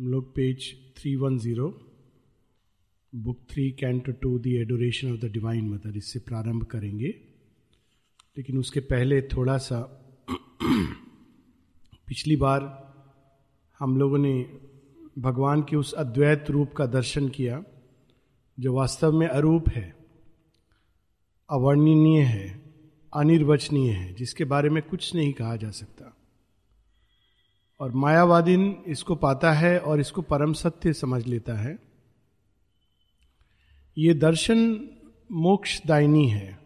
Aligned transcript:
हम 0.00 0.08
लोग 0.08 0.34
page 0.34 0.74
310 0.96 1.72
book 3.14 3.38
three 3.50 3.70
canto 3.70 4.12
two 4.12 4.38
the 4.38 4.46
adoration 4.46 5.12
of 5.12 5.20
the 5.20 5.24
divine 5.24 5.68
mother 5.68 5.96
इससे 5.96 6.18
प्रारंभ 6.18 6.64
करेंगे। 6.64 7.08
लेकिन 8.38 8.58
उसके 8.58 8.80
पहले 8.80 9.22
थोड़ा 9.22 9.58
सा, 9.58 9.80
पिछली 12.06 12.36
बार 12.36 12.86
हम 13.78 13.96
लोगों 13.96 14.18
ने 14.18 14.60
भगवान 15.18 15.62
के 15.62 15.76
उस 15.76 15.92
अद्वैत 15.92 16.50
रूप 16.50 16.72
का 16.72 16.86
दर्शन 16.86 17.28
किया, 17.28 17.64
जो 18.60 18.74
वास्तव 18.74 19.12
में 19.12 19.28
अरूप 19.28 19.68
है, 19.68 19.96
अवर्णनीय 21.50 22.22
है, 22.22 22.62
अनिर्वचनीय 23.14 23.90
है, 23.90 24.14
जिसके 24.14 24.44
बारे 24.44 24.70
में 24.70 24.82
कुछ 24.82 25.14
नहीं 25.14 25.32
कहा 25.32 25.56
जा 25.56 25.70
सकता। 25.70 26.16
और 27.80 27.92
मायावादीन 27.92 28.84
इसको 28.86 29.14
पाता 29.14 29.52
है 29.52 29.78
और 29.78 30.00
इसको 30.00 30.22
परम 30.22 30.52
सत्य 30.52 30.92
समझ 30.92 31.26
लेता 31.26 31.54
है। 31.54 31.78
ये 33.96 34.14
दर्शन 34.14 34.88
मोक्षदायिनी 35.32 36.28
है, 36.28 36.58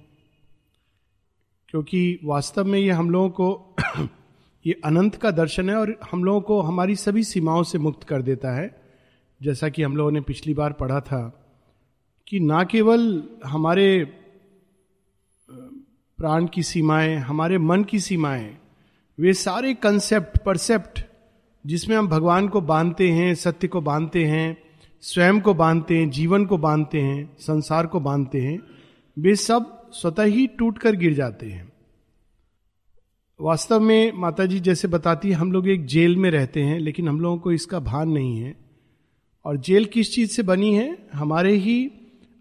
क्योंकि 1.68 2.18
वास्तव 2.24 2.64
में 2.64 2.78
ये 2.78 2.90
हम 2.90 3.10
लोगों 3.10 3.30
को 3.30 3.76
ये 4.66 4.80
अनंत 4.84 5.14
का 5.14 5.30
दर्शन 5.30 5.70
है 5.70 5.76
और 5.76 5.98
हम 6.12 6.24
लोगों 6.24 6.40
को 6.40 6.60
हमारी 6.60 6.96
सभी 6.96 7.24
सीमाओं 7.24 7.62
से 7.62 7.78
मुक्त 7.78 8.04
कर 8.04 8.22
देता 8.22 8.52
है। 8.52 8.68
जैसा 9.40 9.68
कि 9.68 9.82
हम 9.82 9.96
लोगों 9.96 10.10
ने 10.10 10.20
पिछली 10.20 10.54
बार 10.54 10.72
पढ़ा 10.72 11.00
था 11.00 11.22
कि 12.26 12.40
ना 12.40 12.64
केवल 12.64 13.22
हमारे 13.44 14.04
प्राण 15.48 16.46
की 16.46 16.62
सीमाएँ, 16.62 17.16
हमारे 17.16 17.58
मन 17.58 17.84
की 17.84 18.00
सीमाएँ 18.00 18.59
वे 19.20 19.34
सारे 19.34 19.74
कंसेप्ट 19.74 20.38
परसेप्ट 20.38 21.04
जिसमें 21.66 21.96
हम 21.96 22.08
भगवान 22.08 22.48
को 22.48 22.60
बांधते 22.60 23.08
हैं, 23.08 23.34
सत्य 23.34 23.68
को 23.68 23.80
बांधते 23.80 24.24
हैं, 24.24 24.56
स्वयं 25.00 25.40
को 25.40 25.54
बांधते 25.54 25.98
हैं, 25.98 26.10
जीवन 26.10 26.46
को 26.46 26.58
बांधते 26.58 27.00
हैं, 27.00 27.36
संसार 27.38 27.86
को 27.86 28.00
बांधते 28.00 28.40
हैं, 28.40 28.60
वे 29.18 29.36
सब 29.36 29.90
स्वतः 29.92 30.22
ही 30.22 30.46
टूट 30.46 30.78
कर 30.78 30.96
गिर 30.96 31.14
जाते 31.14 31.46
हैं। 31.46 31.72
वास्तव 33.40 33.80
में 33.80 34.12
माता 34.12 34.46
जी 34.46 34.60
जैसे 34.60 34.88
बताती 34.88 35.32
हम 35.32 35.52
लोग 35.52 35.68
एक 35.68 35.86
जेल 35.86 36.16
में 36.16 36.30
रहते 36.30 36.62
हैं, 36.62 36.78
लेकिन 36.78 37.08
हम 37.08 37.20
लोगों 37.20 37.38
को 37.38 37.52
इसका 37.52 37.78
भान 37.78 38.08
नहीं 38.08 38.40
है। 38.40 38.56
और 39.44 39.56
जेल 39.56 39.84
किस 39.84 40.14
चीज़ 40.14 40.30
से 40.30 40.42
बनी 40.42 40.74
है? 40.74 40.98
हमारे 41.12 41.52
ही 41.52 41.90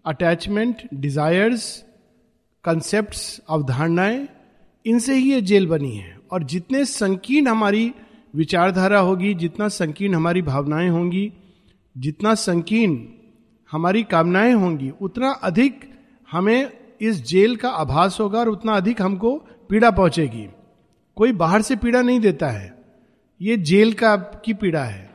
अटैचमेंट 0.06 0.76
डिजायर्स 0.94 1.84
कंसेप्ट 2.64 3.42
अवधारणाएँ, 3.48 4.28
इनसे 4.86 5.14
ही 5.14 5.32
ये 5.32 5.40
जेल 5.40 5.66
बनी 5.66 5.96
है। 5.96 6.19
और 6.32 6.42
जितने 6.42 6.84
संकीर्ण 6.84 7.48
हमारी 7.48 7.92
विचारधारा 8.36 8.98
होगी, 8.98 9.34
जितना 9.34 9.68
संकीर्ण 9.68 10.14
हमारी 10.14 10.42
भावनाएँ 10.42 10.88
होंगी, 10.88 11.32
जितना 11.98 12.34
संकीर्ण 12.34 12.98
हमारी 13.70 14.02
कामनाएँ 14.02 14.52
होंगी, 14.52 14.92
उतना 15.02 15.30
अधिक 15.30 15.90
हमें 16.32 16.72
इस 17.00 17.26
जेल 17.26 17.56
का 17.56 17.68
आभास 17.68 18.16
होगा 18.20 18.38
और 18.38 18.48
उतना 18.48 18.72
अधिक 18.72 19.02
हमको 19.02 19.36
पीड़ा 19.68 19.90
पहुंचेगी। 19.90 20.48
कोई 21.16 21.32
बाहर 21.32 21.62
से 21.62 21.76
पीड़ा 21.76 22.02
नहीं 22.02 22.20
देता 22.20 22.48
है। 22.48 22.82
ये 23.42 23.56
जेल 23.56 23.92
का 23.92 24.16
की 24.16 24.54
पीड़ा 24.54 24.84
है। 24.84 25.10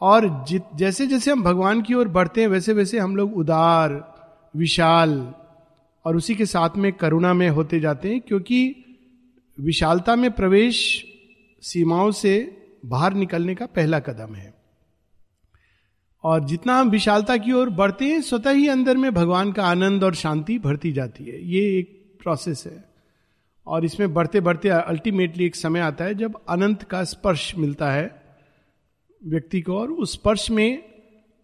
और 0.00 0.44
जैसे 0.74 1.06
जैसे 1.06 1.30
हम 1.30 1.42
भगवान 1.42 1.82
की 1.82 1.94
ओर 1.94 2.08
बढ़ते 2.08 2.40
हैं, 2.40 2.48
वैसे 2.48 2.72
वैसे 2.72 2.98
हम 2.98 3.16
लोग 3.16 3.36
उदार, 3.36 4.14
विशाल 4.56 5.34
और 6.04 6.16
उसी 6.16 6.34
के 6.34 6.46
साथ 6.46 6.70
में 6.76 6.92
करुणा 6.92 7.34
में 7.34 7.48
होते 7.48 7.80
जाते 7.80 8.08
हैं, 8.08 8.20
क्योंकि 8.20 8.82
विशालता 9.60 10.16
में 10.16 10.30
प्रवेश 10.30 11.06
सीमाओं 11.62 12.10
से 12.10 12.62
बाहर 12.86 13.14
निकलने 13.14 13.54
का 13.54 13.66
पहला 13.66 13.98
कदम 13.98 14.34
है। 14.34 14.54
और 16.24 16.44
जितना 16.44 16.78
हम 16.78 16.90
विशालता 16.90 17.36
की 17.36 17.52
ओर 17.52 17.70
बढ़ते 17.70 18.04
हैं, 18.04 18.22
स्वतः 18.22 18.50
ही 18.50 18.68
अंदर 18.68 18.96
में 18.96 19.14
भगवान 19.14 19.52
का 19.52 19.66
आनंद 19.66 20.04
और 20.04 20.14
शांति 20.14 20.58
बढ़ती 20.58 20.92
जाती 20.92 21.24
है। 21.24 21.48
ये 21.48 21.78
एक 21.78 22.14
प्रोसेस 22.22 22.66
है। 22.66 22.84
और 23.66 23.84
इसमें 23.84 24.14
बढ़ते 24.14 24.40
बढ़ते 24.40 24.68
अल्टीमेटली 24.68 25.46
एक 25.46 25.56
समय 25.56 25.80
आता 25.80 26.04
है 26.04 26.14
जब 26.14 26.40
अनंत 26.48 26.82
का 26.82 27.04
स्पर्श 27.04 27.56
मिलता 27.56 27.90
है 27.90 28.22
व्यक्ति 29.24 29.60
को 29.60 29.78
और 29.78 29.90
उस 29.90 30.12
स्पर्श 30.12 30.50
में 30.50 30.78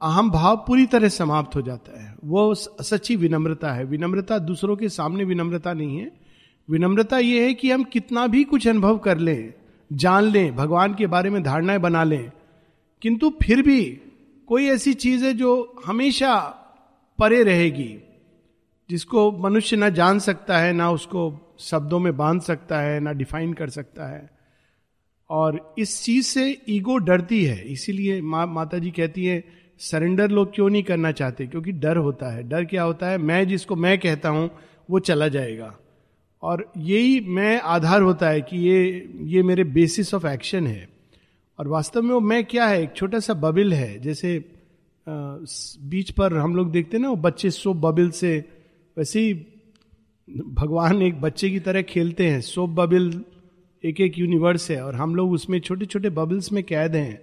अहम 0.03 0.31
भाव 0.31 0.57
पूरी 0.57 0.87
तरह 0.87 1.09
समाप्त 1.09 1.57
हो 1.57 1.63
जाता 1.63 2.03
है। 2.03 2.17
वो 2.25 2.55
सच्ची 2.55 3.17
विनम्रता 3.17 3.73
है। 3.73 3.85
विनम्रता 3.85 4.39
दूसरों 4.39 4.77
के 4.77 4.89
सामने 4.89 5.25
विनम्रता 5.25 5.73
नहीं 5.73 5.99
है। 5.99 6.22
विनम्रता 6.71 7.19
ये 7.19 7.47
है 7.47 7.55
कि 7.55 7.71
हम 7.71 7.85
कितना 7.85 8.27
भी 8.27 8.45
कुछ 8.45 8.69
अनुभव 8.69 8.99
कर 8.99 9.19
लें 9.19 9.55
जान 9.93 10.25
लें 10.25 10.57
भगवान 10.57 10.95
के 10.95 11.07
बारे 11.07 11.31
में 11.31 11.43
धारणाएँ 11.43 11.79
बना 11.79 12.05
लें 12.05 12.33
किंतु 13.03 13.31
फिर 13.43 13.63
भी 13.63 14.01
कोई 14.47 14.67
ऐसी 14.67 14.95
चीज़ 14.95 15.25
है 15.25 15.35
जो 15.35 15.77
हमेशा 15.87 16.39
परे 17.19 17.43
रहेगी 17.43 17.99
जिसको 18.91 19.33
मनुष्य 19.33 19.77
ना 19.77 19.89
जान 19.89 20.19
सकता 20.19 20.59
है 20.59 20.73
ना 20.73 20.91
उसको 20.91 21.57
शब्दों 21.59 21.99
में 21.99 22.17
बाँध 22.17 22.41
सकता 22.41 22.81
है 22.81 23.01
ना 23.01 23.13
डिफाइन 23.13 23.53
कर 23.53 23.69
सकता 23.69 24.07
है। 24.07 24.31
और 25.31 25.75
इस 25.79 26.03
चीज़ 26.05 26.27
से 26.27 26.63
ईगो 26.69 26.97
डरती 26.97 27.45
है 27.45 27.73
इसीलिए 27.73 28.21
मा, 28.23 28.47
माता 28.47 28.79
जी 28.79 28.91
कहती 28.91 29.25
है 29.25 29.45
सरेंडर 29.79 30.31
लोग 30.31 30.55
क्यों 30.55 30.71
नहीं 30.71 30.83
करना 30.83 31.13
चाहते? 31.13 31.47
क्योंकि 31.47 31.73
डर 31.73 31.97
होता 31.97 32.35
है। 32.35 32.43
डर 32.43 32.65
क्या 32.65 32.83
होता 32.83 33.07
है? 33.07 33.19
मैं 33.19 33.49
जिसको 33.49 33.77
मैं 33.77 33.99
कहता 33.99 34.29
हूँ 34.29 34.51
वो 34.91 34.99
चला 34.99 35.29
जाएगा। 35.29 35.79
और 36.43 36.73
यही 36.77 37.21
मैं 37.21 37.61
आधार 37.61 38.03
होता 38.03 38.29
है 38.29 38.41
कि 38.41 38.59
ये 38.59 39.11
ये 39.21 39.43
मेरे 39.43 39.65
बेसिस 39.65 40.15
ऑफ़ 40.15 40.27
एक्शन 40.27 40.67
है। 40.67 40.89
और 41.59 41.69
वास्तव 41.69 42.03
में 42.03 42.11
वो 42.11 42.21
मैं 42.21 42.45
क्या 42.45 42.67
है? 42.67 42.83
एक 42.83 42.93
छोटा 42.97 43.19
सा 43.19 43.35
बबिल 43.35 43.73
है। 43.73 43.99
जैसे 43.99 44.45
बीच 45.89 46.11
पर 46.11 46.37
हम 46.37 46.57
लोग 46.57 46.71
देखते 46.71 46.97
हैं 46.97 47.03
ना, 47.03 47.11
वो 47.11 47.17
बच्चे 47.17 47.51
सोप 47.51 47.77
बबिल 47.77 48.11
से, 48.11 48.45
वैसे 48.99 49.21
ही 49.21 49.35
भगवान 50.49 51.03
एक 51.03 51.21
बच्चे 51.21 51.51
की 51.51 51.61
तरह 51.61 51.83
खेलते 51.83 52.27
हैं। 52.27 52.41
सोप 52.41 52.71
बबिल 52.71 53.25
एक 53.85 54.01
एक 54.01 54.19
यूनिवर्स 54.19 54.71
है 54.71 54.85
और 54.85 54.95
हम 54.95 55.17
लोग 55.17 55.33
उसमें 55.33 55.61
छोटे 55.61 55.87
छोटे 55.87 56.11
बबल्स 56.11 56.53
में 56.53 56.65
कैद 56.65 56.97
हैं। 56.97 57.23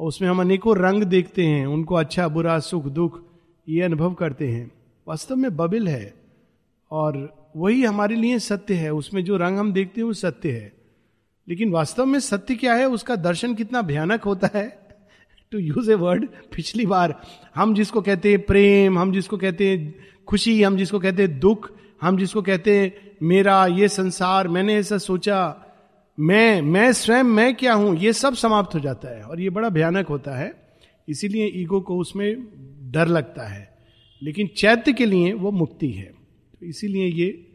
और 0.00 0.08
उसमें 0.08 0.28
हम 0.28 0.40
अनेकों 0.40 0.76
रंग 0.76 1.04
देखते 1.04 1.46
हैं, 1.46 1.66
उनको 1.66 1.94
अच्छा 1.94 2.28
बुरा, 2.28 2.58
सुख, 2.58 2.84
दुख, 2.84 3.20
ये 3.68 3.82
अनुभव 3.82 4.14
करते 4.14 4.48
हैं। 4.48 4.72
वास्तव 5.08 5.36
में 5.36 5.56
बबिल 5.56 5.88
है। 5.88 6.14
और 6.90 7.37
वही 7.58 7.84
हमारे 7.84 8.16
लिए 8.16 8.38
सत्य 8.38 8.74
है, 8.74 8.92
उसमें 8.92 9.24
जो 9.24 9.36
रंग 9.36 9.58
हम 9.58 9.72
देखते 9.72 10.00
हैं 10.00 10.06
वो 10.06 10.12
सत्य 10.12 10.50
है। 10.50 10.72
लेकिन 11.48 11.70
वास्तव 11.70 12.06
में 12.06 12.20
सत्य 12.20 12.54
क्या 12.54 12.74
है, 12.74 12.88
उसका 12.88 13.16
दर्शन 13.16 13.54
कितना 13.54 13.82
भयानक 13.82 14.22
होता 14.22 14.50
है? 14.54 14.88
टू 15.50 15.58
यूज़ 15.58 15.90
ए 15.90 15.94
वर्ड 15.94 16.28
पिछली 16.56 16.86
बार 16.86 17.22
हम 17.54 17.74
जिसको 17.74 18.00
कहते 18.00 18.30
हैं 18.30 18.42
प्रेम, 18.42 18.98
हम 18.98 19.12
जिसको 19.12 19.36
कहते 19.36 19.70
हैं 19.70 19.94
खुशी, 20.26 20.62
हम 20.62 20.76
जिसको 20.76 20.98
कहते 20.98 21.22
हैं 21.22 21.40
दुख, 21.40 21.70
हम 22.02 22.18
जिसको 22.18 22.42
कहते 22.42 22.78
हैं 22.78 23.16
मेरा 23.22 23.66
ये 23.66 23.88
संसार, 23.88 24.48
मैंने 24.48 24.74
ऐसा 24.74 24.98
सोचा, 24.98 25.64
मैं 26.20 26.62
मैं 26.62 26.92
स्वयं, 26.92 27.22
मैं 27.22 27.54
क्या 27.54 27.74
हूँ, 27.74 27.96
ये 27.96 28.12
सब 28.12 28.34
समाप्त 28.34 28.74
हो 28.74 28.80
जाता 28.80 29.16
है। 29.16 29.22
और 29.22 29.40
ये 29.40 29.50
बड़ा 29.50 29.68
भयानक 29.68 30.06
होता 30.06 30.34
है। 30.34 30.68
इसीलिए 31.08 31.46
ईगो 31.46 31.80
को 31.80 31.98
उसमें 31.98 32.36
डर 32.90 33.06
लगता 33.06 33.48
है। 33.48 33.78
लेकिन 34.22 34.46
चैत्य 34.46 34.92
के 34.92 35.06
लिए 35.06 35.32
वो 35.32 35.50
मुक्ति 35.50 35.90
है। 35.90 36.14
तो 36.60 36.66
इसीलिए 36.66 37.06
ये 37.06 37.47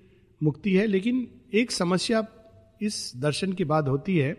मुक्ति 0.43 0.73
है, 0.73 0.85
लेकिन 0.87 1.27
एक 1.53 1.71
समस्या 1.71 2.25
इस 2.81 3.11
दर्शन 3.17 3.53
के 3.53 3.63
बाद 3.63 3.87
होती 3.87 4.17
है 4.17 4.35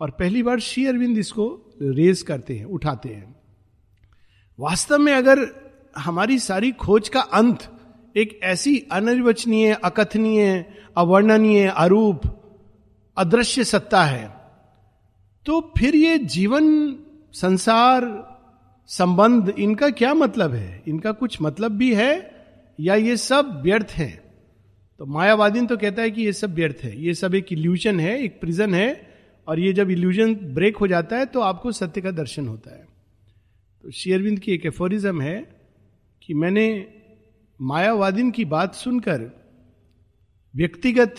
और 0.00 0.10
पहली 0.10 0.42
बार 0.42 0.60
श्री 0.60 0.86
अरविंद 0.86 1.18
इसको 1.18 1.46
रेज 1.82 2.22
करते 2.22 2.56
हैं, 2.56 2.64
उठाते 2.64 3.08
हैं। 3.08 3.34
वास्तव 4.58 4.98
में 4.98 5.12
अगर 5.12 5.46
हमारी 5.96 6.38
सारी 6.38 6.70
खोज 6.72 7.08
का 7.08 7.20
अंत 7.20 7.68
एक 8.16 8.38
ऐसी 8.42 8.78
अनिर्वचनीय, 8.92 9.72
अकथनीय, 9.74 10.64
अवर्णनीय 10.96 11.66
अरूप, 11.68 12.22
अदृश्य 13.16 13.64
सत्ता 13.64 14.04
है 14.04 14.28
तो 15.46 15.60
फिर 15.78 15.94
ये 15.96 16.18
जीवन, 16.18 16.66
संसार, 17.32 18.02
संबंध 18.88 19.48
इनका 19.58 19.88
क्या 19.90 20.12
मतलब 20.14 20.54
है? 20.54 20.82
इनका 20.88 21.12
कुछ 21.12 21.40
मतलब 21.42 21.72
भी 21.72 21.94
है 21.94 22.12
या 22.80 22.94
ये 22.94 23.16
सब 23.16 23.60
व्यर्थ 23.62 23.90
है? 23.90 24.29
तो 25.00 25.06
मायावादी 25.06 25.60
तो 25.66 25.76
कहता 25.76 26.02
है 26.02 26.10
कि 26.10 26.22
ये 26.22 26.32
सब 26.32 26.54
व्यर्थ 26.54 26.76
है, 26.84 27.02
ये 27.02 27.14
सब 27.14 27.34
एक 27.34 27.52
इल्यूजन 27.52 28.00
है, 28.00 28.18
एक 28.22 28.40
प्रिजन 28.40 28.74
है, 28.74 29.10
और 29.48 29.60
ये 29.60 29.72
जब 29.72 29.90
इल्यूजन 29.90 30.34
ब्रेक 30.34 30.76
हो 30.76 30.86
जाता 30.86 31.18
है 31.18 31.26
तो 31.26 31.40
आपको 31.40 31.72
सत्य 31.72 32.00
का 32.00 32.10
दर्शन 32.10 32.48
होता 32.48 32.70
है। 32.70 32.86
तो 33.84 33.90
शेयरविंद 33.90 34.38
की 34.38 34.52
एक 34.52 34.66
एफोरिज्म 34.66 35.20
है 35.20 35.36
कि 36.22 36.34
मैंने 36.34 36.86
मायावादीन 37.60 38.30
की 38.30 38.44
बात 38.44 38.74
सुनकर 38.74 39.30
व्यक्तिगत 40.56 41.14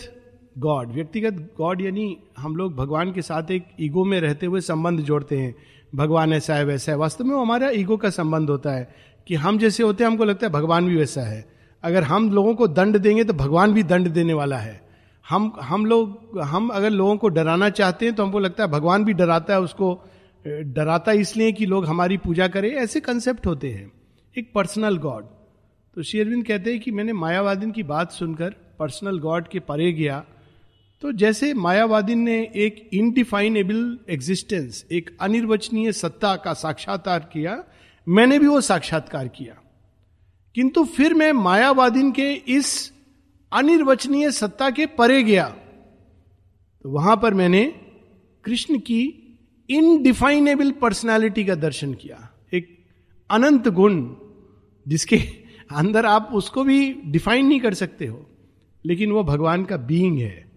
गॉड 0.58 0.92
व्यक्तिगत 0.92 1.32
गॉड 1.58 1.80
यानी 1.80 2.16
हम 2.38 2.56
लोग 2.56 2.74
भगवान 2.76 3.12
के 3.12 3.22
साथ 3.22 3.50
एक 3.50 3.64
ईगो 3.80 4.04
में 4.04 4.20
रहते 4.20 4.46
हुए 4.46 4.60
संबंध 4.60 5.00
जोड़ते 5.00 5.38
हैं। 5.38 5.54
भगवान 5.94 6.32
ऐसा 6.32 6.54
है, 6.54 6.64
वैसा 6.64 6.92
है। 6.92 6.98
वास्तव 6.98 7.24
में 7.24 7.34
वो 7.34 7.40
हमारा 7.40 7.70
ईगो 7.70 7.96
का 7.96 8.10
संबंध 8.10 8.50
होता 8.50 8.72
है 8.72 8.94
कि 9.26 9.34
हम 9.34 9.58
जैसे 9.58 9.82
होते 9.82 10.04
हैं, 10.04 10.10
हमको 10.10 10.24
लगता 10.24 10.46
है 10.46 10.52
भगवान 10.52 10.88
भी 10.88 10.96
वैसा 10.96 11.22
है। 11.22 11.51
अगर 11.84 12.02
हम 12.02 12.30
लोगों 12.30 12.54
को 12.54 12.66
दंड 12.68 12.96
देंगे 12.98 13.24
तो 13.24 13.32
भगवान 13.34 13.72
भी 13.72 13.82
दंड 13.82 14.08
देने 14.08 14.34
वाला 14.34 14.56
है। 14.56 14.80
हम 15.26 15.52
हम 15.62 15.86
लोग, 15.86 16.38
हम 16.40 16.68
अगर 16.68 16.90
लोगों 16.90 17.16
को 17.16 17.28
डराना 17.28 17.68
चाहते 17.70 18.06
हैं 18.06 18.14
तो 18.14 18.22
हमको 18.22 18.38
लगता 18.38 18.62
है 18.64 18.70
भगवान 18.70 19.04
भी 19.04 19.12
डराता 19.12 19.54
है, 19.54 19.60
उसको 19.60 19.94
डराता 20.44 21.12
इसलिए 21.12 21.52
कि 21.52 21.66
लोग 21.66 21.86
हमारी 21.86 22.16
पूजा 22.16 22.48
करें। 22.48 22.70
ऐसे 22.70 23.00
कंसेप्ट 23.00 23.46
होते 23.46 23.70
हैं। 23.70 23.90
एक 24.36 24.52
पर्सनल 24.54 24.96
गॉड 24.98 25.24
तो 25.96 26.02
शेरविंद 26.02 26.44
कहते 26.46 26.70
हैं 26.70 26.80
कि 26.80 26.90
मैंने 26.90 27.12
मायावादिन 27.12 27.70
की 27.70 27.82
बात 27.84 28.12
सुनकर 28.12 28.54
पर्सनल 28.78 29.18
गॉड 29.18 29.48
के 29.48 29.60
परे 29.60 29.92
गया। 29.92 30.22
तो 31.02 31.12
जैसे 31.12 31.52
मायावादिन 31.54 32.18
ने 32.18 32.38
एक 32.56 32.88
इनडिफाइनेबल 32.92 33.98
एग्जिस्टेंस 34.10 34.84
एक 34.92 35.16
अनिर्वचनीय 35.20 35.92
सत्ता 35.92 36.34
का 36.36 36.52
साक्षात्कार 36.54 37.28
किया, 37.32 37.62
मैंने 38.06 38.38
भी 38.38 38.46
वो 38.46 38.60
साक्षात्कार 38.60 39.28
किया। 39.28 39.54
किंतु 40.54 40.84
फिर 40.84 41.14
मैं 41.14 41.32
मायावादी 41.32 42.12
के 42.12 42.32
इस 42.32 42.92
अनिर्वचनीय 43.52 44.30
सत्ता 44.30 44.70
के 44.70 44.86
परे 44.86 45.22
गया। 45.22 45.48
तो 46.82 46.90
वहाँ 46.90 47.16
पर 47.16 47.34
मैंने 47.34 47.74
कृष्ण 48.44 48.78
की 48.78 49.18
इनडिफाइनेबल 49.70 50.70
पर्सनालिटी 50.70 51.44
का 51.44 51.54
दर्शन 51.54 51.94
किया। 51.94 52.30
एक 52.54 52.84
अनंत 53.30 53.68
गुण 53.68 54.14
जिसके 54.88 55.16
अंदर 55.72 56.06
आप 56.06 56.30
उसको 56.32 56.64
भी 56.64 56.96
डिफाइन 57.06 57.46
नहीं 57.46 57.60
कर 57.60 57.74
सकते 57.74 58.06
हो, 58.06 58.26
लेकिन 58.86 59.10
वो 59.12 59.24
भगवान 59.24 59.64
का 59.64 59.76
बीइंग 59.76 60.18
है। 60.18 60.52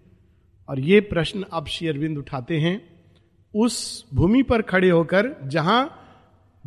और 0.70 0.80
ये 0.80 1.00
प्रश्न 1.00 1.46
अब 1.54 1.64
अरविंद 1.64 2.18
उठाते 2.18 2.58
हैं, 2.58 3.06
उस 3.56 4.06
भूमि 4.14 4.44
पर 4.44 4.62
खड़े 4.62 4.90
होकर 4.90 5.36
जहाँ 5.44 6.00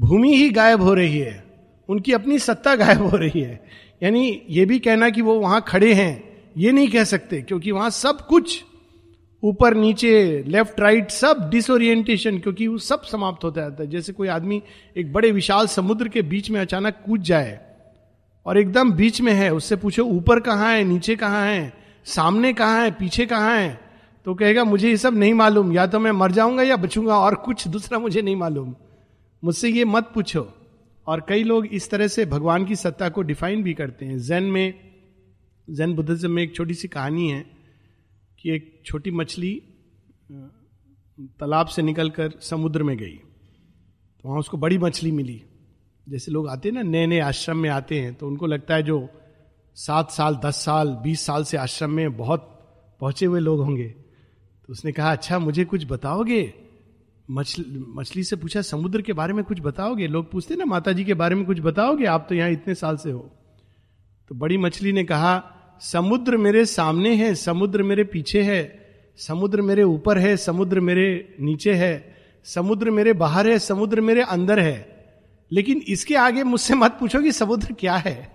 भूमि 0.01 0.37
ही 0.37 0.51
गायब 0.51 0.83
हो 0.83 0.95
रही 0.95 1.19
है। 1.19 1.48
उनकी 1.89 2.13
अपनी 2.13 2.39
सत्ता 2.39 2.75
गायब 2.75 3.03
हो 3.03 3.17
रही 3.17 3.41
है। 3.41 3.61
यानी 4.03 4.43
ये 4.51 4.65
भी 4.65 4.79
कहना 4.79 5.11
कि 5.11 5.23
वो 5.23 5.35
वहाँ 5.35 5.65
खड़े 5.69 5.93
हैं, 5.93 6.41
ये 6.57 6.73
नहीं 6.73 6.89
कह 6.89 7.05
सकते, 7.05 7.43
क्योंकि 7.43 7.71
वहाँ 7.71 7.91
सब 7.91 8.27
कुछ 8.27 8.65
ऊपर, 9.43 9.75
नीचे 9.75 10.45
लेफ़्ट 10.47 10.81
राइट 10.81 11.11
सब 11.11 11.49
डिसोरिएंटेशन 11.51 12.39
क्योंकि 12.39 12.67
वो 12.67 12.79
सब 12.79 13.03
समाप्त 13.03 13.45
होता 13.45 13.61
जाता 13.61 13.83
है। 13.83 13.91
जैसे 13.91 14.13
कोई 14.13 14.29
आदमी 14.29 14.63
एक 14.97 15.13
बड़े 15.13 15.33
विशाल 15.33 15.67
समुद्र 15.67 16.09
के 16.09 16.23
बीच 16.23 16.51
में 16.51 16.61
अचानक 16.61 16.95
कूद 17.07 17.23
जाए 17.23 17.61
और 18.47 18.59
एकदम 18.59 18.93
बीच 18.93 19.21
में 19.21 19.33
है, 19.33 19.55
उससे 19.55 19.77
पूछो, 19.77 20.03
ऊपर 20.03 20.41
कहाँ 20.41 20.73
है? 20.73 20.85
नीचे 20.85 21.17
कहाँ 21.17 21.47
है? 21.47 21.73
सामने 22.05 22.53
कहाँ 22.53 22.83
है? 22.83 22.91
पीछे 22.91 23.27
कहाँ 23.27 23.57
है? 23.57 23.81
तो 24.25 24.35
कहेगा, 24.35 24.65
मुझे 24.65 24.89
ये 24.89 24.97
सब 24.97 25.19
नहीं 25.19 25.35
मालूम, 25.35 25.73
या 25.73 25.87
तो 25.87 25.99
मैं 25.99 26.13
मर 26.13 26.33
जाऊँगा 26.33 26.63
या 26.63 26.77
बचूँगा, 26.77 27.19
और 27.19 27.35
कुछ 27.35 27.69
दूसरा 27.69 27.99
मुझे 27.99 28.23
नहीं 28.23 28.37
मालूम। 28.37 28.75
मुझसे 29.45 29.69
ये 29.69 29.85
मत 29.85 30.11
पूछो। 30.15 30.53
और 31.09 31.25
कई 31.29 31.43
लोग 31.43 31.67
इस 31.67 31.91
तरह 31.91 32.09
से 32.09 32.25
भगवान 32.27 32.65
की 32.65 32.77
सत्ता 32.77 33.09
को 33.09 33.23
डिफाइन 33.23 33.63
भी 33.63 33.75
करते 33.75 34.07
हैं। 34.07 34.19
जैन 34.19 34.43
में 34.43 34.75
जैन 35.69 35.95
बुद्धिज्म 35.95 36.31
में 36.31 36.43
एक 36.43 36.55
छोटी 36.55 36.75
सी 36.75 36.89
कहानी 36.89 37.31
है 37.31 37.41
कि 38.39 38.51
एक 38.51 38.83
छोटी 38.87 39.11
मछली 39.11 39.55
तालाब 41.41 41.67
से 41.67 41.83
निकलकर 41.83 42.33
समुद्र 42.41 42.83
में 42.83 42.97
गई। 42.97 43.15
तो 43.15 44.29
वहाँ 44.29 44.39
उसको 44.39 44.57
बड़ी 44.57 44.79
मछली 44.79 45.13
मिली। 45.13 45.43
जैसे 46.07 46.33
लोग 46.33 46.49
आते 46.49 46.69
हैं 46.69 46.75
ना 46.75 46.83
नए 46.83 47.07
नए 47.07 47.19
आश्रम 47.21 47.57
में 47.57 47.71
आते 47.71 48.01
हैं 48.01 48.15
तो 48.15 48.27
उनको 48.27 48.47
लगता 48.47 48.75
है 48.75 48.83
जो 48.83 49.09
सात 49.77 50.11
साल, 50.11 50.37
दस 50.37 50.57
साल, 50.57 50.89
बीस 51.03 51.21
साल 51.21 51.45
से 51.45 51.57
आश्रम 51.57 51.91
में 51.91 52.17
बहुत 52.17 52.41
पहुँचे 53.01 53.27
हुए 53.27 53.41
लोग 53.41 53.61
होंगे। 53.61 53.89
तो 53.89 54.73
उसने 54.73 54.93
कहा 54.93 55.13
अच्छा 55.13 55.39
मुझे 55.39 55.65
कुछ 55.65 55.87
बताओगे? 55.91 56.68
मछली 57.31 57.85
मछली 57.89 58.25
से 58.25 58.37
पूछा, 58.37 58.63
समुद्र 58.63 59.03
के 59.03 59.13
बारे 59.13 59.33
में 59.33 59.45
कुछ 59.45 59.61
बताओगे? 59.61 60.07
लोग 60.07 60.31
पूछते 60.31 60.57
ना 60.57 60.65
माता 60.65 60.93
जी 60.93 61.05
के 61.05 61.15
बारे 61.15 61.35
में 61.35 61.45
कुछ 61.45 61.61
बताओगे? 61.61 62.05
आप 62.05 62.27
तो 62.29 62.35
यहाँ 62.35 62.51
इतने 62.51 62.75
साल 62.75 62.97
से 62.97 63.11
हो। 63.11 63.31
तो 64.29 64.35
बड़ी 64.35 64.59
मछली 64.59 64.93
ने 64.93 65.05
कहा, 65.05 65.45
समुद्र 65.81 66.37
मेरे 66.37 66.65
सामने 66.65 67.15
है, 67.15 67.35
समुद्र 67.35 67.83
मेरे 67.83 68.05
पीछे 68.05 68.43
है, 68.43 68.89
समुद्र 69.17 69.63
मेरे 69.63 69.83
ऊपर 69.83 70.19
है, 70.19 70.37
समुद्र 70.37 70.81
मेरे 70.81 71.37
नीचे 71.41 71.75
है, 71.75 72.15
समुद्र 72.45 72.91
मेरे 72.91 73.13
बाहर 73.13 73.49
है, 73.49 73.59
समुद्र 73.59 74.01
मेरे 74.01 74.23
अंदर 74.23 74.61
है। 74.61 75.07
लेकिन 75.53 75.83
इसके 75.89 76.15
आगे 76.15 76.43
मुझसे 76.43 76.75
मत 76.75 76.91
पूछो 76.91 77.21
कि 77.21 77.33
समुद्र 77.33 77.73
क्या 77.73 77.97
है। 77.97 78.33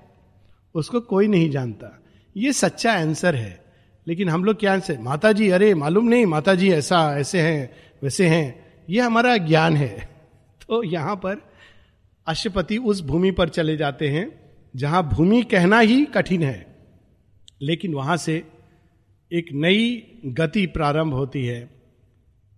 उसको 0.76 1.00
कोई 1.00 1.28
नहीं 1.28 1.50
जानता। 1.50 2.04
ये 2.38 2.54
सच्चा 2.54 2.94
आंसर 2.94 3.36
है। 3.36 3.66
लेकिन 4.08 4.30
हम 4.30 4.44
लोग 4.44 4.60
क्या 4.60 4.74
आंसर 4.74 4.98
माता 5.00 5.32
जी 5.32 5.50
अरे, 5.50 5.76
मालूम 5.76 6.06
नहीं 6.06 6.26
माता 6.26 6.56
जी 6.56 6.72
ऐसा, 6.72 7.18
ऐसे 7.18 7.42
हैं, 7.42 7.72
वैसे 8.04 8.28
हैं। 8.28 8.63
ये 8.90 9.02
हमारा 9.02 9.38
ज्ञान 9.38 9.76
है। 9.78 10.10
तो 10.70 10.84
यहाँ 10.84 11.16
पर 11.16 11.42
अशुपति 12.28 12.78
उस 12.78 13.02
भूमि 13.02 13.32
पर 13.32 13.50
चले 13.50 13.78
जाते 13.78 14.10
हैं, 14.10 14.28
जहाँ 14.76 15.10
भूमि 15.10 15.42
कहना 15.44 15.80
ही 15.80 16.06
कठिन 16.06 16.44
है। 16.44 16.76
लेकिन 17.62 17.94
वहाँ 17.94 18.18
से 18.18 18.44
एक 19.32 19.46
नई 19.54 20.04
गति 20.26 20.66
प्रारंभ 20.68 21.14
होती 21.14 21.46
है। 21.46 21.70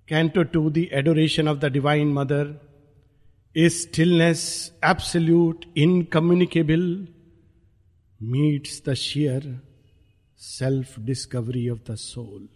Canto 0.07 0.43
two 0.43 0.69
the 0.69 0.77
adoration 0.77 1.47
of 1.47 1.57
the 1.57 1.65
divine 1.65 2.13
mother 2.13 2.61
a 3.55 3.69
stillness 3.69 4.41
absolute 4.85 5.65
incommunicable 5.77 7.07
meets 8.21 8.81
the 8.89 8.93
sheer 8.93 9.61
self 10.37 10.99
discovery 10.99 11.69
of 11.69 11.91
the 11.91 11.95
soul 11.95 12.47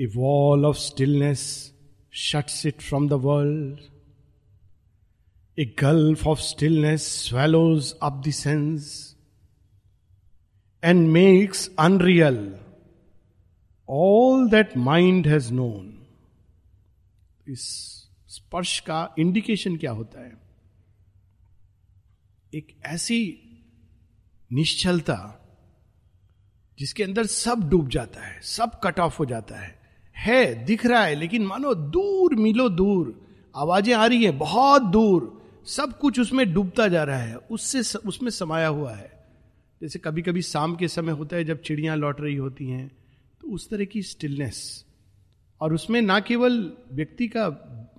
a 0.00 0.06
wall 0.06 0.66
of 0.66 0.76
stillness 0.76 1.74
shuts 2.12 2.66
it 2.66 2.80
from 2.80 3.08
the 3.08 3.12
world 3.12 3.80
a 5.58 5.74
gulf 5.78 6.26
of 6.26 6.40
stillness 6.40 7.02
swallows 7.02 7.94
up 8.02 8.22
the 8.26 8.30
sense 8.30 9.16
and 10.84 11.08
makes 11.08 11.70
unreal 11.78 12.58
all 13.90 14.50
that 14.50 14.76
mind 14.76 15.28
has 15.28 15.52
known 15.52 16.06
इस 17.48 17.62
स्पर्श 18.28 18.80
का 18.80 19.14
indication 19.18 19.76
क्या 19.76 19.90
होता 19.90 20.20
है? 20.20 20.36
एक 22.54 22.76
ऐसी 22.86 23.38
निश्चलता 24.52 25.42
जिसके 26.78 27.02
अंदर 27.02 27.26
सब 27.26 27.68
डूब 27.70 27.88
जाता 27.88 28.26
है, 28.26 28.40
सब 28.40 28.80
कट 28.84 29.00
ऑफ़ 29.00 29.18
हो 29.18 29.24
जाता 29.24 29.56
है। 29.56 29.85
है, 30.16 30.64
दिख 30.64 30.86
रहा 30.86 31.02
है, 31.04 31.14
लेकिन 31.14 31.46
मानो 31.46 31.74
दूर 31.74 32.34
मिलो 32.34 32.68
दूर, 32.68 33.14
आवाज़ें 33.54 33.94
आ 33.94 34.06
रही 34.06 34.24
है, 34.24 34.30
बहुत 34.32 34.82
दूर, 34.82 35.32
सब 35.66 35.98
कुछ 35.98 36.20
उसमें 36.20 36.52
डूबता 36.52 36.88
जा 36.88 37.02
रहा 37.04 37.18
है, 37.18 37.36
उससे 37.36 37.98
उसमें 37.98 38.30
समाया 38.30 38.68
हुआ 38.68 38.92
है। 38.92 39.10
जैसे 39.80 39.98
कभी 39.98 40.22
कभी 40.22 40.42
शाम 40.42 40.74
के 40.76 40.88
समय 40.88 41.12
होता 41.12 41.36
है, 41.36 41.44
जब 41.44 41.60
चिड़ियाँ 41.60 41.96
लौट 41.96 42.20
रही 42.20 42.36
होती 42.36 42.68
हैं 42.68 42.90
तो 43.40 43.48
उस 43.48 43.68
तरह 43.70 43.84
की 43.84 44.02
स्टिलनेस 44.02 44.84
और 45.60 45.74
उसमें 45.74 46.00
ना 46.02 46.18
केवल 46.20 46.54
व्यक्ति 46.92 47.26
का 47.28 47.48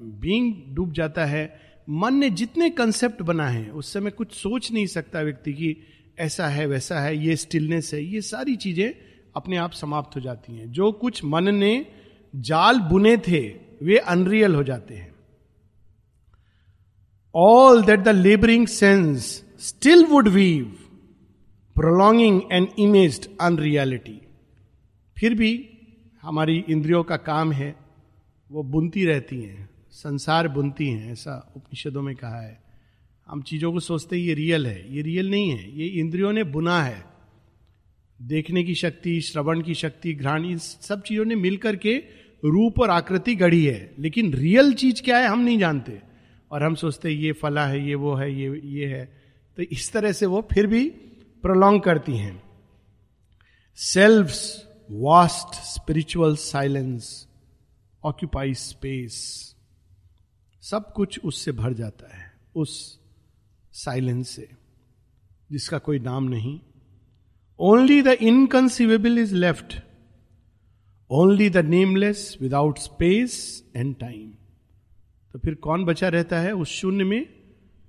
बींग 0.01 0.53
डूब 0.75 0.91
जाता 0.93 1.25
है, 1.25 1.59
मन 1.87 2.15
ने 2.15 2.29
जितने 2.29 2.69
कंसेप्ट 2.69 3.21
बना 3.21 3.47
है, 3.47 3.69
उस 3.69 3.93
समय 3.93 4.11
कुछ 4.11 4.33
सोच 4.33 4.71
नहीं 4.71 4.85
सकता 4.87 5.21
व्यक्ति 5.21 5.53
की 5.53 5.75
ऐसा 6.19 6.47
है, 6.47 6.65
वैसा 6.65 6.99
है, 6.99 7.17
ये 7.17 7.35
स्टिलनेस 7.35 7.93
है, 7.93 8.03
ये 8.03 8.21
सारी 8.21 8.55
चीज़ें 8.55 8.93
अपने 9.35 9.57
आप 9.57 9.71
समाप्त 9.71 10.15
हो 10.15 10.21
जाती 10.21 10.57
हैं। 10.57 10.71
जो 10.71 10.91
कुछ 10.91 11.23
मन 11.25 11.53
ने 11.55 11.85
जाल 12.37 12.79
बुने 12.79 13.17
थे, 13.17 13.47
वे 13.83 13.97
अनरियल 13.97 14.55
हो 14.55 14.63
जाते 14.63 14.95
हैं। 14.95 15.15
All 17.35 17.83
that 17.83 17.99
the 17.99 18.07
labouring 18.07 18.67
sense 18.67 19.43
still 19.59 20.05
would 20.05 20.27
weave 20.27 20.65
prolonging 21.75 22.41
and 22.51 22.67
image 22.79 23.29
unreality 23.41 24.21
फिर 25.17 25.33
भी 25.33 25.69
हमारी 26.21 26.65
इंद्रियों 26.69 27.03
का 27.03 27.17
काम 27.17 27.51
है, 27.51 27.75
वो 28.51 28.63
बुनती 28.63 29.05
रहती 29.05 29.41
हैं, 29.41 29.69
संसार 29.91 30.47
बुनती 30.47 30.87
हैं, 30.87 31.11
ऐसा 31.11 31.53
उपनिषदों 31.55 32.01
में 32.01 32.15
कहा 32.15 32.41
है। 32.41 32.63
हम 33.27 33.41
चीज़ों 33.41 33.71
को 33.73 33.79
सोचते 33.79 34.15
हैं, 34.15 34.23
ये 34.23 34.33
रियल 34.33 34.67
है, 34.67 34.95
ये 34.95 35.01
रियल 35.01 35.29
नहीं 35.31 35.49
है, 35.49 35.79
ये 35.79 35.87
इंद्रियों 35.87 36.33
ने 36.33 36.43
बुना 36.43 36.83
है। 36.83 37.05
देखने 38.21 38.63
की 38.63 38.75
शक्ति, 38.75 39.21
श्रवण 39.21 39.61
की 39.61 39.73
शक्ति, 39.73 40.13
घ्राण, 40.13 40.45
इन 40.45 40.57
सब 40.57 41.01
चीज़ों 41.01 41.25
ने 41.25 41.35
मिलकर 41.35 41.75
के 41.75 42.03
रूप 42.45 42.79
और 42.79 42.89
आकृति 42.89 43.35
गढ़ी 43.35 43.65
है, 43.65 43.93
लेकिन 43.99 44.33
रियल 44.33 44.73
चीज़ 44.73 45.01
क्या 45.01 45.17
है 45.17 45.27
हम 45.27 45.39
नहीं 45.39 45.59
जानते। 45.59 46.01
और 46.51 46.63
हम 46.63 46.75
सोचते 46.75 47.09
ये 47.09 47.31
फला 47.31 47.65
है, 47.67 47.87
ये 47.87 47.95
वो 47.95 48.13
है, 48.15 48.33
ये 48.33 48.61
ये 48.63 48.87
है। 48.87 49.05
तो 49.57 49.63
इस 49.63 49.91
तरह 49.91 50.11
से 50.11 50.25
वो 50.25 50.47
फिर 50.53 50.67
भी 50.67 50.89
प्रोलॉन्ग 51.43 51.81
करती 51.81 52.17
हैं। 52.17 52.43
Self 53.75 54.31
vast 54.91 55.53
spiritual 55.63 56.35
silence 56.35 57.27
occupy 58.03 58.53
space 58.53 59.15
सब 60.61 60.93
कुछ 60.93 61.19
उससे 61.19 61.51
भर 61.51 61.73
जाता 61.73 62.17
है, 62.17 62.31
उस 62.55 62.99
साइलेंस 63.71 64.29
से, 64.29 64.49
जिसका 65.51 65.77
कोई 65.77 65.99
नाम 65.99 66.23
नहीं। 66.23 66.59
Only 67.59 68.01
the 68.01 68.07
inconceivable 68.07 69.17
is 69.17 69.35
left 69.35 69.81
only 71.11 71.49
the 71.49 71.57
nameless 71.57 72.37
without 72.41 72.77
space 72.77 73.63
and 73.75 73.95
time 73.95 74.31
तो 75.33 75.39
फिर 75.39 75.55
कौन 75.55 75.85
बचा 75.85 76.07
रहता 76.07 76.39
है? 76.39 76.51
उस 76.51 76.69
शून्य 76.69 77.03
में 77.03 77.25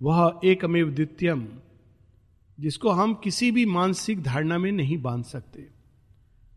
वह 0.03 0.41
एकमेव 0.45 0.91
द्वितीयम, 0.91 1.49
जिसको 2.61 2.91
हम 2.91 3.15
किसी 3.15 3.51
भी 3.51 3.65
मानसिक 3.67 4.23
धारणा 4.23 4.59
में 4.59 4.71
नहीं 4.73 4.99
बाँध 5.03 5.25
सकते, 5.25 5.69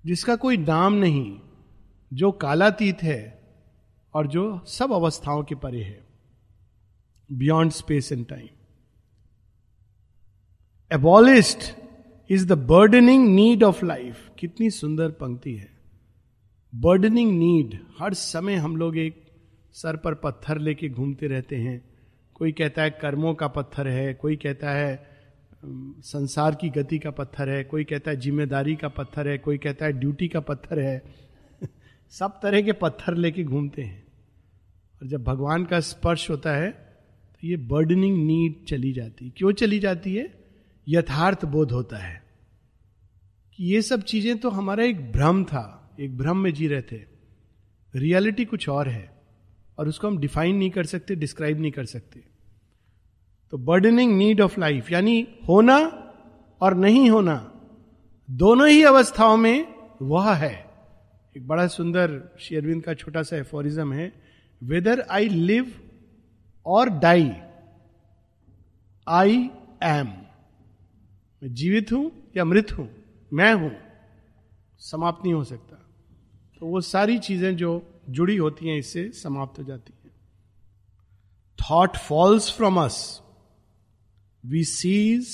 जिसका 0.06 0.36
कोई 0.36 0.58
नाम 0.58 0.94
नहीं, 0.94 1.40
जो 2.14 2.32
कालातीत 2.32 3.04
है 3.04 3.42
और 4.14 4.28
जो 4.28 4.62
सब 4.68 4.92
अवस्थाओं 4.92 5.44
के 5.44 5.56
परे 5.56 5.84
है। 5.84 6.08
Beyond 7.30 7.72
space 7.72 8.12
and 8.12 8.26
time 8.28 8.48
abolished 10.92 11.76
is 12.30 12.48
the 12.48 12.52
burdening 12.52 13.28
need 13.36 13.64
of 13.64 13.86
life 13.86 14.30
कितनी 14.40 14.70
सुंदर 14.70 15.10
पंक्ति 15.12 15.56
है। 15.56 15.81
बर्डनिंग 16.76 17.40
नीड 17.40 17.80
हर 18.00 18.14
समय 18.14 18.56
हम 18.56 18.78
लोग 18.78 18.98
एक 18.98 19.26
सर 19.74 19.96
पर 19.96 20.14
पत्थर 20.14 20.58
लेके 20.58 20.90
घूमते 20.90 21.28
रहते 21.28 21.56
हैं। 21.56 21.82
कोई 22.34 22.52
कहता 22.52 22.82
है 22.82 22.90
कर्मों 22.90 23.34
का 23.34 23.48
पत्थर 23.48 23.88
है, 23.88 24.14
कोई 24.14 24.36
कहता 24.36 24.72
है 24.72 25.04
संसार 26.02 26.56
की 26.56 26.70
गति 26.70 27.00
का 27.00 27.12
पत्थर 27.12 27.50
है, 27.50 27.64
कोई 27.64 27.84
कहता 27.84 28.12
है 28.12 28.18
ज़िम्मेदारी 28.18 28.76
का 28.76 28.88
पत्थर 28.88 29.28
है, 29.28 29.38
कोई 29.38 29.58
कहता 29.58 29.86
है 29.86 29.92
ड्यूटी 29.92 30.28
का 30.28 30.40
पत्थर 30.40 30.80
है। 30.80 31.04
सब 32.10 32.40
तरह 32.44 32.62
के 32.62 32.72
पत्थर 32.72 33.16
लेके 33.16 33.44
घूमते 33.44 33.82
हैं। 33.82 34.08
और 35.02 35.08
जब 35.08 35.24
भगवान 35.24 35.66
का 35.66 35.80
स्पर्श 35.80 36.30
होता 36.30 36.52
है 36.52 36.72
तो 37.34 37.48
ये 37.48 37.58
बर्डनिंग 37.58 38.26
नीड 38.26 38.66
चली 38.66 38.94
जाती 38.94 39.26
है। 39.26 39.32
क्यों 39.38 39.52
चली 39.52 39.80
जाती 39.80 40.16
है? 40.16 40.34
यथार्थ 40.88 41.46
बोध 41.46 41.72
होता 41.72 41.98
है। 41.98 42.24
कि 43.58 43.64
ये 43.64 43.82
सब 43.82 44.02
चीज़ें 44.02 44.38
तो 44.38 44.50
हमारा 44.50 44.84
एक 44.84 45.12
भ्रम 45.12 45.44
था। 45.44 45.78
एक 46.02 46.18
भ्रम 46.18 46.38
में 46.38 46.54
जी 46.54 46.68
रहे 46.68 46.82
थे। 46.82 47.00
रियलिटी 47.94 48.46
कुछ 48.46 48.68
और 48.70 48.88
है, 48.90 49.10
और 49.78 49.88
उसको 49.88 50.08
हम 50.08 50.18
डिफाइन 50.18 50.56
नहीं 50.56 50.70
कर 50.72 50.86
सकते 50.86 51.16
डिस्क्राइब 51.16 51.60
नहीं 51.60 51.72
कर 51.72 51.86
सकते। 51.86 52.24
तो 53.54 53.58
बर्डनिंग 53.60 54.18
नीड 54.18 54.42
ऑफ़ 54.42 54.60
लाइफ 54.60 54.92
यानी 54.92 55.28
होना 55.48 55.78
और 56.62 56.76
नहीं 56.76 57.10
होना, 57.10 57.36
दोनों 58.30 58.68
ही 58.70 58.84
अवस्थाओं 58.84 59.38
में 59.38 59.68
वह 60.04 60.34
है। 60.36 60.54
एक 61.36 61.48
बड़ा 61.48 61.68
सुंदर 61.68 62.22
शेरविंद 62.40 62.84
का 62.84 62.94
छोटा 62.94 63.24
सा 63.24 63.38
एफोरिज्म 63.38 63.94
है 63.94 64.12
वेदर 64.62 65.02
आई 65.10 65.28
लिव 65.30 65.72
और 66.66 66.90
डाई 67.00 67.32
आई 69.08 69.38
एम 69.84 70.08
मैं 71.42 71.54
जीवित 71.54 71.92
हूँ 71.92 72.12
या 72.38 72.46
मृत 72.46 72.72
हूँ, 72.72 72.88
मैं 73.32 73.54
हूँ, 73.54 73.72
समाप्त 74.82 75.24
नहीं 75.24 75.34
हो 75.34 75.44
सकता। 75.44 75.78
तो 76.62 76.68
वो 76.68 76.80
सारी 76.82 77.18
चीज़ें 77.20 77.56
जो 77.58 77.70
जुड़ी 78.10 78.36
होती 78.38 78.68
हैं, 78.68 78.78
इससे 78.78 79.10
समाप्त 79.12 79.60
हो 79.60 79.64
जाती 79.64 79.94
है। 80.04 80.12
Thought 81.60 81.98
falls 81.98 82.52
from 82.58 82.80
us 82.82 82.98
we 84.44 84.64
cease 84.64 85.32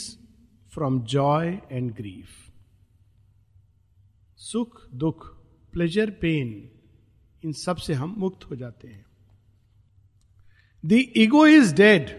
from 0.72 1.00
joy 1.06 1.48
and 1.72 1.92
grief 1.96 2.30
सुख, 4.40 4.88
दुख 4.94 5.28
प्लेजर 5.74 6.10
पेन 6.22 6.48
इन 7.44 7.54
सबसे 7.56 7.94
हम 7.94 8.16
मुक्त 8.18 8.50
हो 8.50 8.56
जाते 8.56 8.88
हैं। 8.88 9.06
The 10.84 11.04
ego 11.18 11.46
is 11.48 11.76
dead 11.76 12.10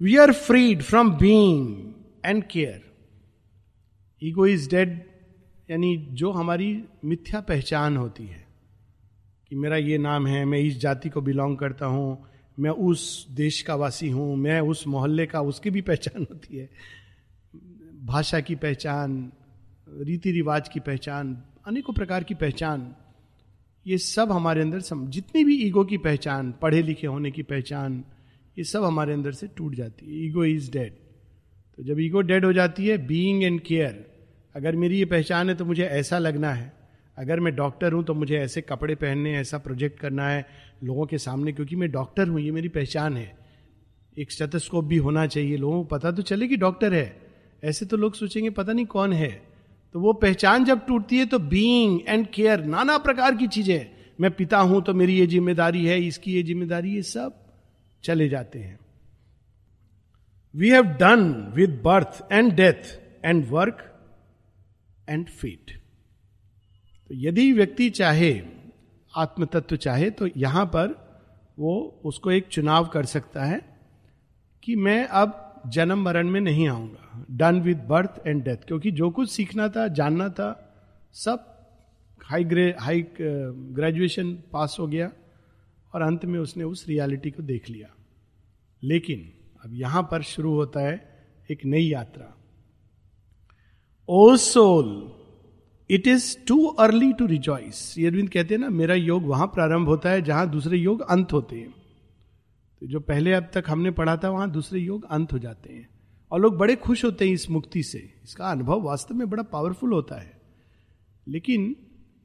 we 0.00 0.16
are 0.16 0.32
freed 0.32 0.82
from 0.82 1.10
being 1.18 1.92
and 2.24 2.44
care 2.50 2.80
ego 4.22 4.46
is 4.46 4.68
dead 4.70 5.00
यानी 5.72 5.96
जो 6.12 6.30
हमारी 6.30 6.84
मिथ्या 7.04 7.40
पहचान 7.40 7.96
होती 7.96 8.26
है 8.26 8.46
कि 9.48 9.56
मेरा 9.56 9.76
ये 9.76 9.98
नाम 9.98 10.26
है 10.26 10.44
मैं 10.44 10.58
इस 10.58 10.80
जाति 10.80 11.08
को 11.08 11.20
बिलोंग 11.20 11.56
करता 11.58 11.86
हूँ 11.86 12.28
मैं 12.58 12.70
उस 12.70 13.26
देश 13.30 13.62
का 13.62 13.74
वासी 13.74 14.08
हूँ 14.08 14.36
मैं 14.36 14.60
उस 14.60 14.86
मोहल्ले 14.86 15.26
का 15.26 15.40
उसकी 15.40 15.70
भी 15.70 15.80
पहचान 15.80 16.26
होती 16.30 16.56
है। 16.56 16.68
भाषा 18.04 18.40
की 18.40 18.54
पहचान 18.54 19.32
रीति 19.88 20.32
रिवाज 20.32 20.68
की 20.68 20.80
पहचान 20.80 21.42
अनेकों 21.66 21.94
प्रकार 21.94 22.24
की 22.24 22.34
पहचान 22.34 22.94
ये 23.86 23.98
सब 23.98 24.32
हमारे 24.32 24.60
अंदर 24.60 24.80
सम, 24.80 25.06
जितनी 25.06 25.44
भी 25.44 25.56
ईगो 25.62 25.84
की 25.84 25.98
पहचान 25.98 26.52
पढ़े 26.52 26.82
लिखे 26.82 27.06
होने 27.06 27.30
की 27.30 27.42
पहचान 27.42 28.04
ये 28.58 28.64
सब 28.64 28.84
हमारे 28.84 29.12
अंदर 29.12 29.32
से 29.32 29.46
टूट 29.56 29.74
जाती 29.74 30.06
है। 30.06 30.26
Ego 30.26 30.44
is 30.44 30.70
dead. 30.72 30.92
तो 31.78 31.82
जब 31.82 32.00
ईगो 32.00 32.20
डेड 32.20 32.44
हो 32.44 32.52
जाती 32.52 32.86
है 32.86 33.06
बीइंग 33.06 33.42
एंड 33.42 33.60
केयर 33.60 34.11
अगर 34.54 34.76
मेरी 34.76 34.98
ये 34.98 35.04
पहचान 35.06 35.48
है 35.48 35.54
तो 35.54 35.64
मुझे 35.64 35.84
ऐसा 35.84 36.18
लगना 36.18 36.50
है। 36.50 36.72
अगर 37.16 37.40
मैं 37.40 37.54
डॉक्टर 37.56 37.92
हूँ 37.92 38.02
तो 38.04 38.14
मुझे 38.14 38.36
ऐसे 38.38 38.60
कपड़े 38.62 38.94
पहनने 38.96 39.34
ऐसा 39.36 39.58
प्रोजेक्ट 39.58 39.98
करना 40.00 40.28
है 40.28 40.46
लोगों 40.84 41.06
के 41.06 41.18
सामने, 41.18 41.52
क्योंकि 41.52 41.76
मैं 41.76 41.90
डॉक्टर 41.92 42.28
हूँ, 42.28 42.40
ये 42.40 42.50
मेरी 42.50 42.68
पहचान 42.70 43.16
है। 43.16 43.32
एक 44.16 44.32
स्टेथोस्कोप 44.32 44.84
भी 44.84 44.96
होना 44.98 45.26
चाहिए, 45.26 45.56
लोगों 45.56 45.82
को 45.82 45.88
पता 45.88 46.10
तो 46.10 46.22
चले 46.24 46.48
कि 46.48 46.56
डॉक्टर 46.58 46.94
है। 46.94 47.16
ऐसे 47.62 47.86
तो 47.86 47.96
लोग 47.96 48.14
सोचेंगे 48.14 48.50
पता 48.52 48.72
नहीं 48.72 48.86
कौन 48.86 49.12
है। 49.12 49.30
तो 49.94 50.00
वो 50.00 50.12
पहचान 50.14 50.64
जब 50.64 50.86
टूटती 50.86 51.18
है 51.18 51.26
तो 51.26 51.38
बीइंग 51.38 52.00
एंड 52.08 52.26
केयर 52.34 52.64
नाना 52.66 52.96
प्रकार 53.00 53.34
की 53.36 53.46
चीज़ें 53.48 53.86
मैं 54.18 54.30
पिता 54.30 54.58
हूँ 54.60 54.82
तो 54.82 54.94
मेरी 54.94 55.18
ये 55.18 55.26
ज़िम्मेदारी 55.26 55.84
है, 55.86 56.00
इसकी 56.00 56.32
ये 56.32 56.42
ज़िम्मेदारी, 56.42 56.94
ये 56.94 57.02
सब 57.04 57.34
चले 58.04 58.28
जाते 58.28 58.58
हैं। 58.58 58.78
We 60.54 60.70
have 60.70 60.84
done 61.00 61.52
with 61.54 61.80
birth 61.84 62.22
and 62.32 62.52
death 62.54 62.98
and 63.24 63.44
work 63.50 63.88
and 65.12 65.28
fate 65.28 65.70
तो 67.10 67.14
यदि 67.18 67.52
व्यक्ति 67.52 67.88
चाहे 67.90 68.32
आत्म 69.12 69.44
तत्व 69.44 69.76
चाहे 69.76 70.10
तो 70.10 70.28
यहाँ 70.36 70.64
पर 70.66 70.94
वो 71.58 72.00
उसको 72.04 72.30
एक 72.30 72.46
चुनाव 72.48 72.86
कर 72.86 73.04
सकता 73.04 73.44
है 73.44 73.60
कि 74.62 74.76
मैं 74.76 75.04
अब 75.06 75.38
जन्म 75.66 76.02
मरण 76.02 76.28
में 76.28 76.40
नहीं 76.40 76.68
आऊँगा। 76.68 77.24
Done 77.30 77.60
with 77.60 77.78
birth 77.78 78.26
and 78.26 78.42
death 78.44 78.66
क्योंकि 78.66 78.90
जो 78.90 79.10
कुछ 79.10 79.30
सीखना 79.30 79.68
था, 79.68 79.86
जानना 79.88 80.28
था, 80.28 80.48
सब 81.14 81.48
हाई 82.24 82.44
ग्रे 82.44 82.74
हाई 82.78 83.04
ग्रेजुएशन 83.20 84.32
पास 84.52 84.76
हो 84.80 84.86
गया 84.86 85.10
और 85.94 86.02
अंत 86.02 86.24
में 86.24 86.38
उसने 86.40 86.64
उस 86.64 86.84
रियलिटी 86.88 87.30
को 87.30 87.42
देख 87.42 87.68
लिया। 87.70 87.88
लेकिन 88.82 89.32
अब 89.64 89.74
यहाँ 89.74 90.02
पर 90.10 90.22
शुरू 90.22 90.54
होता 90.54 90.80
है 90.80 90.96
एक 91.50 91.64
नई 91.64 91.84
यात्रा। 91.84 92.34
O 94.08 94.36
soul 94.36 95.12
it 95.90 96.06
is 96.06 96.46
too 96.48 96.66
early 96.66 97.12
to 97.12 97.26
rejoice 97.26 97.94
Arvind 97.98 98.30
कहते 98.30 98.54
हैं 98.54 98.60
ना, 98.60 98.68
मेरा 98.68 98.94
योग 98.94 99.26
वहाँ 99.26 99.46
प्रारंभ 99.46 99.88
होता 99.88 100.10
है 100.10 100.22
जहाँ 100.22 100.50
दूसरे 100.50 100.78
योग 100.78 101.00
अंत 101.00 101.32
होते 101.32 101.56
हैं। 101.56 101.74
तो 102.80 102.86
जो 102.86 103.00
पहले 103.00 103.32
अब 103.32 103.50
तक 103.54 103.64
हमने 103.68 103.90
पढ़ा 103.90 104.16
था, 104.16 104.30
वहाँ 104.30 104.50
दूसरे 104.50 104.80
योग 104.80 105.06
अंत 105.10 105.32
हो 105.32 105.38
जाते 105.38 105.72
हैं। 105.72 105.88
और 106.32 106.40
लोग 106.40 106.58
बड़े 106.58 106.76
खुश 106.76 107.04
होते 107.04 107.26
हैं 107.26 107.32
इस 107.32 107.50
मुक्ति 107.50 107.82
से। 107.82 108.14
इसका 108.24 108.46
अनुभव 108.46 108.82
वास्तव 108.82 109.14
में 109.14 109.30
बड़ा 109.30 109.42
पावरफुल 109.42 109.92
होता 109.92 110.20
है। 110.20 110.40
लेकिन 111.28 111.76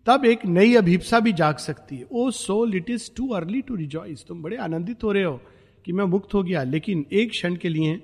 तब 0.05 0.25
एक 0.25 0.45
नई 0.45 0.75
अभिप्सा 0.75 1.19
भी 1.19 1.33
जाग 1.33 1.57
सकती 1.57 1.97
है। 1.97 2.07
O 2.11 2.31
soul 2.31 2.75
it 2.75 2.89
is 2.89 3.11
too 3.17 3.27
early 3.27 3.61
to 3.61 3.75
rejoice 3.75 4.25
तुम 4.27 4.43
बड़े 4.43 4.57
आनंदित 4.57 5.03
हो 5.03 5.11
रहे 5.11 5.23
हो 5.23 5.41
कि 5.85 5.93
मैं 5.93 6.05
मुक्त 6.05 6.33
हो 6.33 6.43
गया। 6.43 6.63
लेकिन 6.63 7.05
एक 7.13 7.29
क्षण 7.29 7.55
के 7.55 7.69
लिए 7.69 8.03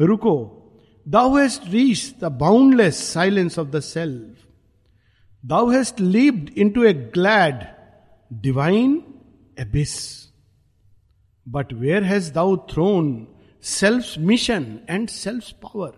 रुको। 0.00 0.60
Thou 1.08 1.36
hast 1.36 1.68
reached 1.68 2.14
the 2.20 2.24
boundless 2.24 3.12
silence 3.12 3.58
of 3.58 3.68
the 3.68 3.80
self 3.80 4.44
Thou 5.44 5.66
hast 5.68 5.98
leaped 6.00 6.56
into 6.56 6.84
a 6.84 6.94
glad, 6.94 7.76
divine 8.40 9.02
abyss. 9.58 10.28
But 11.46 11.72
where 11.72 12.02
hast 12.02 12.32
thou 12.32 12.56
thrown 12.56 13.26
self's 13.60 14.16
mission 14.30 14.80
and 14.88 15.10
self's 15.10 15.52
power? 15.66 15.92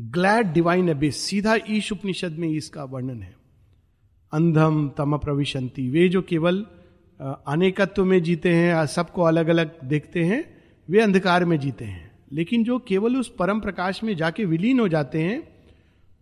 Glad 0.00 0.52
divine 0.52 0.88
abyss 0.90 1.16
सीधा 1.16 1.56
ईश 1.70 1.92
उपनिषद 1.92 2.32
में 2.32 2.48
इसका 2.48 2.84
वर्णन 2.84 3.22
है। 3.22 3.36
अंधम 4.32 4.88
तम 4.98 5.18
प्रविशंति। 5.18 5.88
वे 5.90 6.08
जो 6.08 6.22
केवल 6.22 6.66
अनेकत्व 7.48 8.04
में 8.04 8.22
जीते 8.22 8.54
हैं 8.54 8.86
सबको 8.86 9.22
अलग 9.22 9.48
अलग 9.48 9.84
देखते 9.84 10.24
हैं 10.24 10.62
वे 10.90 11.00
अंधकार 11.00 11.44
में 11.44 11.58
जीते 11.60 11.84
हैं। 11.84 12.07
लेकिन 12.32 12.64
जो 12.64 12.78
केवल 12.78 13.16
उस 13.16 13.34
परम 13.38 13.60
प्रकाश 13.60 14.04
में 14.04 14.16
जाके 14.16 14.44
विलीन 14.44 14.80
हो 14.80 14.88
जाते 14.88 15.22
हैं, 15.22 15.48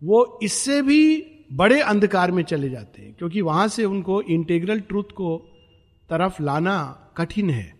वो 0.03 0.39
इससे 0.43 0.81
भी 0.81 1.25
बड़े 1.53 1.81
अंधकार 1.81 2.31
में 2.31 2.43
चले 2.43 2.69
जाते 2.69 3.01
हैं, 3.01 3.13
क्योंकि 3.13 3.41
वहाँ 3.41 3.67
से 3.67 3.85
उनको 3.85 4.21
इंटेग्रल 4.21 4.79
ट्रूथ 4.79 5.03
को 5.03 5.37
तरफ़ 6.09 6.43
लाना 6.43 7.09
कठिन 7.17 7.49
है। 7.49 7.75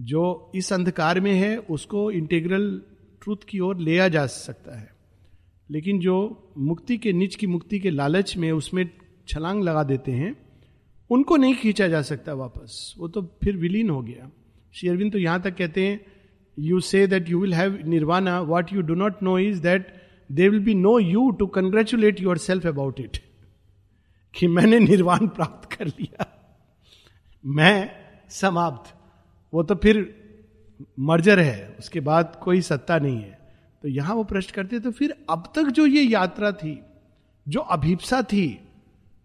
जो 0.00 0.52
इस 0.54 0.72
अंधकार 0.72 1.20
में 1.20 1.32
है, 1.32 1.58
उसको 1.58 2.10
इंटेग्रल 2.10 2.82
ट्रूथ 3.22 3.36
की 3.48 3.58
ओर 3.58 3.78
ले 3.78 4.10
जा 4.10 4.26
सकता 4.26 4.78
है। 4.78 4.90
लेकिन 5.70 5.98
जो 5.98 6.48
मुक्ति 6.58 6.98
के, 6.98 7.12
निच 7.12 7.34
की 7.34 7.46
मुक्ति 7.46 7.78
के 7.78 7.90
लालच 7.90 8.36
में 8.36 8.52
उसमें 8.52 8.90
छलांग 9.28 9.62
लगा 9.62 9.82
देते 9.82 10.12
हैं, 10.12 10.36
उनको 11.10 11.36
नहीं 11.36 11.54
खींचा 11.54 11.88
जा 11.88 12.02
सकता 12.02 12.34
वापस। 12.34 12.94
वो 12.98 13.08
तो 13.08 13.22
फिर 13.22 13.56
विलीन 13.56 13.90
हो 13.90 14.02
गया। 14.02 14.30
शेयरविन 14.72 15.10
तो 15.10 15.18
यहाँ 15.18 15.42
तक 15.42 15.56
कहते 15.56 15.86
हैं 15.86 16.13
you 16.58 16.80
say 16.80 17.06
that 17.06 17.28
you 17.28 17.40
will 17.40 17.54
have 17.54 17.78
nirvana 17.86 18.40
what 18.40 18.72
you 18.72 18.82
do 18.82 18.94
not 18.94 19.22
know 19.22 19.38
is 19.38 19.62
that 19.62 19.94
there 20.32 20.48
will 20.48 20.64
be 20.64 20.74
no 20.74 20.98
you 20.98 21.30
to 21.30 21.46
congratulate 21.46 22.20
yourself 22.38 22.66
about 22.66 23.00
it 23.00 23.16
कि 24.34 24.46
मैंने 24.46 24.78
निर्वाण 24.78 25.26
प्राप्त 25.26 25.72
कर 25.72 25.86
लिया। 25.86 26.26
मैं 27.44 27.90
समाप्त। 28.30 28.94
वो 29.52 29.62
तो 29.62 29.74
फिर 29.74 29.98
मर्जर 31.00 31.40
है, 31.40 31.76
उसके 31.78 32.00
बाद 32.00 32.38
कोई 32.42 32.60
सत्ता 32.60 32.98
नहीं 32.98 33.16
है। 33.16 33.38
तो 33.82 33.88
यहाँ 33.88 34.14
वो 34.14 34.24
प्रश्न 34.24 34.52
करते 34.54 34.80
तो 34.80 34.90
फिर 34.90 35.14
अब 35.30 35.52
तक 35.54 35.62
जो 35.62 35.86
ये 35.86 36.02
यात्रा 36.02 36.52
थी, 36.52 36.78
जो 37.46 37.60
अभिप्सा 37.60 38.22
थी, 38.22 38.58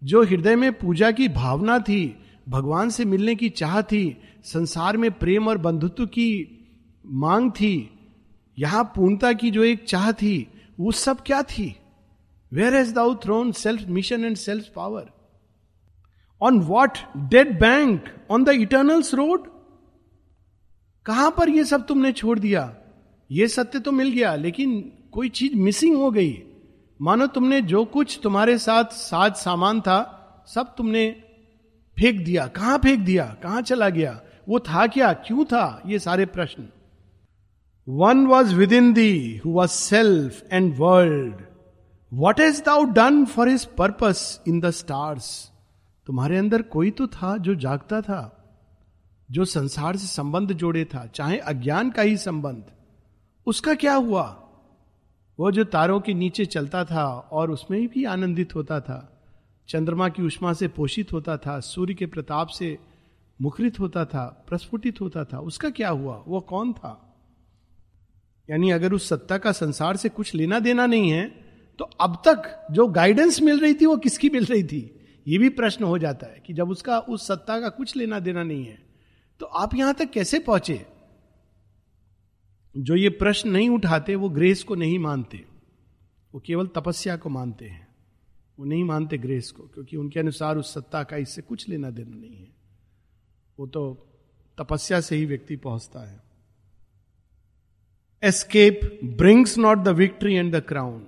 जो 0.04 0.24
हृदय 0.24 0.56
में 0.56 0.72
पूजा 0.74 1.12
की 1.12 1.28
भावना 1.28 1.80
थी, 1.80 2.16
भगवान 2.50 2.90
से 2.90 3.06
मिलने 3.06 3.36
की 3.36 3.50
चाह 3.50 3.82
थी, 3.82 4.18
संसार 4.44 4.98
में 4.98 5.12
प्रेम 5.12 5.48
और 5.48 5.58
बंधुत्व 5.58 6.06
की 6.06 6.59
मांग 7.10 7.52
थी, 7.52 8.00
यहाँ 8.58 8.84
पूर्णता 8.96 9.32
की 9.34 9.52
जो 9.52 9.64
एक 9.64 9.86
चाह 9.86 10.12
थी, 10.12 10.48
वो 10.80 10.92
सब 10.92 11.22
क्या 11.22 11.42
थी? 11.44 11.76
Where 12.52 12.76
has 12.76 12.94
thou 12.94 13.16
thrown 13.16 13.52
self 13.52 13.88
mission 13.90 14.26
and 14.26 14.36
self 14.38 14.68
power 14.76 15.10
on 16.42 16.60
what 16.60 16.98
dead 17.18 17.60
bank 17.60 18.06
on 18.32 18.44
the 18.44 18.50
eternal's 18.50 19.14
road 19.14 19.48
कहाँ 21.06 21.30
पर 21.38 21.50
यह 21.50 21.64
सब 21.64 21.86
तुमने 21.86 22.12
छोड़ 22.12 22.38
दिया? 22.40 22.76
ये 23.32 23.48
सत्य 23.48 23.80
तो 23.80 23.92
मिल 23.92 24.12
गया, 24.12 24.36
लेकिन 24.36 24.80
कोई 25.12 25.30
चीज़ 25.30 25.56
मिसिंग 25.56 25.96
हो 25.96 26.12
गई। 26.12 26.44
मानो 27.02 27.28
तुमने 27.28 27.62
जो 27.62 27.84
कुछ 27.86 28.20
तुम्हारे 28.24 28.58
साथ 28.58 28.94
साज 28.94 29.36
सामान 29.36 29.82
था, 29.82 30.00
सब 30.48 30.76
तुमने 30.76 31.10
फेंक 31.98 32.26
दिया। 32.26 32.48
कहाँ 32.48 32.78
फेंक 32.78 33.00
दिया? 33.00 33.26
कहाँ 33.44 33.62
चला 33.62 33.90
गया? 33.90 34.20
वो 34.50 34.60
था 34.60 34.88
क्या? 34.88 35.14
क्यों 35.14 35.46
था 35.46 35.82
ये 35.86 36.00
सारे 36.00 36.26
प्रश्न? 36.26 36.68
One 37.90 38.28
was 38.28 38.56
within 38.74 38.94
thee 38.94 39.42
who 39.46 39.52
was 39.52 39.70
self 39.70 40.54
and 40.54 40.76
world 40.78 41.36
what 42.14 42.40
is 42.40 42.64
thou 42.64 42.84
done 42.84 43.26
for 43.26 43.50
his 43.50 43.66
purpose 43.66 44.42
in 44.48 44.60
the 44.60 44.70
stars 44.70 45.52
तुम्हारे 46.06 46.38
अंदर 46.38 46.62
कोई 46.62 46.92
तो 46.92 47.08
था 47.08 47.38
जो 47.38 47.56
जागता 47.56 48.02
था, 48.02 48.44
जो 49.32 49.46
संसार 49.46 49.96
से 49.96 50.08
संबंध 50.08 50.54
जोड़े 50.54 50.86
था, 50.86 51.06
चाहे 51.06 51.38
अज्ञान 51.38 51.90
का 51.90 52.02
ही 52.02 52.18
संबंध। 52.18 52.64
उसका 53.46 53.74
क्या 53.74 53.94
हुआ? 53.94 54.44
वो 55.40 55.52
जो 55.52 55.64
तारों 55.64 56.00
के 56.00 56.14
नीचे 56.14 56.46
चलता 56.46 56.86
था 56.86 57.06
और 57.32 57.52
उसमें 57.52 57.88
भी 57.88 58.06
आनंदित 58.06 58.56
होता 58.56 58.80
था, 58.80 59.20
चंद्रमा 59.68 60.10
की 60.10 60.24
उष्मा 60.24 60.54
से 60.54 60.68
पोषित 60.68 61.14
होता 61.14 61.38
था, 61.38 61.60
सूर्य 61.60 61.94
के 61.94 62.06
प्रताप 62.06 62.48
से 62.48 62.78
मुखरित 63.42 63.80
होता 63.80 64.06
था, 64.06 64.46
प्रस्फुटित 64.50 65.02
होता 65.02 65.24
था, 65.24 65.40
उसका 65.40 65.70
क्या 65.70 65.90
हुआ? 65.90 66.24
वो 66.28 66.40
कौन 66.40 66.74
था? 66.74 67.09
यानी 68.50 68.72
अगर 68.72 68.94
उस 68.94 69.10
सत्ता 69.10 69.38
का 69.38 69.52
संसार 69.52 69.98
से 69.98 70.10
कुछ 70.10 70.34
लेना 70.36 70.60
देना 70.60 70.86
नहीं 70.86 71.10
है 71.12 71.28
तो 71.80 71.86
अब 71.86 72.22
तक 72.28 72.68
जो 72.72 72.88
गाइडेंस 72.88 73.42
मिल 73.42 73.60
रही 73.60 73.74
थी 73.74 73.86
वो 73.86 73.98
किसकी 73.98 74.30
मिल 74.30 74.46
रही 74.46 74.64
थी? 74.64 74.96
ये 75.28 75.38
भी 75.38 75.50
प्रश्न 75.50 75.84
हो 75.84 75.98
जाता 75.98 76.28
है 76.28 76.42
कि 76.46 76.54
जब 76.54 76.70
उसका, 76.70 77.00
उस 77.00 77.28
सत्ता 77.28 77.60
का 77.62 77.70
कुछ 77.70 77.96
लेना 77.96 78.20
देना 78.20 78.44
नहीं 78.44 78.66
है 78.66 78.78
तो 79.40 79.46
आप 79.46 79.76
यहाँ 79.76 79.94
तक 79.94 80.10
कैसे 80.12 80.40
पहुँचे? 80.40 80.86
जो 82.78 82.96
ये 82.96 83.10
प्रश्न 83.10 83.50
नहीं 83.50 83.70
उठाते, 83.70 84.16
वो 84.16 84.30
ग्रेस 84.30 84.64
को 84.64 84.76
नहीं 84.76 85.00
मानते। 85.00 85.46
वो 86.34 86.40
केवल 86.46 86.68
तपस्या 86.68 87.16
को 87.18 87.30
मानते 87.30 87.66
हैं। 87.66 87.88
वो 88.60 88.66
नहीं 88.66 88.84
मानते 88.84 89.18
ग्रेस 89.18 89.52
को, 89.52 89.64
क्योंकि 89.64 89.98
उनके 89.98 90.20
अनुसार 90.20 90.58
उस 90.58 90.74
सत्ता 90.74 91.04
का 91.04 91.18
इससे 91.18 91.42
कुछ 91.42 91.70
लेना 91.70 91.90
देना 91.90 92.16
नहीं 92.16 92.36
है। 92.36 92.48
वो 93.60 93.68
तो 93.68 93.94
तपस्या 94.58 95.02
से 95.02 95.16
ही 95.16 95.26
व्यक्ति 95.26 95.56
पहुँचता 95.56 96.00
है। 96.10 96.29
Escape 98.24 98.80
brings 99.18 99.58
not 99.58 99.78
the 99.78 99.88
victory 99.98 100.34
and 100.36 100.56
the 100.56 100.60
crown 100.68 101.00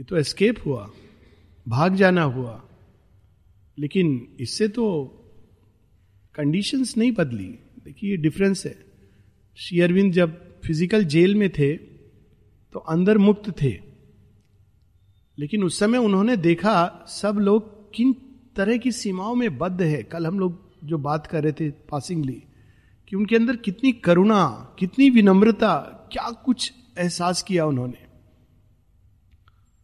ये 0.00 0.04
तो 0.04 0.16
एस्केप 0.16 0.56
हुआ, 0.66 0.88
भाग 1.66 1.94
जाना 1.94 2.22
हुआ, 2.24 2.60
लेकिन 3.78 4.36
इससे 4.40 4.68
तो 4.68 4.86
कंडीशंस 6.34 6.96
नहीं 6.96 7.12
बदली। 7.12 7.48
देखिए 7.84 8.10
ये 8.10 8.16
डिफरेंस 8.16 8.64
है। 8.66 8.74
श्री 9.58 9.80
अरविंद 9.80 10.12
जब 10.12 10.38
फ़िज़िकल 10.64 11.04
जेल 11.06 11.34
में 11.34 11.48
थे 11.50 11.74
तो 11.76 12.78
अंदर 12.78 13.18
मुक्त 13.18 13.50
थे। 13.62 13.72
लेकिन 15.38 15.64
उस 15.64 15.78
समय 15.78 15.98
उन्होंने 15.98 16.36
देखा, 16.38 17.06
सब 17.08 17.38
लोग 17.38 17.92
किन 17.94 18.12
तरह 18.56 18.76
की 18.76 18.92
सीमाओं 18.92 19.34
में 19.34 19.58
बद्ध 19.58 19.80
है। 19.82 20.02
कल 20.02 20.26
हम 20.26 20.38
लोग 20.38 20.58
जो 20.84 20.98
बात 21.00 21.26
कर 21.26 21.42
रहे 21.44 21.52
थे 21.52 21.70
पासिंगली 21.90 22.42
कि 23.10 23.16
उनके 23.16 23.36
अंदर 23.36 23.56
कितनी 23.56 23.92
करुणा, 23.92 24.76
कितनी 24.78 25.10
विनम्रता, 25.10 25.76
क्या 26.12 26.30
कुछ 26.30 26.72
एहसास 26.98 27.42
किया 27.42 27.66
उन्होंने। 27.66 28.06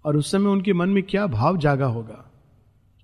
और 0.04 0.16
उस 0.16 0.32
समय 0.32 0.46
उनके 0.46 0.72
मन 0.72 0.88
में 0.88 1.02
क्या 1.02 1.26
भाव 1.26 1.56
जागा 1.56 1.86
होगा। 1.86 2.32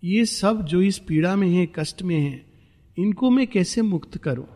ये 0.05 0.25
सब 0.25 0.63
जो 0.63 0.83
इस 0.83 0.99
पीड़ा 0.99 1.37
में 1.37 1.49
है, 1.49 1.67
कष्ट 1.67 2.03
में 2.03 2.21
है, 2.21 2.47
इनको 2.99 3.31
मैं 3.31 3.47
कैसे 3.47 3.83
मुक्त 3.83 4.19
करूँ? 4.19 4.47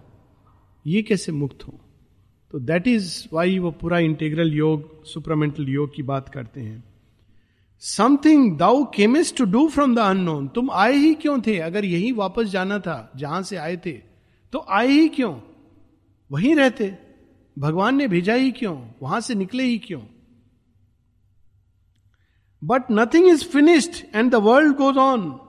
ये 0.87 1.03
कैसे 1.03 1.33
मुक्त 1.33 1.59
हूँ? 1.69 1.81
तो 2.51 2.59
दैट 2.59 2.89
इज़ 2.89 3.29
वाई 3.33 3.59
वो 3.59 3.71
पूरा 3.71 3.99
इंटेग्रल 3.99 4.53
योग 4.53 5.05
सुपरामेंटल 5.05 5.69
योग 5.69 5.95
की 5.97 6.03
बात 6.03 6.29
करते 6.29 6.61
हैं। 6.61 6.85
Something 7.81 8.57
thou 8.59 8.85
camest 8.85 9.37
to 9.37 9.45
do 9.45 9.69
from 9.69 9.95
the 9.95 9.99
unknown 9.99 10.49
तुम 10.49 10.71
आए 10.71 10.93
ही 10.93 11.15
क्यों 11.15 11.41
थे? 11.41 11.59
अगर 11.59 11.85
यही 11.85 12.13
वापस 12.13 12.45
जाना 12.45 12.79
था, 12.79 13.13
जहाँ 13.17 13.43
से 13.43 13.57
आए 13.57 13.77
थे 13.77 13.93
तो 14.53 14.67
आए 14.71 14.87
ही 14.87 15.09
क्यों? 15.09 15.41
वहीं 16.33 16.55
रहते। 16.55 16.99
भगवान 17.59 17.97
ने 17.97 18.09
भेजा 18.09 18.35
ही 18.35 18.51
क्यों? 18.51 18.89
वहाँ 19.03 19.21
से 19.21 19.35
निकले 19.35 19.63
ही 19.63 19.79
क्यों? 19.79 20.01
But 22.65 22.83
nothing 22.91 23.29
is 23.29 23.45
finished 23.45 24.17
and 24.17 24.31
the 24.31 24.35
world 24.35 24.77
goes 24.77 24.97
on 24.97 25.41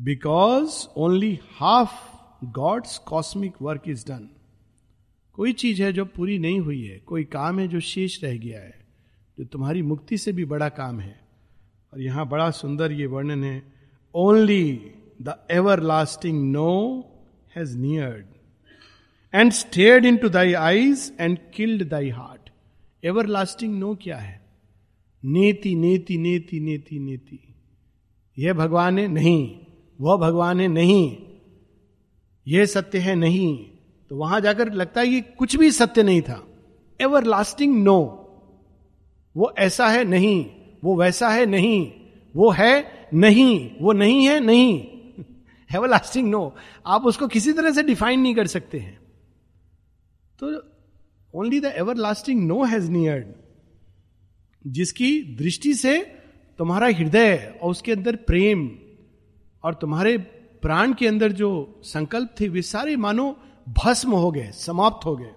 because 0.00 0.86
only 0.96 1.40
half 1.56 2.16
God's 2.44 2.98
cosmic 2.98 3.52
work 3.62 3.82
is 3.88 4.04
done 4.06 4.30
कोई 5.32 5.52
चीज़ 5.52 5.82
है 5.82 5.92
जो 5.92 6.04
पूरी 6.04 6.38
नहीं 6.38 6.60
हुई 6.60 6.84
है। 6.84 6.98
कोई 6.98 7.24
काम 7.24 7.58
है 7.58 7.68
जो 7.68 7.80
शेष 7.80 8.24
रह 8.24 8.36
गया 8.36 8.60
है। 8.60 8.86
जो 9.38 9.44
तुम्हारी 9.44 9.82
मुक्ति 9.82 10.18
से 10.18 10.32
भी 10.32 10.44
बड़ा 10.44 10.68
काम 10.68 11.00
है। 11.00 11.20
और 11.92 12.00
यहाँ 12.00 12.28
बड़ा 12.28 12.50
सुंदर 12.50 12.92
ये 12.92 13.06
वर्णन 13.06 13.44
है। 13.44 13.72
Only 14.14 14.92
the 15.22 15.46
everlasting 15.80 16.52
no 16.52 17.04
has 17.56 17.78
neared 17.78 18.26
and 19.34 19.52
stared 19.52 20.06
into 20.16 20.28
thy 20.28 20.52
eyes 20.52 21.12
and 21.20 21.38
killed 21.54 21.88
thy 21.88 22.08
heart 22.08 22.50
everlasting 23.26 23.78
no 23.78 23.94
क्या 23.94 24.16
है 24.16 24.40
नेति 25.24 25.74
नेति 25.74 26.18
नेति 26.18 26.60
नेति 26.60 26.98
नेति 26.98 27.54
यह 28.38 28.52
भगवान 28.52 28.98
है 28.98 29.06
नहीं 29.08 29.58
वह 30.00 30.16
भगवान 30.16 30.60
है 30.60 30.68
नहीं 30.68 31.16
यह 32.46 32.66
सत्य 32.66 32.98
है 32.98 33.14
नहीं 33.14 33.56
तो 34.10 34.16
वहाँ 34.16 34.40
जाकर 34.40 34.72
लगता 34.72 35.00
है 35.00 35.06
कि 35.06 35.20
कुछ 35.20 35.56
भी 35.56 35.70
सत्य 35.70 36.02
नहीं 36.02 36.22
था 36.22 36.42
एवर 37.00 37.24
लास्टिंग 37.24 37.82
नो 37.84 37.98
वो 39.36 39.54
ऐसा 39.58 39.88
है 39.88 40.04
नहीं 40.04 40.46
वो 40.84 40.96
वैसा 40.96 41.28
है 41.28 41.46
नहीं 41.46 41.92
वो 42.36 42.50
है 42.50 43.08
नहीं 43.14 43.70
वो 43.80 43.92
नहीं 43.92 44.26
है 44.28 44.40
नहीं 44.40 44.74
एवर 45.70 45.88
लास्टिंग 45.88 46.28
नो 46.30 46.54
आप 46.86 47.04
उसको 47.04 47.28
किसी 47.28 47.52
तरह 47.52 47.72
से 47.72 47.82
डिफाइन 47.82 48.20
नहीं 48.20 48.34
कर 48.34 48.46
सकते 48.46 48.78
हैं 48.78 48.99
तो 50.40 50.48
only 51.34 51.60
the 51.60 51.64
everlasting 51.96 52.46
no 52.46 52.64
has 52.64 52.90
neared 52.90 53.26
जिसकी 54.66 55.36
दृष्टि 55.36 55.74
से 55.74 55.98
तुम्हारा 56.58 56.86
हृदय 56.86 57.58
और 57.62 57.70
उसके 57.70 57.92
अंदर 57.92 58.16
प्रेम 58.16 58.68
और 59.64 59.74
तुम्हारे 59.74 60.18
प्राण 60.62 60.94
के 60.94 61.06
अंदर 61.06 61.32
जो 61.32 61.80
संकल्प 61.84 62.34
थे, 62.40 62.48
वे 62.48 62.62
सारे 62.62 62.96
मानो 62.96 63.36
भस्म 63.68 64.12
हो 64.12 64.30
गए, 64.30 64.50
समाप्त 64.50 65.06
हो 65.06 65.16
गए। 65.16 65.32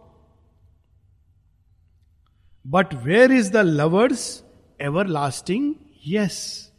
But 2.66 2.94
where 2.94 3.32
is 3.32 3.52
the 3.52 3.58
lover's 3.58 4.44
everlasting 5.08 5.74
yes 6.08 6.72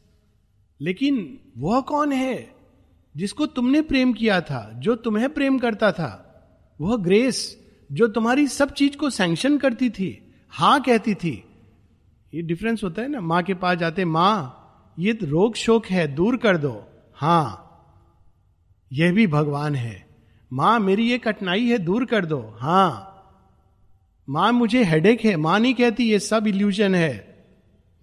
लेकिन 0.81 1.41
वह 1.59 1.81
कौन 1.81 2.13
है 2.13 2.55
जिसको 3.17 3.47
तुमने 3.47 3.81
प्रेम 3.83 4.13
किया 4.13 4.41
था, 4.41 4.71
जो 4.75 4.97
तुम्हें 4.97 5.33
प्रेम 5.35 5.59
करता 5.59 5.93
था? 5.93 6.11
वह 6.81 6.97
ग्रेस 6.97 7.64
जो 7.93 8.09
तुम्हारी 8.09 8.49
सब 8.49 8.73
चीज़ 8.73 8.97
को 8.97 9.11
सैंक्शन 9.11 9.59
करती 9.59 9.91
थी, 9.91 10.33
हाँ 10.51 10.83
कहती 10.83 11.15
थी। 11.15 11.45
ये 12.35 12.43
डिफरेंस 12.43 12.85
होता 12.85 13.03
है 13.03 13.09
ना, 13.09 13.21
माँ 13.21 13.43
के 13.43 13.55
पास 13.55 13.79
जाते, 13.79 14.05
माँ, 14.05 14.61
ये 14.99 15.19
रोग 15.23 15.55
शोक 15.55 15.87
है, 15.87 16.15
दूर 16.15 16.37
कर 16.37 16.57
दो। 16.57 16.85
हाँ, 17.15 17.61
यह 18.93 19.13
भी 19.13 19.27
भगवान 19.27 19.75
है। 19.75 20.07
माँ, 20.53 20.81
मेरी 20.81 21.11
ये 21.11 21.19
कठिनाई 21.19 21.67
है, 21.67 21.79
दूर 21.79 22.05
कर 22.05 22.25
दो। 22.25 22.57
हाँ, 22.59 23.11
माँ, 24.29 24.53
मुझे 24.53 24.85
हेडेक 24.85 25.25
है। 25.25 25.37
माँ 25.37 25.61
नहीं 25.61 25.75
कहती, 25.75 26.05
ये 26.05 26.19
सब 26.19 26.47
इल्यूजन 26.47 26.95
है। 26.95 27.45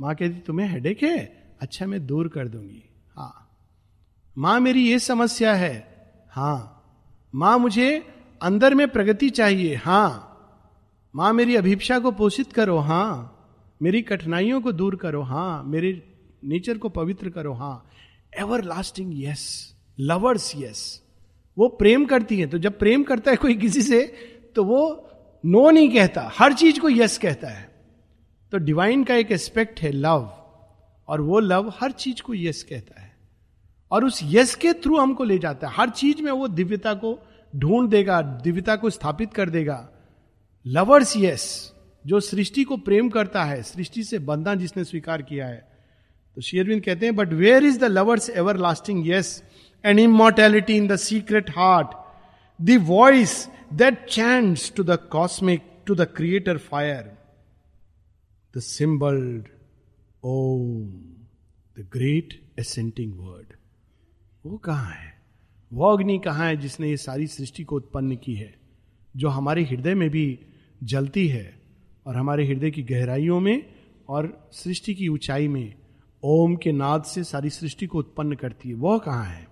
माँ 0.01 0.15
कहती, 0.15 0.39
तुम्हें 0.39 0.67
हेडेक 0.67 1.03
है? 1.03 1.17
अच्छा 1.61 1.85
मैं 1.85 2.05
दूर 2.07 2.27
कर 2.27 2.47
दूँगी। 2.47 2.83
हाँ 3.15 3.37
माँ, 4.37 4.59
मेरी 4.59 4.91
ये 4.91 4.99
समस्या 4.99 5.53
है। 5.53 5.73
हाँ, 6.29 6.83
माँ, 7.35 7.57
मुझे 7.57 8.07
अंदर 8.41 8.73
में 8.73 8.87
प्रगति 8.87 9.29
चाहिए, 9.29 9.75
हाँ। 9.75 10.27
माँ 11.15 11.33
मेरी 11.33 11.55
अभिप्सा 11.55 11.99
को 11.99 12.11
पोषित 12.11 12.53
करो, 12.53 12.77
हाँ। 12.77 13.37
मेरी 13.81 14.01
कठिनाइयों 14.01 14.61
को 14.61 14.71
दूर 14.71 14.95
करो, 14.95 15.21
हाँ। 15.21 15.63
मेरे 15.63 16.15
नेचर 16.43 16.77
को 16.77 16.89
पवित्र 16.89 17.29
करो, 17.29 17.53
हाँ। 17.53 17.87
Ever 18.39 18.63
lasting 18.63 19.23
yes 19.23 19.75
lovers 19.99 20.53
yes 20.55 21.01
वो 21.57 21.67
प्रेम 21.67 22.05
करती 22.05 22.39
है 22.39 22.47
तो 22.47 22.57
जब 22.57 22.79
प्रेम 22.79 23.03
करता 23.03 23.31
है 23.31 23.37
कोई 23.37 23.55
किसी 23.55 23.81
से 23.81 24.01
तो 24.55 24.63
वो 24.63 25.09
नो 25.45 25.69
नहीं 25.69 25.89
कहता। 25.89 26.31
हर 26.33 26.53
चीज़ 26.53 26.79
को 26.79 26.89
यस 26.89 27.17
कहता 27.17 27.47
है। 27.47 27.71
तो 28.51 28.57
डिवाइन 28.57 29.03
का 29.03 29.15
एक 29.15 29.31
एस्पेक्ट 29.31 29.79
है 29.79 29.91
लव 29.91 30.33
और 31.07 31.21
वो 31.21 31.39
लव 31.39 31.73
हर 31.79 31.91
चीज़ 31.91 32.21
को 32.21 32.33
यस 32.33 32.63
कहता 32.63 33.01
है। 33.01 33.17
और 33.91 34.05
उस 34.05 34.19
यस 34.23 34.55
के 34.55 34.73
थ्रू 34.73 34.97
हमको 34.97 35.23
ले 35.23 35.37
जाता 35.39 35.67
है। 35.67 35.73
हर 35.75 35.89
चीज़ 35.89 36.21
में 36.21 36.31
वो 36.31 36.47
दिव्यता 36.47 36.93
को 36.93 37.19
ढूंढ 37.53 37.89
देगा, 37.89 38.21
दिव्यता 38.21 38.75
को 38.75 38.89
स्थापित 38.89 39.33
कर 39.33 39.49
देगा। 39.49 39.89
लवर्स 40.65 41.13
यस 41.17 41.73
जो 42.05 42.19
सृष्टि 42.19 42.63
को 42.63 42.77
प्रेम 42.77 43.09
करता 43.09 43.43
है, 43.43 43.61
सृष्टि 43.63 44.03
से 44.03 44.19
बंधना 44.19 44.55
जिसने 44.55 44.83
स्वीकार 44.83 45.21
किया 45.21 45.47
है। 45.47 45.69
तो 46.37 46.41
शेयरविंद 46.41 46.83
कहते 46.83 47.05
हैं 47.05 47.15
but 47.15 47.33
where 47.33 47.63
is 47.63 47.79
the 47.79 47.83
lover's 47.83 48.29
everlasting 48.57 49.07
yes 49.07 49.43
and 49.85 49.99
immortality 49.99 50.77
in 50.77 50.87
the 50.87 50.95
secret 50.95 51.49
heart 51.49 51.95
the 52.61 52.77
voice 52.87 53.47
that 53.73 54.05
chants 54.05 54.71
to 54.75 54.83
the 54.83 54.97
cosmic 55.11 55.61
to 55.85 55.95
the 55.95 56.07
creator 56.15 56.57
fire 56.57 57.11
the 58.57 58.59
symbolled 58.59 59.47
Om 60.23 60.87
the 61.77 61.87
great 61.93 62.39
assenting 62.59 63.13
word 63.19 63.53
वो 64.45 64.57
कहाँ 64.57 64.91
है? 64.91 65.20
वो 65.71 65.91
अग्नि 65.93 66.17
कहाँ 66.19 66.47
है 66.47 66.55
जिसने 66.57 66.89
ये 66.89 66.97
सारी 66.97 67.27
सृष्टि 67.27 67.63
को 67.63 67.75
उत्पन्न 67.75 68.15
की 68.15 68.33
है, 68.35 68.53
जो 69.15 69.29
हमारे 69.29 69.63
हृदय 69.63 69.95
में 69.95 70.09
भी 70.09 70.39
जलती 70.83 71.27
है 71.27 71.61
और 72.05 72.15
हमारे 72.15 72.45
हृदय 72.47 72.71
की 72.71 72.83
गहराइयों 72.83 73.39
में 73.39 73.63
और 74.09 74.49
सृष्टि 74.53 74.93
की 74.95 75.07
ऊंचाई 75.07 75.47
में 75.47 75.73
ओम 76.23 76.55
के 76.55 76.71
नाद 76.71 77.03
से 77.03 77.23
सारी 77.23 77.49
सृष्टि 77.49 77.87
को 77.87 77.99
उत्पन्न 77.99 78.35
करती 78.35 78.69
है। 78.69 78.75
वह 78.75 78.97
कहाँ 78.97 79.25
है? 79.25 79.47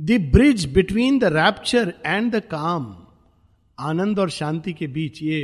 The 0.00 0.20
bridge 0.32 0.64
between 0.72 1.18
the 1.18 1.24
rapture 1.24 1.94
and 2.06 2.32
the 2.32 2.40
calm 2.40 2.96
आनंद 3.78 4.18
और 4.18 4.30
शांति 4.30 4.72
के 4.72 4.86
बीच, 4.86 5.22
ये 5.22 5.40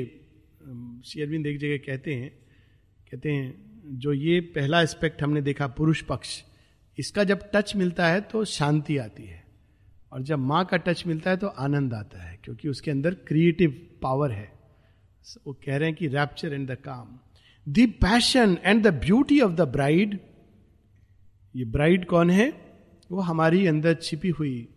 शेयरविंद 1.05 1.47
एक 1.47 1.59
जगह 1.59 1.77
कहते 1.87 2.15
हैं 2.15 2.31
कहते 3.11 3.33
हैं, 3.33 3.55
जो 3.89 4.13
ये 4.13 4.41
पहला 4.55 4.81
एस्पेक्ट 4.83 5.23
हमने 5.23 5.41
देखा, 5.43 5.67
पुरुष 5.67 6.03
पक्ष 6.03 6.43
इसका 6.99 7.25
जब 7.25 7.51
टच 7.55 7.75
मिलता 7.77 8.07
है 8.09 8.21
तो 8.21 8.45
शांति 8.45 8.97
आती 8.99 9.25
है। 9.25 9.45
और 10.13 10.23
जब 10.23 10.39
माँ 10.39 10.65
का 10.65 10.77
टच 10.77 11.03
मिलता 11.07 11.31
है 11.31 11.37
तो 11.37 11.47
आनंद 11.47 11.95
आता 11.95 12.23
है, 12.23 12.39
क्योंकि 12.45 12.69
उसके 12.69 12.91
अंदर 12.91 13.15
क्रिएटिव 13.15 13.71
पावर 14.03 14.31
है। 14.31 14.53
वो 15.47 15.53
कह 15.53 15.77
रहे 15.77 15.89
हैं 15.89 15.97
कि 15.97 16.09
rapture 16.09 16.55
and 16.55 16.71
the 16.71 16.75
calm 16.75 17.19
the 17.67 17.93
passion 18.03 18.59
and 18.65 18.83
the 18.83 18.95
beauty 18.95 19.41
of 19.41 19.53
the 19.53 19.61
bride 19.61 20.19
ये 21.57 21.65
ब्राइड 21.65 22.07
कौन 22.07 22.31
है? 22.31 22.53
वो 23.13 23.21
हमारी 23.21 23.67
अंदर 23.67 23.95
छिपी 23.95 24.29
हुई 24.29 24.69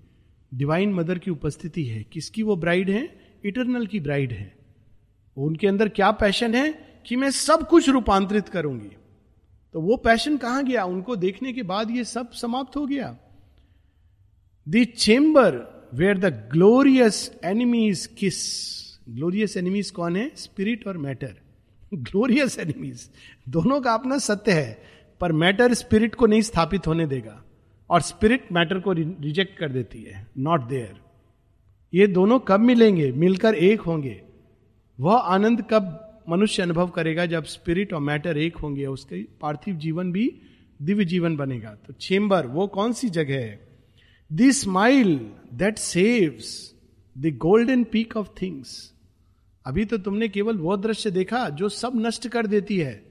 डिवाइन 0.53 0.93
मदर 0.93 1.17
की 1.17 1.31
उपस्थिति 1.31 1.83
है। 1.85 2.03
किसकी 2.03 2.43
वो 2.43 2.55
ब्राइड 2.55 2.89
है? 2.89 3.09
इटरनल 3.45 3.85
की 3.87 3.99
ब्राइड 3.99 4.31
है। 4.31 4.53
उनके 5.37 5.67
अंदर 5.67 5.89
क्या 5.89 6.11
पैशन 6.11 6.55
है? 6.55 6.71
कि 7.05 7.15
मैं 7.15 7.31
सब 7.31 7.67
कुछ 7.67 7.89
रूपांतरित 7.89 8.49
करूँगी। 8.49 8.89
तो 9.73 9.81
वो 9.81 9.97
पैशन 9.97 10.37
कहाँ 10.37 10.63
गया? 10.65 10.83
उनको 10.85 11.15
देखने 11.15 11.53
के 11.53 11.63
बाद 11.63 11.91
ये 11.91 12.03
सब 12.03 12.31
समाप्त 12.31 12.75
हो 12.75 12.85
गया। 12.85 13.17
The 14.69 14.85
chamber 14.97 15.57
where 15.93 16.17
the 16.17 16.25
glorious 16.25 17.39
enemies 17.43 18.05
kiss 18.05 18.37
glorious 19.09 19.57
enemies 19.57 19.91
कौन 19.91 20.15
है? 20.15 20.31
स्पिरिट 20.35 20.87
और 20.87 20.97
मैटर 20.97 21.35
ग्लोरियस 21.93 22.59
एनिमीज 22.59 23.09
दोनों 23.49 23.81
का 23.81 23.93
अपना 23.93 24.17
सत्य 24.17 24.51
है, 24.51 24.81
पर 25.19 25.31
मैटर 25.31 25.73
स्पिरिट 25.73 26.15
को 26.15 26.25
नहीं 26.25 26.41
स्थापित 26.41 26.87
होने 26.87 27.07
देगा। 27.07 27.43
और 27.89 28.01
स्पिरिट 28.01 28.51
मैटर 28.51 28.79
को 28.79 28.91
रिजेक्ट 28.91 29.57
कर 29.57 29.69
देती 29.69 30.01
है। 30.03 30.27
नॉट 30.37 30.67
देयर 30.67 30.99
ये 31.93 32.07
दोनों 32.07 32.39
कब 32.39 32.59
मिलेंगे? 32.59 33.11
मिलकर 33.11 33.55
एक 33.55 33.81
होंगे। 33.81 34.21
वह 34.99 35.15
आनंद 35.15 35.63
कब 35.69 36.05
मनुष्य 36.29 36.63
अनुभव 36.63 36.87
करेगा 36.87 37.25
जब 37.25 37.43
स्पिरिट 37.43 37.93
और 37.93 38.01
मैटर 38.01 38.37
एक 38.37 38.57
होंगे 38.57 38.85
उसके 38.85 39.23
पार्थिव 39.23 39.75
जीवन 39.75 40.11
भी 40.11 40.41
दिव्य 40.81 41.05
जीवन 41.05 41.35
बनेगा। 41.35 41.69
तो 41.69 41.93
चेम्बर 41.93 42.47
वो 42.47 42.67
कौन 42.67 42.93
सी 42.93 43.09
जगह 43.09 43.35
है? 43.35 43.77
The 44.33 44.51
smile 44.51 45.31
that 45.53 45.77
saves 45.77 46.73
the 47.17 47.25
golden 47.25 47.83
peak 47.83 48.17
of 48.17 48.29
things 48.41 48.93
अभी 49.65 49.85
तो 49.85 49.97
तुमने 49.97 50.27
केवल 50.27 50.57
वो 50.57 50.77
दृश्य 50.77 51.11
देखा 51.11 51.49
जो 51.49 51.69
सब 51.69 51.91
नष्ट 51.95 52.27
कर 52.27 52.47
देती 52.47 52.77
है। 52.77 53.05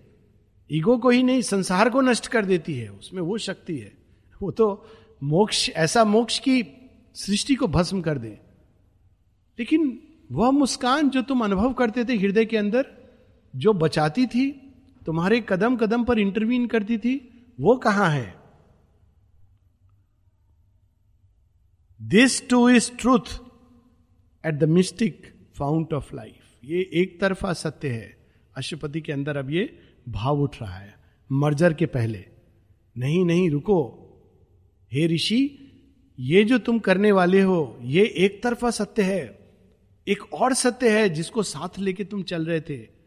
ईगो 0.72 0.98
को 0.98 1.10
ही 1.10 1.22
नहीं, 1.22 1.42
संसार 1.42 1.90
को 1.90 2.00
नष्ट 2.00 2.26
कर 2.26 2.44
देती 2.44 2.74
है। 2.74 2.88
उसमें 2.88 3.22
वो 3.22 3.38
शक्ति 3.38 3.78
है। 3.78 3.92
वो 4.42 4.50
तो 4.50 4.86
मोक्ष, 5.22 5.70
ऐसा 5.70 6.04
मोक्ष 6.04 6.38
की 6.38 6.64
सृष्टि 7.14 7.54
को 7.54 7.68
भस्म 7.68 8.00
कर 8.00 8.18
दे। 8.18 8.38
लेकिन 9.58 10.02
वह 10.32 10.50
मुस्कान 10.50 11.10
जो 11.10 11.22
तुम 11.22 11.44
अनुभव 11.44 11.72
करते 11.72 12.04
थे 12.04 12.16
हृदय 12.16 12.44
के 12.44 12.56
अंदर 12.56 12.97
जो 13.56 13.72
बचाती 13.72 14.26
थी, 14.26 14.50
तुम्हारे 15.06 15.46
कदम 15.48 15.76
कदम 15.76 16.04
पर 16.04 16.18
इंटरवीन 16.18 16.66
करती 16.66 16.98
थी, 16.98 17.44
वो 17.60 17.76
कहाँ 17.76 18.10
है? 18.10 18.38
This 22.02 22.48
too 22.48 22.68
is 22.70 22.92
truth 23.00 23.38
at 24.46 24.54
the 24.54 24.64
mystic 24.64 25.34
fount 25.58 25.92
of 25.92 26.16
life 26.16 26.58
ये 26.64 26.90
एक 26.94 27.20
तरफा 27.20 27.52
सत्य 27.52 27.88
है। 27.88 28.30
अशुपति 28.56 29.00
के 29.00 29.12
अंदर 29.12 29.36
अब 29.36 29.50
ये 29.50 29.78
भाव 30.08 30.40
उठ 30.40 30.62
रहा 30.62 30.76
है। 30.76 30.94
मर्जर 31.32 31.74
के 31.74 31.86
पहले। 31.86 32.24
नहीं 32.98 33.24
नहीं, 33.24 33.50
रुको। 33.50 34.04
हे 34.92 35.06
ऋषि, 35.06 35.64
ये 36.20 36.44
जो 36.44 36.58
तुम 36.58 36.78
करने 36.78 37.12
वाले 37.12 37.40
हो, 37.40 37.78
ये 37.82 38.04
एक 38.04 38.42
तरफा 38.42 38.70
सत्य 38.70 39.02
है। 39.02 39.38
एक 40.08 40.34
और 40.34 40.54
सत्य 40.54 41.00
है 41.00 41.08
जिसको 41.08 41.42
साथ 41.42 41.78
लेके 41.78 42.04
तुम 42.04 42.22
चल 42.22 42.46
रहे 42.46 42.60
थे। 42.60 42.97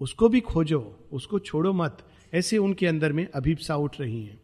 उसको 0.00 0.28
भी 0.28 0.40
खोजो, 0.40 1.08
उसको 1.12 1.38
छोड़ो 1.38 1.72
मत। 1.72 1.98
ऐसे 2.34 2.58
उनके 2.58 2.86
अंदर 2.86 3.12
में 3.12 3.28
अभिप्सा 3.30 3.76
उठ 3.76 4.00
रही 4.00 4.24
है। 4.24 4.40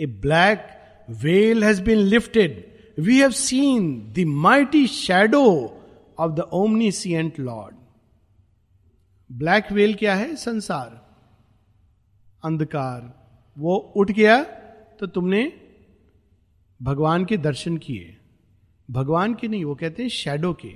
A 0.00 0.06
black 0.06 0.66
veil 1.10 1.64
has 1.64 1.82
been 1.82 1.98
lifted 1.98 2.78
we 2.98 3.18
have 3.18 3.30
seen 3.30 4.12
the 4.12 4.24
mighty 4.24 4.86
shadow 4.86 5.46
of 6.18 6.32
the 6.32 6.40
omniscient 6.40 7.38
lord 7.40 7.76
black 9.32 9.72
veil 9.72 9.94
क्या 9.94 10.14
है? 10.14 10.36
संसार। 10.36 11.10
अंधकार। 12.44 13.20
वो 13.58 13.76
उठ 13.96 14.10
गया 14.10 14.42
तो 15.00 15.06
तुमने 15.06 15.52
भगवान 16.82 17.24
के 17.24 17.36
दर्शन 17.36 17.76
किए। 17.76 18.16
भगवान 18.90 19.34
के 19.34 19.48
नहीं, 19.48 19.64
वो 19.64 19.74
कहते 19.74 20.02
हैं 20.02 20.10
शेडो 20.10 20.52
के। 20.52 20.68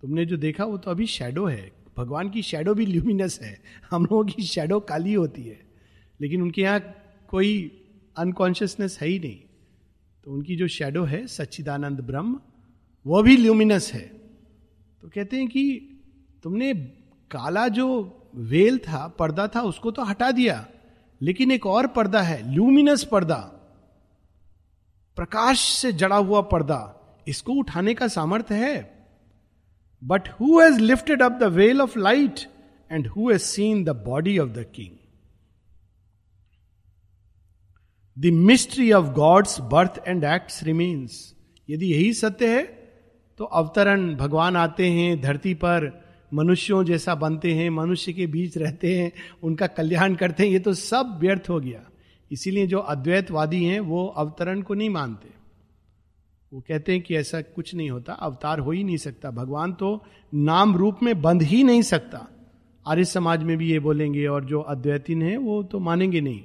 तुमने 0.00 0.26
जो 0.26 0.36
देखा 0.36 0.64
वो 0.64 0.78
तो 0.78 0.90
अभी 0.90 1.06
शेडो 1.06 1.46
है। 1.46 1.81
भगवान 1.98 2.30
की 2.30 2.42
शेडो 2.42 2.74
भी 2.74 2.86
ल्यूमिनस 2.86 3.40
है। 3.42 3.62
हम 3.90 4.02
लोगों 4.02 4.24
की 4.24 4.42
शेडो 4.42 4.80
काली 4.80 5.14
होती 5.14 5.42
है। 5.42 5.60
लेकिन 6.20 6.42
उनके 6.42 6.62
यहाँ 6.62 6.80
कोई 7.28 7.78
अनकॉन्शियसनेस 8.16 8.98
है 9.00 9.08
ही 9.08 9.18
नहीं। 9.18 9.40
तो 10.24 10.32
उनकी 10.32 10.56
जो 10.56 10.68
शेडो 10.68 11.04
है, 11.04 11.26
सच्चिदानंद 11.26 12.00
ब्रह्म, 12.00 12.40
वो 13.06 13.22
भी 13.22 13.36
ल्यूमिनस 13.36 13.92
है। 13.92 14.08
तो 15.02 15.08
कहते 15.08 15.36
हैं 15.36 15.48
कि 15.48 15.88
तुमने 16.42 16.74
काला 17.30 17.68
जो 17.68 18.18
वेल 18.34 18.78
था, 18.78 19.08
पर्दा 19.08 19.48
था, 19.48 19.60
उसको 19.60 19.90
तो 19.90 20.02
हटा 20.02 20.30
दिया। 20.30 20.68
लेकिन 21.22 21.50
एक 21.50 21.66
और 21.66 21.86
पर्दा 21.86 22.22
है 22.22 22.52
ल्यूमिनस 22.52 23.04
पर्दा। 23.04 23.38
प्रकाश 25.16 25.60
से 25.60 25.92
जड़ा 25.92 26.16
हुआ 26.16 26.40
पर्दा। 26.40 26.98
इसको 27.28 27.52
उठाने 27.52 27.94
का 27.94 28.08
सामर्थ्य 28.08 28.54
है। 28.54 29.01
But 30.04 30.28
has 30.28 30.80
lifted 30.80 31.22
up 31.22 31.32
the 31.32 31.42
veil 31.42 31.80
of 31.80 31.98
light 31.98 32.40
and 32.92 33.06
who 33.06 33.30
has 33.30 33.42
seen 33.42 33.84
the 33.84 33.88
body 33.88 34.38
of 34.38 34.50
the 34.50 34.66
king 34.74 34.96
the 38.22 38.34
mystery 38.34 38.92
of 38.92 39.06
God's 39.06 39.60
birth 39.60 40.02
and 40.06 40.24
act 40.24 40.52
remains 40.62 41.34
यदि 41.70 41.86
यही 41.86 42.12
सत्य 42.12 42.56
है 42.56 42.82
तो 43.38 43.44
अवतरण 43.44 44.16
भगवान 44.16 44.56
आते 44.56 44.86
हैं 44.86 45.20
धरती 45.20 45.54
पर, 45.54 46.04
मनुष्यों 46.34 46.84
जैसा 46.84 47.14
बनते 47.14 47.52
हैं, 47.52 47.70
मनुष्य 47.70 48.12
के 48.12 48.26
बीच 48.26 48.58
रहते 48.58 48.98
हैं, 48.98 49.12
उनका 49.42 49.66
कल्याण 49.66 50.14
करते 50.14 50.42
हैं, 50.42 50.50
ये 50.50 50.58
तो 50.58 50.74
सब 50.74 51.18
व्यर्थ 51.20 51.50
हो 51.50 51.60
गया। 51.60 51.90
इसीलिए 52.32 52.66
जो 52.66 52.78
अद्वैतवादी 52.78 53.64
हैं, 53.64 53.80
वो 53.80 54.06
अवतरण 54.06 54.62
को 54.62 54.74
नहीं 54.74 54.90
मानते। 54.90 55.41
वो 56.52 56.60
कहते 56.60 56.92
हैं 56.92 57.00
कि 57.02 57.16
ऐसा 57.16 57.40
कुछ 57.42 57.74
नहीं 57.74 57.90
होता, 57.90 58.12
अवतार 58.12 58.58
हो 58.58 58.70
ही 58.70 58.82
नहीं 58.84 58.96
सकता। 58.96 59.30
भगवान 59.30 59.72
तो 59.72 60.02
नाम 60.34 60.76
रूप 60.76 60.98
में 61.02 61.20
बंध 61.22 61.42
ही 61.42 61.62
नहीं 61.64 61.82
सकता। 61.82 62.26
आर्य 62.86 63.04
समाज 63.04 63.42
में 63.42 63.56
भी 63.58 63.70
ये 63.70 63.78
बोलेंगे, 63.78 64.26
और 64.26 64.44
जो 64.44 64.60
अद्वैतीन 64.60 65.22
है, 65.22 65.36
वो 65.36 65.62
तो 65.62 65.78
मानेंगे 65.78 66.20
नहीं। 66.20 66.42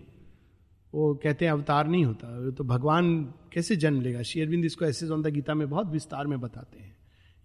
वो 0.93 1.13
कहते 1.15 1.45
हैं 1.45 1.51
अवतार 1.51 1.87
नहीं 1.87 2.05
होता। 2.05 2.51
तो 2.51 2.63
भगवान 2.63 3.15
कैसे 3.53 3.75
जन्म 3.75 4.01
लेगा? 4.01 4.21
शेयरबिंद 4.21 4.65
इसको 4.65 4.85
ऐसे 4.85 5.07
ऑन 5.07 5.23
गीता 5.23 5.53
में 5.53 5.69
बहुत 5.69 5.91
विस्तार 5.91 6.27
में 6.27 6.39
बताते 6.41 6.79
हैं। 6.79 6.95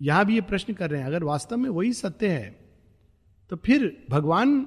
यहाँ 0.01 0.25
भी 0.27 0.35
ये 0.35 0.41
प्रश्न 0.43 0.75
कर 0.75 0.91
रहे 0.91 1.01
हैं, 1.01 1.07
अगर 1.07 1.25
वास्तव 1.25 1.57
में 1.57 1.69
वही 1.71 1.93
सत्य 1.93 2.29
है 2.29 2.61
तो 3.51 3.57
फिर 3.57 4.05
भगवान 4.11 4.67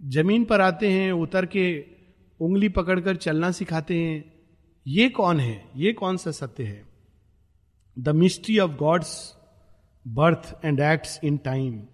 ज़मीन 0.00 0.44
पर 0.44 0.60
आते 0.60 0.88
हैं, 0.88 1.12
उतर 1.12 1.46
के 1.46 1.84
उंगली 2.40 2.68
पकड़कर 2.68 3.16
चलना 3.16 3.50
सिखाते 3.50 3.98
हैं 3.98 4.35
ये 4.86 5.08
कौन 5.08 5.40
है? 5.40 5.70
ये 5.76 5.92
कौन 5.92 6.16
सा 6.16 6.30
सत्य 6.30 6.64
है? 6.64 6.84
The 7.98 8.08
mystery 8.08 8.58
of 8.58 8.72
God's 8.72 9.34
birth 10.08 10.64
and 10.64 10.80
acts 10.80 11.20
in 11.24 11.36
time 11.36 11.86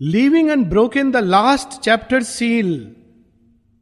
living 0.00 0.50
and 0.50 0.66
broken 0.66 1.10
the 1.10 1.16
last 1.16 1.80
chapter 1.80 2.22
seal 2.22 2.96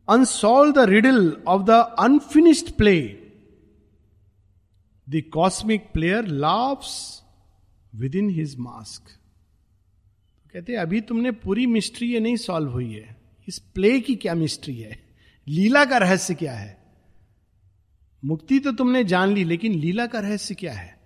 unsolved 0.08 0.72
the 0.72 0.78
riddle 0.78 1.42
of 1.48 1.62
the 1.62 1.70
unfinished 1.98 2.70
play 2.70 3.00
the 5.08 5.22
cosmic 5.34 5.90
player 5.92 6.26
laughs 6.26 7.22
within 8.14 8.30
his 8.30 8.56
mask 8.58 9.02
कहते 10.52 10.74
अभी 10.74 11.00
तुमने 11.00 11.30
पूरी 11.30 11.66
मिस्ट्री 11.66 12.12
ये 12.12 12.20
नहीं 12.20 12.36
solve 12.36 12.70
हुई 12.70 12.92
है। 12.92 13.16
इस 13.48 13.58
play 13.58 14.00
की 14.00 14.16
क्या 14.16 14.34
मिस्ट्री 14.34 14.78
है? 14.78 15.02
लीला 15.48 15.84
का 15.84 15.98
रहस्य 15.98 16.34
क्या 16.34 16.52
है? 16.52 16.77
मुक्ति 18.24 18.58
तो 18.58 18.72
तुमने 18.72 19.04
जान 19.04 19.32
ली, 19.32 19.44
लेकिन 19.44 19.72
लीला 19.72 20.06
का 20.06 20.20
रहस्य 20.20 20.54
क्या 20.54 20.72
है? 20.72 20.96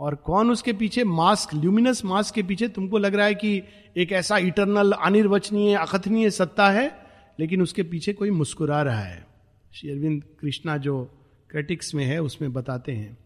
और 0.00 0.14
कौन 0.14 0.50
उसके 0.50 0.72
पीछे 0.72 1.04
मास्क 1.04 1.54
ल्यूमिनस 1.54 2.04
मास्क 2.04 2.34
के 2.34 2.42
पीछे 2.42 2.68
तुमको 2.68 2.98
लग 2.98 3.14
रहा 3.14 3.26
है 3.26 3.34
कि 3.34 3.62
एक 3.96 4.12
ऐसा 4.12 4.38
इटरनल 4.38 4.92
अनिर्वचनीय, 4.92 5.74
अकथनीय 5.74 6.30
सत्ता 6.30 6.70
है, 6.70 6.90
लेकिन 7.40 7.62
उसके 7.62 7.82
पीछे 7.82 8.12
कोई 8.12 8.30
मुस्कुरा 8.30 8.82
रहा 8.82 9.00
है? 9.00 9.26
श्री 9.74 9.90
अरविंद 9.90 10.24
कृष्णा 10.40 10.76
जो 10.76 11.02
क्रिटिक्स 11.50 11.94
में 11.94 12.04
है, 12.04 12.22
उसमें 12.22 12.52
बताते 12.52 12.92
हैं 12.92 13.18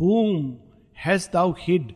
whom 0.00 0.56
has 0.96 1.28
thou 1.32 1.54
hid 1.60 1.92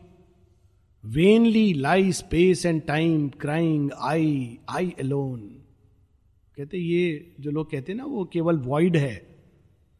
vainly 1.05 1.73
lie 1.73 2.11
space 2.11 2.65
and 2.65 2.81
time 2.81 3.29
crying 3.29 3.91
I 4.01 4.57
I 4.69 4.93
alone 4.99 5.39
कहते, 6.57 6.77
ये 6.77 7.35
जो 7.39 7.51
लोग 7.51 7.71
कहते 7.71 7.91
हैं 7.91 7.97
ना, 7.97 8.05
वो 8.05 8.25
केवल 8.25 8.57
वॉइड 8.57 8.97
है 8.97 9.32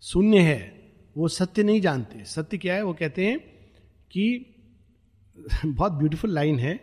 शून्य 0.04 0.40
है, 0.40 0.92
वो 1.18 1.28
सत्य 1.28 1.64
नहीं 1.64 1.82
जानते। 1.82 2.26
सत्य 2.26 2.58
क्या 2.58 2.76
है? 2.76 2.84
वो 2.84 2.94
कहते 2.94 3.26
हैं 3.26 3.40
कि 4.12 4.46
बहुत 5.66 5.92
ब्यूटीफुल 5.92 6.30
लाइन 6.30 6.60
है। 6.60 6.80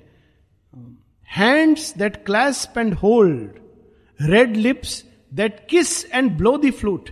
Hands 1.29 1.99
that 1.99 2.17
clasp 2.17 2.79
and 2.79 2.95
hold 2.95 3.53
red 4.21 4.57
lips 4.57 5.05
that 5.35 5.67
kiss 5.71 6.13
and 6.13 6.31
blow 6.31 6.57
the 6.59 6.71
flute 6.71 7.11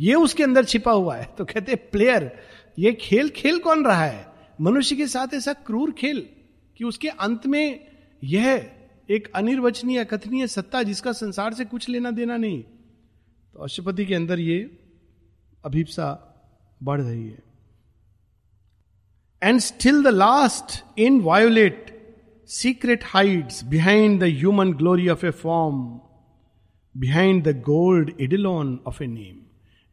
ये 0.00 0.14
उसके 0.14 0.42
अंदर 0.42 0.64
छिपा 0.64 0.92
हुआ 0.92 1.16
है। 1.16 1.34
तो 1.38 1.44
कहते 1.44 1.72
हैं 1.72 1.90
प्लेयर 1.90 2.40
ये 2.78 2.92
खेल 2.92 3.28
खेल 3.28 3.58
कौन 3.58 3.84
रहा 3.84 4.04
है? 4.04 4.26
मनुष्य 4.60 4.96
के 4.96 5.06
साथ 5.06 5.34
ऐसा 5.34 5.52
क्रूर 5.52 5.92
खेल 5.92 6.28
कि 6.76 6.84
उसके 6.84 7.08
अंत 7.08 7.46
में 7.46 7.86
यह 8.24 8.70
एक 9.10 9.32
अनिर्वचनीय 9.34 10.04
कथनीय 10.04 10.46
सत्ता 10.46 10.82
जिसका 10.82 11.12
संसार 11.12 11.54
से 11.54 11.64
कुछ 11.64 11.88
लेना 11.88 12.10
देना 12.10 12.36
नहीं। 12.36 12.62
तो 13.52 13.64
अशुपति 13.64 14.06
के 14.06 14.14
अंदर 14.14 14.38
ये 14.38 14.78
अभिप्सा 15.66 16.08
बढ़ 16.82 17.00
रही 17.00 17.26
है। 17.28 17.42
And 19.42 19.58
still 19.60 20.02
the 20.02 20.06
last 20.06 20.98
inviolate 21.20 21.94
secret 22.48 23.04
hides 23.04 23.64
behind 23.64 24.20
the 24.20 24.22
human 24.22 24.72
glory 24.72 25.08
of 25.08 25.26
a 25.26 25.30
form 25.30 26.00
behind 26.96 27.42
the 27.44 27.60
gold 27.60 28.12
eidolon 28.20 28.78
of 28.86 29.02
a 29.02 29.06
name 29.06 29.40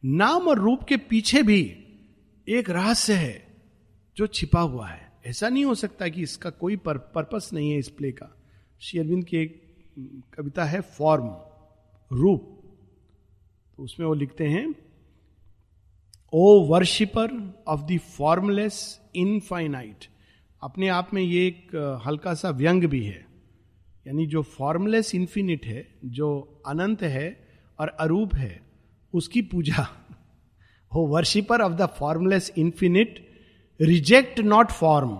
नाम 0.04 0.48
और 0.48 0.58
रूप 0.58 0.82
के 0.82 0.96
पीछे 0.96 1.42
भी 1.42 1.62
एक 2.48 2.70
रहस्य 2.70 3.14
है 3.14 3.46
जो 4.16 4.26
छिपा 4.26 4.60
हुआ 4.60 4.88
है। 4.88 5.12
ऐसा 5.26 5.48
नहीं 5.48 5.64
हो 5.64 5.74
सकता 5.74 6.08
कि 6.08 6.22
इसका 6.22 6.50
कोई 6.50 6.76
पर, 6.76 6.98
पर्पस 6.98 7.50
नहीं 7.52 7.70
है 7.70 7.78
इस 7.78 7.88
प्ले 7.88 8.12
का। 8.12 8.30
श्री 8.80 9.00
अरविंद 9.00 9.24
की 9.24 9.36
एक 9.36 9.62
कविता 10.34 10.64
है 10.64 10.80
फॉर्म 10.80 11.26
रूप। 12.10 12.42
तो 13.76 13.82
उसमें 13.82 14.06
वो 14.06 14.14
लिखते 14.14 14.48
हैं 14.48 14.83
O 16.34 16.46
worshipper 16.66 17.32
of 17.68 17.80
the 17.82 17.98
formless 18.16 18.76
infinite 19.16 20.04
अपने 20.62 20.88
आप 20.88 21.10
में 21.14 21.22
ये 21.22 21.46
एक 21.46 21.74
हल्का 22.06 22.32
सा 22.34 22.50
व्यंग 22.50 22.84
भी 22.84 23.02
है। 23.04 23.26
यानी 24.06 24.26
जो 24.26 24.42
फॉर्मलेस 24.42 25.14
इन्फिनिट 25.14 25.66
है, 25.66 25.86
जो 26.04 26.62
अनंत 26.66 27.02
है 27.02 27.28
और 27.78 27.88
अरूप 27.88 28.34
है, 28.34 28.60
उसकी 29.14 29.42
पूजा। 29.42 29.86
O 30.92 31.06
worshipper 31.06 31.60
of 31.60 31.72
the 31.72 31.86
formless 31.98 32.52
infinite 32.58 33.20
reject 33.80 34.40
not 34.40 34.70
form 34.70 35.12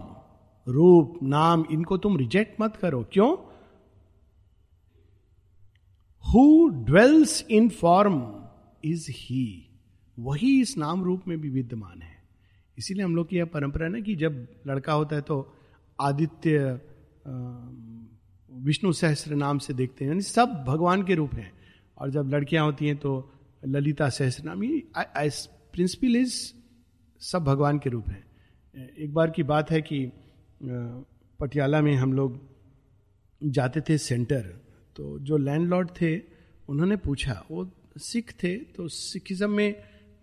रूप, 0.67 1.19
नाम, 1.23 1.65
इनको 1.71 1.99
तुम 1.99 2.17
रिजेक्ट 2.17 2.61
मत 2.61 2.77
करो। 2.77 3.03
क्यों? 3.13 3.31
Who 6.25 6.69
dwells 6.85 7.45
in 7.51 7.69
form 7.69 8.21
is 8.85 9.07
he 9.11 9.47
वही 10.19 10.61
इस 10.61 10.77
नाम 10.79 11.05
रूप 11.05 11.23
में 11.29 11.41
भी 11.41 11.49
विद्यमान 11.51 12.03
है। 12.03 12.17
इसीलिए 12.79 13.05
हम 13.05 13.17
लोग 13.17 13.29
की 13.29 13.37
यह 13.37 13.45
परंपरा 13.45 13.89
ना 13.89 14.01
कि 14.01 14.15
जब 14.15 14.47
लड़का 14.67 14.93
होता 14.93 15.17
है 15.17 15.23
तो 15.23 15.37
आदित्य 15.99 16.81
विष्णु 18.51 18.93
सहस्त्र 18.93 19.35
नाम 19.35 19.59
से 19.59 19.75
देखते 19.75 20.05
हैं। 20.05 20.11
यानी 20.11 20.23
सब 20.23 20.65
भगवान 20.69 21.03
के 21.03 21.15
रूप 21.15 21.35
हैं। 21.35 21.53
और 21.99 22.11
जब 22.11 22.29
लड़कियाँ 22.29 22.65
होती 22.65 22.87
हैं 22.87 22.97
तो 22.97 23.31
ललिता 23.67 24.09
सहस्त्र 24.09 24.45
नाम, 24.45 24.65
ये 24.65 24.83
प्रिंसिपल 25.73 26.17
इज़ 26.17 26.35
सब 27.21 27.45
भगवान 27.45 27.79
के 27.79 27.91
रूप 27.91 28.09
हैं। 28.09 28.25
एक 28.99 29.13
बार 29.15 29.31
की 29.31 29.43
बात 29.43 29.71
है 29.71 29.81
कि 29.83 30.07
पटियाला 31.41 31.81
में 31.81 31.95
हम 31.95 32.13
लोग 32.13 32.41
जाते 33.43 33.81
थे 33.81 33.99
सेंटर 33.99 34.43
तो 34.97 35.19
जो 35.19 35.37
लैंडलॉर्ड 35.37 35.89
थे, 36.01 36.19
उन्होंने 36.69 36.97
पूछा, 36.97 37.45
वो 37.51 37.71
सिख 37.97 38.33
थे? 38.43 38.57
तो 38.57 38.89
सिखिज्म 38.89 39.51
में 39.51 39.75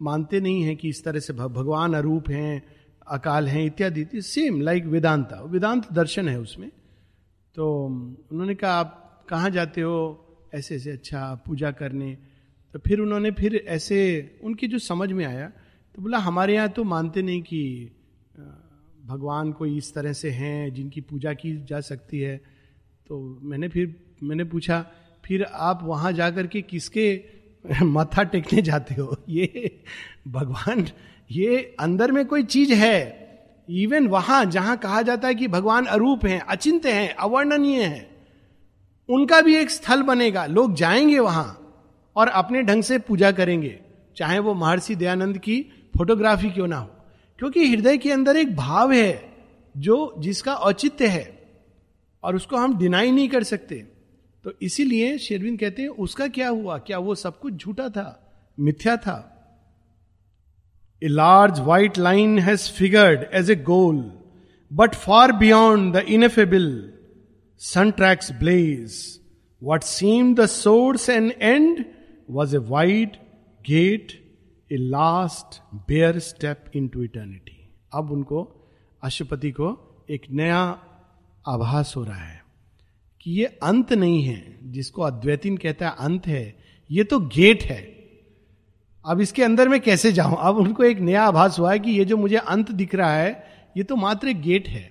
मानते 0.01 0.39
नहीं 0.39 0.61
हैं 0.63 0.75
कि 0.77 0.89
इस 0.89 1.03
तरह 1.03 1.19
से 1.19 1.33
भगवान 1.33 1.93
अरूप 1.93 2.29
हैं, 2.29 2.63
अकाल 3.07 3.47
हैं, 3.47 3.65
इत्यादि। 3.65 4.05
Same 4.15 4.61
like 4.61 4.85
Vedanta. 4.85 5.41
वेदांत 5.43 5.91
दर्शन 5.93 6.27
है 6.29 6.39
उसमें। 6.39 6.69
तो 7.55 7.85
उन्होंने 8.31 8.55
कहा, 8.55 8.71
आप 8.71 9.25
कहाँ 9.29 9.49
जाते 9.49 9.81
हो? 9.81 10.27
ऐसे 10.53 10.75
ऐसे 10.75 10.91
अच्छा 10.91 11.35
पूजा 11.45 11.71
करने। 11.71 12.17
तो 12.73 12.79
फिर 12.79 12.99
उन्होंने 12.99 13.31
फिर 13.31 13.55
ऐसे, 13.67 13.99
उनकी 14.43 14.67
जो 14.67 14.79
समझ 14.79 15.11
में 15.11 15.25
आया 15.25 15.51
तो 15.95 16.01
बोला, 16.01 16.17
हमारे 16.17 16.53
यहाँ 16.53 16.69
तो 16.69 16.83
मानते 16.83 17.21
नहीं 17.21 17.41
कि 17.41 17.91
भगवान 19.05 19.51
कोई 19.51 19.77
इस 19.77 19.93
तरह 19.93 20.13
से 20.13 20.29
हैं 20.29 20.73
जिनकी 20.73 21.01
पूजा 21.01 21.33
की 21.33 21.55
जा 21.65 21.79
सकती 21.81 22.19
है। 22.19 22.37
तो 23.07 23.39
मैंने 23.41 23.67
फिर, 23.67 23.95
मैंने 24.23 24.43
पूछा, 24.43 24.85
फिर 25.25 25.43
आप 25.43 25.79
वहाँ 25.83 26.11
जाकर 26.11 26.47
के 26.47 26.61
किसके 26.61 27.23
माथा 27.83 28.23
टेकने 28.23 28.61
जाते 28.61 28.95
हो। 28.95 29.17
ये 29.29 29.83
भगवान, 30.27 30.87
ये 31.31 31.75
अंदर 31.79 32.11
में 32.11 32.25
कोई 32.25 32.43
चीज़ 32.43 32.73
है। 32.73 33.21
इवन 33.69 34.07
वहाँ 34.07 34.45
जहाँ 34.45 34.77
कहा 34.77 35.01
जाता 35.01 35.27
है 35.27 35.35
कि 35.35 35.47
भगवान 35.47 35.85
अरूप 35.85 36.25
हैं 36.25 36.39
अचिंत 36.39 36.85
हैं, 36.85 37.15
अवर्णनीय 37.15 37.83
हैं, 37.83 38.09
उनका 39.09 39.41
भी 39.41 39.55
एक 39.55 39.69
स्थल 39.69 40.01
बनेगा। 40.01 40.45
लोग 40.45 40.75
जाएँगे 40.75 41.19
वहाँ 41.19 41.75
और 42.15 42.27
अपने 42.27 42.61
ढंग 42.61 42.83
से 42.83 42.99
पूजा 42.99 43.31
करेंगे, 43.31 43.79
चाहे 44.17 44.39
वो 44.39 44.53
महर्षि 44.53 44.95
दयानंद 44.95 45.37
की 45.37 45.61
फोटोग्राफी 45.97 46.49
क्यों 46.49 46.67
ना 46.67 46.77
हो। 46.77 46.89
क्योंकि 47.39 47.67
हृदय 47.67 47.97
के 47.97 48.11
अंदर 48.11 48.37
एक 48.37 48.55
भाव 48.55 48.91
है 48.91 49.33
जो 49.77 50.15
जिसका 50.19 50.53
औचित्य 50.53 51.07
है 51.07 51.43
और 52.23 52.35
उसको 52.35 52.57
हम 52.57 52.77
डिनाई 52.77 53.11
नहीं 53.11 53.29
कर 53.29 53.43
सकते। 53.43 54.00
तो 54.43 54.53
इसीलिए 54.61 55.17
शेरविन 55.17 55.57
कहते 55.57 55.81
हैं, 55.81 55.89
उसका 55.89 56.27
क्या 56.27 56.49
हुआ? 56.49 56.77
क्या 56.77 56.97
वो 56.97 57.15
सब 57.15 57.39
कुछ 57.39 57.53
झूठा 57.53 57.89
था? 57.89 58.33
मिथ्या 58.59 58.97
था? 58.97 59.27
A 61.03 61.07
large 61.07 61.59
white 61.59 61.97
line 61.97 62.39
has 62.39 62.71
figured 62.71 63.25
as 63.33 63.51
a 63.51 63.55
goal 63.55 64.11
but 64.73 64.95
far 64.95 65.31
beyond 65.31 65.93
the 65.93 65.97
ineffable 65.97 66.93
sun 67.57 67.91
tracks 67.91 68.31
blaze 68.31 69.19
what 69.63 69.83
seem 69.83 70.35
the 70.35 70.45
source 70.45 71.09
and 71.09 71.33
end 71.41 71.85
was 72.29 72.55
a 72.55 72.59
wide 72.59 73.17
gate 73.67 74.11
a 74.71 74.77
last 74.77 75.61
bare 75.87 76.19
step 76.19 76.65
into 76.87 77.03
eternity 77.03 77.69
अब 77.93 78.11
उनको, 78.11 78.69
अशुपति 79.03 79.51
को 79.51 79.77
एक 80.09 80.21
नया 80.31 80.61
आभास 81.47 81.93
हो 81.97 82.03
रहा 82.03 82.23
है। 82.23 82.40
कि 83.21 83.31
ये 83.31 83.45
अंत 83.63 83.93
नहीं 83.93 84.23
है, 84.23 84.57
जिसको 84.63 85.01
अद्वैतीन 85.01 85.57
कहता 85.57 85.89
है 85.89 85.95
अंत 85.99 86.27
है, 86.27 86.43
ये 86.89 87.03
तो 87.03 87.19
गेट 87.19 87.63
है। 87.63 87.81
अब 89.05 89.21
इसके 89.21 89.43
अंदर 89.43 89.69
में 89.69 89.79
कैसे 89.79 90.11
जाऊँ? 90.11 90.37
अब 90.39 90.57
उनको 90.57 90.83
एक 90.83 90.99
नया 90.99 91.23
आभास 91.23 91.59
हुआ 91.59 91.71
है 91.71 91.79
कि 91.79 91.91
ये 91.91 92.05
जो 92.05 92.17
मुझे 92.17 92.37
अंत 92.37 92.71
दिख 92.71 92.95
रहा 92.95 93.13
है, 93.13 93.31
ये 93.77 93.83
तो 93.83 93.95
मात्र 93.95 94.27
एक 94.27 94.41
गेट 94.41 94.67
है। 94.67 94.89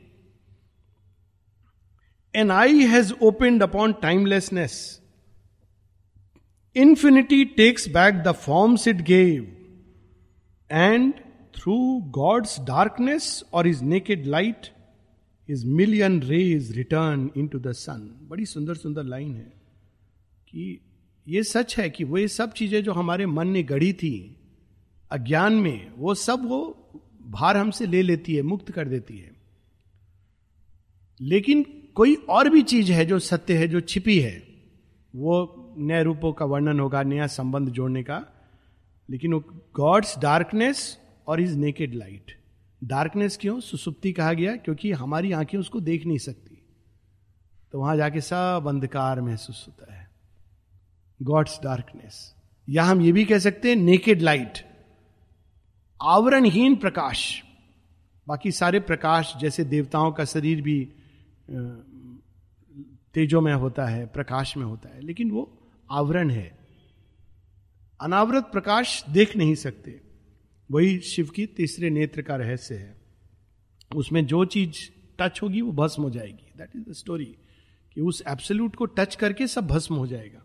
An 2.34 2.50
eye 2.50 2.84
has 2.86 3.12
opened 3.22 3.62
upon 3.62 3.92
timelessness 3.92 4.74
infinity 6.76 7.44
takes 7.44 7.88
back 7.88 8.22
the 8.22 8.32
forms 8.32 8.86
it 8.88 9.00
gave 9.02 9.42
and 10.70 11.12
through 11.54 11.76
God's 12.10 12.58
darkness 12.60 13.42
or 13.52 13.66
is 13.66 13.82
naked 13.84 14.26
light 14.26 14.66
is 15.50 15.66
million 15.66 16.22
rays 16.22 16.72
return 16.72 17.30
into 17.48 17.58
the 17.58 17.72
sun 17.72 18.26
बड़ी 18.28 18.46
सुंदर 18.46 18.74
सुंदर 18.74 19.04
लाइन 19.04 19.34
है 19.34 19.52
कि 20.48 20.80
ये 21.28 21.42
सच 21.42 21.78
है 21.78 21.90
कि 21.90 22.04
वो 22.04 22.18
ये 22.18 22.28
सब 22.28 22.52
चीज़ें 22.52 22.84
जो 22.84 22.92
हमारे 22.92 23.26
मन 23.26 23.48
ने 23.48 23.62
गढ़ी 23.62 23.92
थी 23.92 24.36
अज्ञान 25.10 25.52
में, 25.52 25.92
वो 25.98 26.14
सब 26.14 26.48
वो 26.48 26.88
भार 27.26 27.56
हमसे 27.56 27.86
ले 27.86 28.02
लेती 28.02 28.34
है, 28.34 28.42
मुक्त 28.42 28.70
कर 28.70 28.88
देती 28.88 29.18
है। 29.18 29.32
लेकिन 31.20 31.66
कोई 31.94 32.14
और 32.14 32.48
भी 32.48 32.62
चीज़ 32.62 32.92
है 32.92 33.06
जो 33.06 33.18
सत्य 33.18 33.56
है, 33.56 33.68
जो 33.68 33.80
छिपी 33.80 34.20
है, 34.20 34.42
वो 35.16 35.56
नए 35.78 36.02
रूपों 36.02 36.32
का 36.32 36.44
वर्णन 36.44 36.80
होगा, 36.80 37.02
नया 37.02 37.26
संबंध 37.26 37.68
जोड़ने 37.68 38.02
का। 38.02 38.24
लेकिन 39.10 39.32
वो 39.32 39.44
God's 39.74 40.18
darkness 40.18 40.98
or 41.26 41.40
is 41.40 41.58
naked 41.58 41.94
light 41.94 42.39
darkness 42.82 43.36
क्यों? 43.36 43.60
सुसुप्ति 43.60 44.12
कहा 44.12 44.32
गया, 44.32 44.56
क्योंकि 44.56 44.92
हमारी 44.92 45.32
आँखें 45.32 45.58
उसको 45.58 45.80
देख 45.80 46.06
नहीं 46.06 46.18
सकती। 46.18 46.56
तो 47.72 47.80
वहाँ 47.80 47.96
जाके 47.96 48.20
सब 48.20 48.64
अंधकार 48.68 49.20
महसूस 49.20 49.64
होता 49.68 49.94
है। 49.94 50.08
गॉड्स 51.20 51.58
डार्कनेस 51.62 52.34
या 52.68 52.84
हम 52.84 53.00
ये 53.00 53.12
भी 53.12 53.24
कह 53.24 53.38
सकते 53.38 53.68
हैं 53.68 53.76
नेकेड 53.76 54.22
लाइट 54.22 54.58
आवरणहीन 56.00 56.76
प्रकाश। 56.76 57.42
बाकी 58.28 58.52
सारे 58.52 58.80
प्रकाश, 58.80 59.34
जैसे 59.40 59.64
देवताओं 59.64 60.12
का 60.12 60.24
शरीर 60.24 60.62
भी 60.62 60.84
तेजो 63.14 63.40
में 63.40 63.52
होता 63.54 63.86
है, 63.86 64.06
प्रकाश 64.06 64.56
में 64.56 64.64
होता 64.64 64.88
है, 64.88 65.00
लेकिन 65.00 65.30
वो 65.30 65.58
आवरण 65.90 66.30
है। 66.30 66.58
अनावृत 68.00 68.44
प्रकाश 68.44 69.04
देख 69.10 69.36
नहीं 69.36 69.54
सकते। 69.54 70.00
वही 70.70 71.00
शिव 71.00 71.26
की 71.26 71.46
तीसरे 71.46 71.90
नेत्र 71.90 72.22
का 72.22 72.36
रहस्य 72.36 72.74
है। 72.74 73.00
उसमें 73.96 74.26
जो 74.26 74.44
चीज़ 74.44 74.90
टच 75.18 75.42
होगी, 75.42 75.60
वो 75.60 75.72
भस्म 75.72 76.02
हो 76.02 76.10
जाएगी। 76.10 76.52
दैट 76.58 76.70
इज़ 76.76 76.90
द 76.90 76.92
स्टोरी 76.92 77.36
कि 77.94 78.00
उस 78.00 78.22
एब्सोल्यूट 78.28 78.76
को 78.76 78.84
टच 78.84 79.16
करके 79.16 79.46
सब 79.46 79.66
भस्म 79.66 79.94
हो 79.94 80.06
जाएगा। 80.06 80.42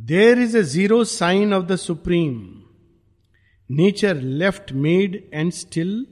There 0.00 0.38
is 0.38 0.58
a 0.58 0.62
zero 0.62 1.04
sign 1.04 1.54
of 1.54 1.64
the 1.64 1.76
supreme 1.76 2.62
nature 3.70 4.20
left 4.20 4.72
made 4.72 5.30
and 5.34 5.52
still 5.52 6.06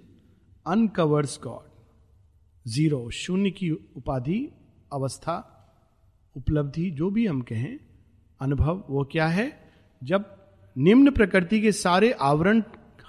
uncovers 0.67 1.41
God 1.43 1.67
zero 2.69 3.11
शून्य 3.11 3.51
की 3.51 3.71
उपाधि, 3.71 4.51
अवस्था, 4.93 5.53
उपलब्धि, 6.37 6.91
जो 6.91 7.11
भी 7.11 7.27
हम 7.27 7.41
कहें, 7.41 7.79
अनुभव, 8.41 8.85
वो 8.89 9.05
क्या 9.05 9.27
है? 9.27 9.73
जब 10.05 10.36
निम्न 10.77 11.11
प्रकृति 11.11 11.61
के 11.61 11.73
सारे 11.73 12.11
आवरण 12.13 12.63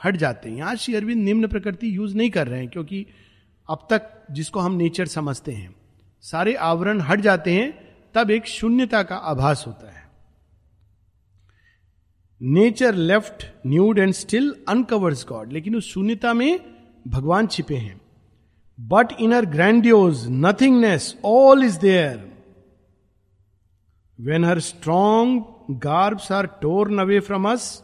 हट 0.04 0.16
जाते 0.16 0.50
हैं। 0.50 0.58
यहाँ 0.58 0.76
श्री 0.76 0.96
अरविंद 0.96 1.24
निम्न 1.24 1.48
प्रकृति 1.48 1.96
यूज़ 1.98 2.16
नहीं 2.16 2.30
कर 2.30 2.48
रहे 2.48 2.60
हैं, 2.60 2.70
क्योंकि 2.70 3.06
अब 3.70 3.88
तक 3.90 4.12
जिसको 4.32 4.60
हम 4.60 4.76
नेचर 4.76 5.06
समझते 5.06 5.52
हैं, 5.52 5.76
सारे 6.24 6.54
आवरण 6.54 7.02
हट 7.02 7.22
जाते 7.22 7.52
हैं, 7.52 7.74
तब 8.16 8.32
एक 8.32 8.48
शून्यता 8.48 9.04
का 9.04 9.16
आभास 9.16 9.64
होता 9.68 9.92
है। 9.92 10.06
Nature 12.42 12.96
left, 12.96 13.46
nude 13.68 14.00
and 14.00 14.14
still 14.14 14.54
uncovers 14.70 15.26
God, 15.26 15.54
लेकिन 15.54 15.76
उस 15.76 15.92
शून्यता 15.94 16.34
में 16.34 16.60
भगवान 17.08 17.48
छिपे 17.48 17.76
हैं। 17.76 18.00
But 18.80 19.12
inner 19.20 19.46
grandiose 19.46 20.26
nothingness, 20.30 21.16
all 21.26 21.64
is 21.64 21.80
there. 21.80 22.32
When 24.20 24.46
her 24.46 24.60
strong 24.60 25.44
garbs 25.72 26.32
are 26.32 26.46
torn 26.48 27.00
away 27.00 27.20
from 27.20 27.52
us 27.52 27.84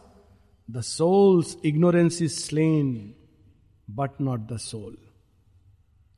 the 0.70 0.80
soul's 0.80 1.58
ignorance 1.64 2.22
is 2.22 2.32
slain 2.32 3.14
but 3.90 4.10
not 4.20 4.40
the 4.40 4.56
soul 4.56 4.98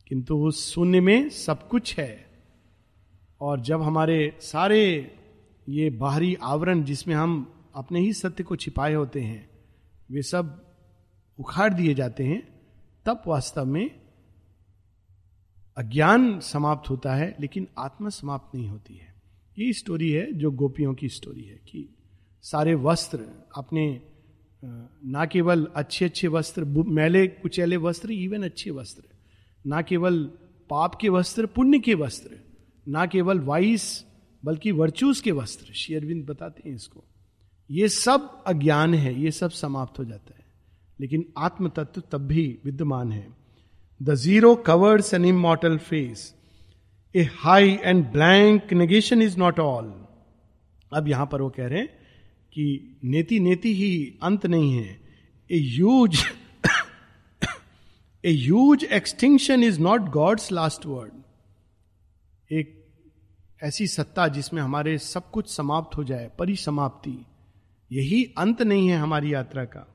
किंतु 0.07 0.39
उस 0.39 0.75
शून्य 0.75 1.01
में 1.01 1.29
सब 1.29 1.69
कुछ 1.69 1.99
है। 1.99 2.27
और 3.41 3.61
जब 3.61 3.83
हमारे 3.83 4.39
सारे 4.41 5.17
ये 5.69 5.91
बाहरी 5.91 6.35
आवरण 6.35 6.83
जिसमें 6.83 7.15
हम 7.15 7.53
अपने 7.75 8.01
ही 8.01 8.13
सत्य 8.13 8.45
को 8.45 8.57
छिपाए 8.57 8.95
होते 8.95 9.21
हैं, 9.21 9.51
वे 10.11 10.23
सब 10.23 10.75
उखाड़ 11.39 11.75
दिए 11.75 11.95
जाते 11.95 12.25
हैं, 12.25 12.63
तब 13.05 13.23
वास्तव 13.27 13.65
में 13.65 14.01
अज्ञान 15.77 16.41
समाप्त 16.41 16.91
होता 16.91 17.15
है, 17.15 17.37
लेकिन 17.41 17.69
आत्मा 17.79 18.09
समाप्त 18.09 18.55
नहीं 18.55 18.69
होती 18.69 18.95
है। 18.95 19.16
ये 19.59 19.73
स्टोरी 19.73 20.11
है, 20.11 20.33
जो 20.33 20.51
गोपियों 20.51 20.95
की 20.95 21.09
स्टोरी 21.09 21.45
है 21.45 21.61
कि 21.69 21.89
सारे 22.43 22.75
वस्त्र 22.75 23.49
अपने 23.57 24.01
ना 25.05 25.27
केवल 25.27 25.69
अच्छे 25.75 26.05
अच्छे 26.05 26.29
वस्त्र 26.29 26.65
मैले, 26.65 27.27
कुचैले 27.27 27.77
वस्त्र 27.77 28.11
इवन 28.11 28.43
अच्छे 28.43 28.71
वस्त्र, 28.71 29.03
ना 29.67 29.83
केवल 29.83 30.25
पाप 30.71 30.95
के 30.95 31.09
वस्त्र, 31.09 31.47
पुण्य 31.47 31.79
के 31.79 31.95
वस्त्र, 31.95 32.41
ना 32.89 33.07
केवल 33.07 33.41
वाइस 33.41 34.05
बल्कि 34.45 34.71
वर्चूस 34.71 35.21
के 35.21 35.33
वस्त्र। 35.33 35.73
शेयरविंद 35.73 36.27
बताते 36.27 36.69
हैं 36.69 36.77
इसको। 36.77 37.05
ये 37.71 37.89
सब 37.89 38.45
अज्ञान 38.47 38.95
है, 38.95 39.21
ये 39.21 39.31
सब 39.31 39.51
समाप्त 39.51 39.99
हो 39.99 40.05
जाता 40.05 40.35
है। 40.39 40.47
लेकिन 41.01 41.33
आत्म 41.39 41.69
तत्व 41.69 42.03
तब 42.13 42.19
भी 42.19 42.59
विद्यमान 42.65 43.13
है। 43.13 43.29
The 44.03 44.15
zero 44.15 44.55
covers 44.55 45.15
an 45.15 45.25
immortal 45.25 45.79
face 45.79 46.36
a 47.17 47.23
high 47.35 47.79
and 47.83 48.05
blank 48.13 48.73
negation 48.73 49.23
is 49.23 49.37
not 49.39 49.61
all 49.61 49.93
अब 50.93 51.09
यहाँ 51.09 51.27
पर 51.27 51.43
वो 51.43 51.49
कह 51.51 51.67
रहे 51.67 51.79
हैं 51.79 51.89
कि 52.53 52.99
नेति 53.05 53.39
नेति 53.41 53.75
ही 53.75 54.19
अंत 54.23 54.47
नहीं 54.47 54.73
है। 54.73 55.01
A 55.51 55.59
huge 55.59 56.25
a 58.25 58.31
huge 58.31 58.85
extinction 58.85 59.65
is 59.65 59.81
not 59.81 60.11
God's 60.11 60.51
last 60.53 60.87
word 60.87 61.13
एक 62.51 62.75
ऐसी 63.63 63.87
सत्ता 63.87 64.29
जिसमें 64.29 64.63
हमारे 64.63 64.97
सब 64.99 65.31
कुछ 65.31 65.49
समाप्त 65.51 65.97
हो 65.97 66.05
जाए, 66.05 66.31
परिसमाप्ति, 66.39 67.19
यही 67.91 68.25
अंत 68.39 68.63
नहीं 68.63 68.89
है 68.89 68.97
हमारी 68.97 69.33
यात्रा 69.35 69.65
का। 69.65 69.87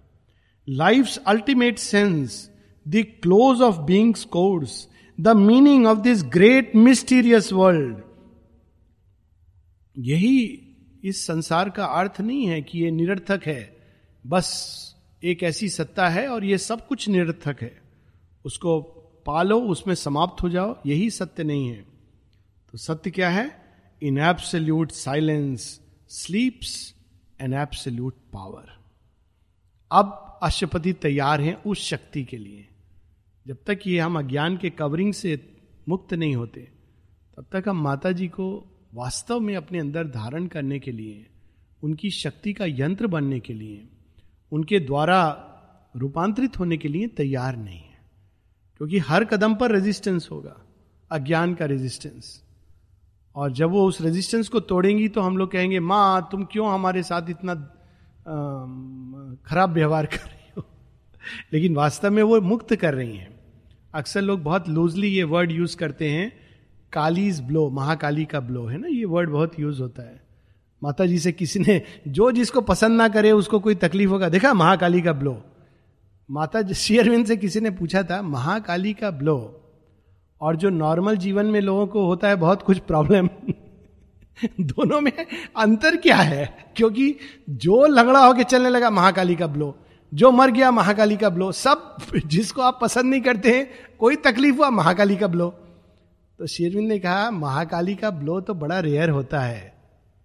Life 0.67 1.17
ultimate 1.27 1.79
sense 1.79 2.49
the 2.86 3.05
close 3.23 3.62
of 3.62 3.79
being's 3.79 4.23
codes 4.25 4.88
the 5.19 5.28
meaning 5.28 5.88
of 5.88 6.00
this 6.00 6.24
great 6.24 6.76
mysterious 6.76 7.54
world 7.54 7.97
यही 9.97 10.67
इस 11.04 11.28
संसार 11.28 11.69
का 11.69 11.86
अर्थ 11.86 12.21
नहीं 12.21 12.45
है 12.45 12.62
कि 12.62 12.80
ये 12.80 12.91
निरर्थक 12.91 13.41
है। 13.45 13.78
बस 14.28 14.95
एक 15.24 15.43
ऐसी 15.43 15.69
सत्ता 15.69 16.10
है 16.10 16.28
और 16.28 16.45
ये 16.45 16.58
सब 16.58 16.88
कुछ 16.88 17.10
निरर्थक 17.10 17.62
है। 17.62 17.82
उसको 18.45 18.82
पालो, 19.26 19.60
उसमें 19.60 19.95
समाप्त 19.95 20.43
हो 20.43 20.50
जाओ, 20.50 20.78
यही 20.86 21.10
सत्य 21.10 21.43
नहीं 21.43 21.67
है। 21.67 21.86
तो 22.71 22.78
सत्य 22.78 23.12
क्या 23.12 23.30
है? 23.30 23.62
In 24.04 24.17
absolute 24.17 24.91
silence 24.91 25.82
sleeps 26.10 26.95
an 27.41 27.54
absolute 27.54 28.13
power 28.34 28.80
अब 29.91 30.39
अष्टपति 30.43 30.93
तैयार 30.93 31.41
हैं 31.41 31.63
उस 31.63 31.84
शक्ति 31.84 32.24
के 32.24 32.38
लिए। 32.38 32.67
जब 33.47 33.58
तक 33.67 33.80
ये 33.88 33.99
हम 33.99 34.19
अज्ञान 34.19 34.58
के 34.58 34.69
कवरिंग 34.69 35.13
से 35.13 35.58
मुक्त 35.89 36.13
नहीं 36.13 36.36
होते, 36.36 36.71
तब 37.38 37.45
तक 37.51 37.63
हम 37.67 37.82
माता 37.82 38.12
जी 38.12 38.27
को 38.27 38.65
वास्तव 38.93 39.39
में 39.39 39.56
अपने 39.56 39.80
अंदर 39.80 40.08
धारण 40.08 40.47
करने 40.47 40.80
के 40.80 40.91
लिए, 40.91 41.25
उनकी 41.84 42.10
शक्ति 42.10 42.54
का 42.54 42.65
यंत्र 42.65 43.08
बनने 43.08 43.39
के 43.39 43.54
लिए, 43.54 43.88
उनके 44.51 44.80
द्वारा 44.80 45.47
रूपांतरित 45.95 46.60
होने 46.60 46.77
के 46.77 46.88
लिए 46.88 47.08
तैयार 47.08 47.58
नहीं 47.58 47.80
है। 47.80 47.99
क्योंकि 48.77 48.97
हर 48.97 49.25
कदम 49.25 49.56
पर 49.56 49.71
रेजिस्टेंस 49.71 50.27
होगा, 50.32 50.58
अज्ञान 51.12 51.54
का 51.56 51.65
रेजिस्टेंस 51.65 52.43
और 53.36 53.51
जब 53.51 53.69
वो 53.69 53.88
उस 53.88 54.01
रेजिस्टेंस 54.01 54.49
को 54.49 54.60
तोड़ेंगी 54.60 55.08
तो 55.08 55.21
हम 55.21 55.38
लोग 55.38 55.51
कहेंगे, 55.51 55.80
माँ, 55.80 56.27
तुम 56.32 56.43
क्यों 56.43 56.73
हमारे 56.73 57.04
साथ 57.04 57.30
इतना 57.30 57.56
खराब 59.45 59.71
व्यवहार 59.73 60.06
कर 60.06 60.17
रही 60.17 60.51
हो? 60.58 60.65
लेकिन 61.54 61.75
वास्तव 61.75 62.12
में 62.12 62.23
वो 62.23 62.41
मुक्त 62.41 62.75
कर 62.75 62.93
रही 62.93 63.17
हैं। 63.17 63.31
अक्सर 63.93 64.21
लोग 64.21 64.43
बहुत 64.43 64.69
लूजली 64.69 65.08
ये 65.08 65.23
वर्ड 65.23 65.51
यूज़ 65.51 65.77
करते 65.77 66.10
हैं, 66.10 66.34
कालीज 66.93 67.41
ब्लो 67.41 67.69
महाकाली 67.69 68.25
का 68.25 68.39
ब्लो 68.39 68.65
है 68.65 68.77
ना? 68.77 68.88
ये 68.88 69.06
वर्ड 69.06 69.30
बहुत 69.30 69.60
यूज़ 69.60 69.82
होता 69.82 70.04
है। 70.04 70.23
माता 70.84 71.06
जी 71.06 71.19
से 71.19 71.32
किसी 71.32 71.60
ने, 71.60 71.82
जो 72.08 72.32
जिसको 72.32 72.62
पसंद 72.62 72.97
ना 72.97 73.08
करे, 73.08 73.32
उसको 73.32 73.60
कोई 73.60 73.75
तकलीफ़ 73.75 74.10
होगा। 74.10 74.30
देखा, 74.30 74.54
महाकाली 74.54 75.01
का 75.01 75.13
ब्लो 75.13 75.43
माता 76.32 76.73
शेयरविंद 76.73 77.25
से 77.25 77.38
किसी 77.38 77.60
ने 77.60 77.69
पूछा 77.69 78.04
था, 78.04 78.21
महाकाली 78.21 78.93
का 78.93 79.12
ब्लो 79.12 79.62
और 80.41 80.56
जो 80.56 80.69
नॉर्मल 80.69 81.17
जीवन 81.17 81.45
में 81.45 81.62
लोगों 81.62 81.88
को 81.88 82.06
होता 82.06 82.27
है, 82.27 82.36
बहुत 82.36 82.62
कुछ 82.62 82.80
प्रॉब्लम 82.80 83.29
दोनों 84.62 85.02
में 85.02 85.12
अंतर 85.58 85.96
क्या 85.96 86.17
है? 86.17 86.73
क्योंकि 86.75 87.15
जो 87.50 87.85
लंगड़ा 87.85 88.19
होके 88.19 88.44
चलने 88.44 88.69
लगा, 88.69 88.89
महाकाली 88.89 89.35
का 89.35 89.48
ब्लो 89.48 89.77
जो 90.13 90.31
मर 90.31 90.51
गया, 90.51 90.71
महाकाली 90.71 91.17
का 91.17 91.29
ब्लो। 91.29 91.51
सब 91.51 91.97
जिसको 92.25 92.62
आप 92.62 92.79
पसंद 92.81 93.05
नहीं 93.05 93.21
करते 93.21 93.57
हैं, 93.57 93.69
कोई 93.99 94.15
तकलीफ़ 94.15 94.55
हुआ, 94.55 94.69
महाकाली 94.69 95.15
का 95.15 95.27
ब्लो। 95.27 95.49
तो 96.39 96.47
शेरविंद 96.47 96.87
ने 96.87 96.99
कहा, 96.99 97.31
महाकाली 97.31 97.95
का 97.95 98.09
ब्लो 98.09 98.41
तो 98.41 98.53
बड़ा 98.53 98.79
रेयर 98.79 99.09
होता 99.09 99.39
है। 99.39 99.73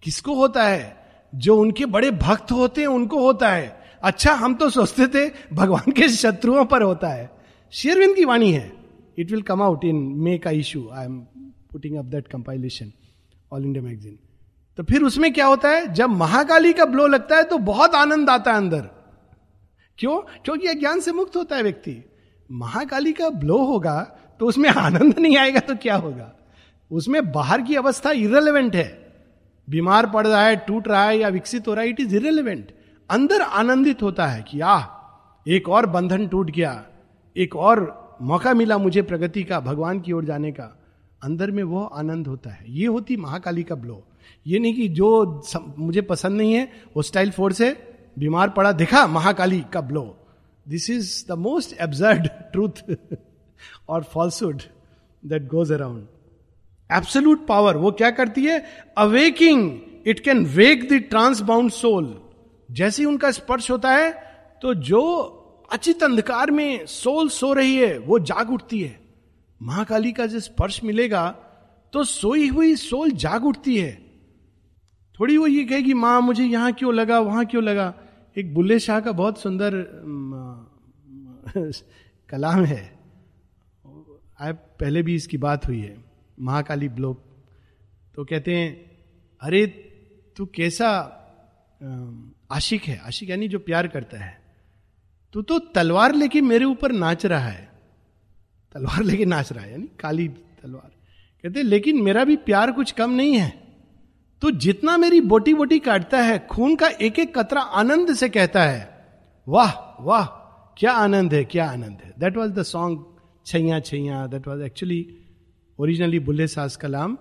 किसको 0.03 0.33
होता 0.33 0.63
है? 0.63 0.95
जो 1.35 1.57
उनके 1.57 1.85
बड़े 1.85 2.11
भक्त 2.11 2.51
होते 2.51 2.81
हैं, 2.81 2.87
उनको 2.87 3.19
होता 3.19 3.49
है। 3.49 3.79
अच्छा 4.03 4.33
हम 4.33 4.55
तो 4.55 4.69
सोचते 4.69 5.07
थे, 5.07 5.31
भगवान 5.53 5.91
के 5.91 6.09
शत्रुओं 6.09 6.65
पर 6.65 6.81
होता 6.81 7.07
है। 7.07 7.29
शेरविंद 7.73 8.15
की 8.15 8.25
वाणी 8.25 8.51
है। 8.51 8.71
It 9.19 9.31
will 9.31 9.41
come 9.41 9.61
out 9.61 9.85
in 9.85 9.95
May 9.95 10.37
का 10.37 10.51
issue 10.51 10.87
I 10.93 11.05
am 11.05 11.19
putting 11.71 11.97
up 11.97 12.05
that 12.05 12.27
compilation 12.27 12.91
all 13.53 13.65
India 13.65 13.83
magazine 13.83 14.19
तो 14.77 14.83
फिर 14.83 15.03
उसमें 15.03 15.33
क्या 15.33 15.45
होता 15.45 15.69
है? 15.69 15.93
जब 15.93 16.09
महाकाली 16.09 16.73
का 16.73 16.85
ब्लो 16.85 17.07
लगता 17.07 17.35
है 17.35 17.43
तो 17.43 17.57
बहुत 17.57 17.95
आनंद 17.95 18.29
आता 18.29 18.51
है 18.51 18.57
अंदर। 18.57 18.89
क्यों? 19.97 20.17
क्योंकि 20.45 20.67
अज्ञान 20.67 20.99
से 20.99 21.11
मुक्त 21.11 21.35
होता 21.35 21.55
है 21.55 21.63
व्यक्ति। 21.63 22.03
महाकाली 22.51 23.13
का 23.13 23.29
ब्लो 23.29 23.57
होगा 23.57 24.01
तो 24.39 24.45
उसमें 24.45 24.69
आनंद 24.69 25.19
नहीं 25.19 25.37
आएगा 25.37 25.59
तो 25.59 25.75
क्या 25.75 25.95
होगा? 25.95 26.33
उसमें 26.91 27.31
बाहर 27.31 27.61
की 27.61 27.75
अवस्था 27.75 28.11
इरेलीवेंट 28.11 28.75
है। 28.75 29.13
बीमार 29.69 30.05
पड़ 30.05 30.27
रहा 30.27 30.41
है, 30.41 30.55
टूट 30.55 30.87
रहा 30.87 31.03
है 31.03 31.19
या 31.19 31.27
विकसित 31.27 31.67
हो 31.67 31.73
रहा 31.73 31.83
है 31.83 31.89
इट 31.89 31.99
इज़ 31.99 32.15
इरेलीवेंट 32.15 32.71
अंदर 33.09 33.41
आनंदित 33.41 34.03
होता 34.03 34.27
है 34.27 34.45
कि, 34.47 34.59
आह, 34.59 34.83
एक 35.47 35.69
और 35.69 35.85
बंधन 35.85 36.27
टूट 36.27 36.51
गया, 36.51 36.85
एक 37.37 37.55
और 37.55 38.17
मौका 38.21 38.53
मिला 38.53 38.77
मुझे 38.77 39.01
प्रगति 39.01 39.43
का, 39.43 39.59
भगवान 39.59 39.99
की 39.99 40.11
ओर 40.11 40.25
जाने 40.25 40.51
का। 40.51 40.83
अंदर 41.23 41.51
में 41.51 41.63
वो 41.63 41.83
आनंद 41.83 42.27
होता 42.27 42.49
है। 42.49 42.65
ये 42.67 42.87
होती 42.87 43.17
महाकाली 43.17 43.63
का 43.63 43.75
ब्लो 43.75 44.03
ये 44.47 44.59
नहीं 44.59 44.73
कि 44.73 44.87
जो 44.87 45.41
मुझे 45.77 46.01
पसंद 46.01 46.37
नहीं 46.37 46.53
है, 46.53 46.71
वो 46.95 47.01
स्टाइल 47.01 47.31
फोर्स 47.31 47.61
है। 47.61 47.86
बीमार 48.17 48.49
पड़ा, 48.49 48.71
दिखा 48.71 49.05
महाकाली 49.07 49.63
का 49.73 49.81
blow 49.81 50.03
this 50.65 50.89
is 50.89 51.25
the 51.27 51.37
most 51.37 51.73
absurd 51.81 52.27
truth 52.53 52.95
और 53.89 54.03
falsehood 54.03 54.61
that 55.23 55.47
goes 55.47 55.71
around 55.71 56.07
absolute 56.89 57.45
power 57.47 57.77
वो 57.77 57.91
क्या 57.91 58.09
करती 58.11 58.45
है? 58.45 58.63
Awaking 58.97 59.79
it 60.07 60.19
can 60.19 60.45
wake 60.45 60.87
the 60.89 61.01
trance-bound 61.09 61.71
soul 61.71 62.13
जैसे 62.69 63.01
ही 63.01 63.05
उनका 63.05 63.31
स्पर्श 63.31 63.69
होता 63.71 63.91
है 63.91 64.11
तो 64.61 64.73
जो 64.73 65.03
अचित 65.71 66.03
अंधकार 66.03 66.51
में 66.51 66.85
सोल 66.85 67.29
सो 67.29 67.51
रही 67.53 67.75
है, 67.75 67.97
वो 67.97 68.19
जाग 68.19 68.51
उठती 68.51 68.81
है। 68.81 68.99
महाकाली 69.61 70.11
का 70.11 70.25
जो 70.25 70.39
स्पर्श 70.39 70.83
मिलेगा 70.83 71.27
तो 71.93 72.03
सोई 72.03 72.47
हुई 72.47 72.75
सोल 72.75 73.11
जाग 73.13 73.45
उठती 73.45 73.77
है। 73.77 73.91
थोड़ी 75.15 75.37
वो 75.37 75.47
ये 75.47 75.63
कहेगी, 75.63 75.93
माँ, 75.93 76.21
मुझे 76.21 76.43
यहाँ 76.43 76.71
क्यों 76.73 76.93
लगा, 76.93 77.19
वहाँ 77.19 77.45
क्यों 77.45 77.63
लगा? 77.63 77.93
एक 78.37 78.53
बुल्ले 78.53 78.79
शाह 78.79 78.99
का 78.99 79.11
बहुत 79.11 79.41
सुंदर 79.41 79.71
कलाम 82.29 82.65
है। 82.65 82.99
आए, 84.41 84.53
पहले 84.53 85.01
भी 85.01 85.15
इसकी 85.15 85.37
बात 85.37 85.67
हुई 85.67 85.79
है, 85.79 86.05
महाकाली 86.39 86.89
ब्लॉक। 86.89 87.45
तो 88.15 88.25
कहते 88.25 88.55
हैं, 88.55 88.97
अरे, 89.41 89.67
तू 90.37 90.45
कैसा 90.45 90.89
आशिक 92.51 92.83
है? 92.83 92.97
आशिक 92.97 93.29
यानी 93.29 93.47
जो 93.47 93.59
प्यार 93.59 93.87
करता 93.87 94.17
है। 94.17 94.41
तू 95.33 95.41
तो 95.41 95.59
तलवार 95.59 96.15
लेके 96.15 96.41
मेरे 96.41 96.65
ऊपर 96.65 96.91
नाच 96.91 97.25
रहा 97.25 97.47
है। 97.47 97.71
तलवार 98.73 99.03
लेके 99.03 99.25
नाच 99.25 99.51
रहा 99.51 99.63
है, 99.63 99.71
यानी 99.71 99.87
काली 99.99 100.27
तलवार। 100.27 100.91
कहते 101.43 101.63
लेकिन 101.63 102.01
मेरा 102.01 102.23
भी 102.23 102.35
प्यार 102.35 102.71
कुछ 102.71 102.91
कम 102.91 103.11
नहीं 103.11 103.33
है। 103.33 103.66
तो 104.41 104.51
जितना 104.51 104.97
मेरी 104.97 105.19
बोटी 105.21 105.53
बोटी 105.53 105.79
काटता 105.79 106.21
है, 106.21 106.37
खून 106.47 106.75
का 106.75 106.87
एक 106.87 107.19
एक 107.19 107.37
कतरा 107.37 107.61
आनंद 107.61 108.13
से 108.13 108.29
कहता 108.29 108.63
है। 108.63 108.81
वाह 109.47 109.71
वाह, 110.03 110.25
क्या 110.77 110.91
आनंद 110.93 111.33
है, 111.33 111.43
क्या 111.43 111.69
आनंद 111.69 112.01
है। 112.05 112.13
That 112.19 112.37
was 112.37 112.51
the 112.51 112.63
song 112.63 113.05
Chaiyya 113.45 113.79
Chaiyya 113.79 114.25
that 114.27 114.47
was 114.47 114.61
actually 114.63 115.05
originally 115.79 116.19
Bulleh 116.19 116.47
सास 116.47 116.75
कलाम 116.75 117.15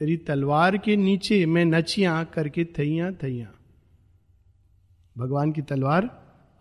तेरी 0.00 0.16
तलवार 0.16 0.76
के 0.76 0.96
नीचे 0.96 1.44
मैं 1.46 1.64
नचिया 1.64 2.22
करके 2.24 2.64
थैया 2.78 3.10
थैया। 3.12 3.46
भगवान 5.16 5.52
की 5.52 5.62
तलवार 5.62 6.10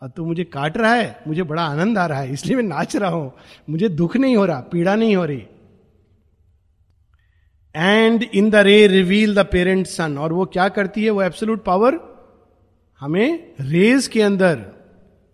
और 0.02 0.10
तू 0.10 0.26
मुझे 0.26 0.44
काट 0.44 0.78
रहा 0.78 0.94
है, 0.94 1.20
मुझे 1.28 1.44
बड़ा 1.44 1.64
आनंद 1.64 1.98
आ 1.98 2.06
रहा 2.06 2.20
है, 2.20 2.34
इसलिए 2.34 2.56
मैं 2.56 2.64
नाच 2.64 2.96
रहा 2.96 3.10
हूँ। 3.10 3.32
मुझे 3.70 3.90
दुख 3.90 4.18
नहीं 4.18 4.36
हो 4.38 4.46
रहा, 4.46 4.60
पीड़ा 4.62 4.96
नहीं 4.96 5.16
हो 5.16 5.26
रही। 5.26 5.46
And 7.78 8.24
in 8.24 8.50
the 8.50 8.56
ray 8.56 8.86
reveal 8.88 9.36
the 9.36 9.46
parent 9.46 9.88
sun 9.88 10.18
और 10.18 10.34
वो 10.34 10.46
क्या 10.46 10.68
करती 10.70 11.04
है? 11.04 11.10
वो 11.10 11.22
एब्सोल्यूट 11.22 11.64
पावर 11.64 12.00
हमें 13.02 13.54
रेज 13.62 14.08
के 14.08 14.22
अंदर 14.22 14.66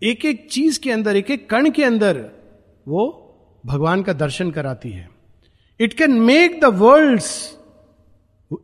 एक 0.02 0.24
एक 0.24 0.48
चीज़ 0.50 0.80
के 0.80 0.90
अंदर 0.90 1.16
एक 1.16 1.30
एक 1.30 1.48
कण 1.50 1.70
के 1.70 1.84
अंदर 1.84 2.18
वो 2.88 3.04
भगवान 3.66 4.02
का 4.02 4.12
दर्शन 4.12 4.50
कराती 4.50 4.90
है। 4.90 5.08
It 5.80 5.94
can 5.94 6.12
make 6.12 6.60
the 6.60 6.64
world 6.64 7.22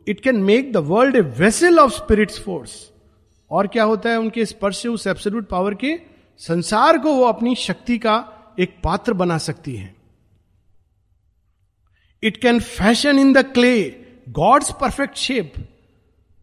it 0.07 0.19
can 0.19 0.35
make 0.35 0.71
the 0.73 0.77
world 0.77 1.15
a 1.15 1.21
vessel 1.39 1.79
of 1.79 1.91
spirit's 1.91 2.39
force 2.39 2.91
और 3.51 3.67
क्या 3.67 3.83
होता 3.83 4.09
है? 4.09 4.19
उनके 4.19 4.45
स्पर्श 4.45 4.81
से 4.81 4.89
उस 4.89 5.07
एब्सोल्यूट 5.07 5.47
पावर 5.47 5.73
के 5.73 5.95
संसार 6.39 6.97
को 6.97 7.13
वो 7.13 7.25
अपनी 7.25 7.55
शक्ति 7.55 7.97
का 7.97 8.23
एक 8.59 8.75
पात्र 8.83 9.13
बना 9.13 9.37
सकती 9.37 9.75
है। 9.75 10.00
It 12.23 12.37
can 12.37 12.59
fashion 12.59 13.19
in 13.19 13.33
the 13.33 13.43
clay 13.53 13.89
God's 14.29 14.71
perfect 14.71 15.15
shape 15.17 15.53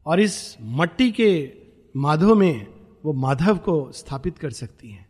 और 0.06 0.20
इस 0.20 0.56
मट्टी 0.62 1.10
के 1.10 1.30
माधव 1.94 2.34
में 2.34 2.66
वो 3.04 3.12
माधव 3.12 3.56
को 3.58 3.92
स्थापित 3.92 4.38
कर 4.38 4.50
सकती 4.50 4.90
है। 4.90 5.06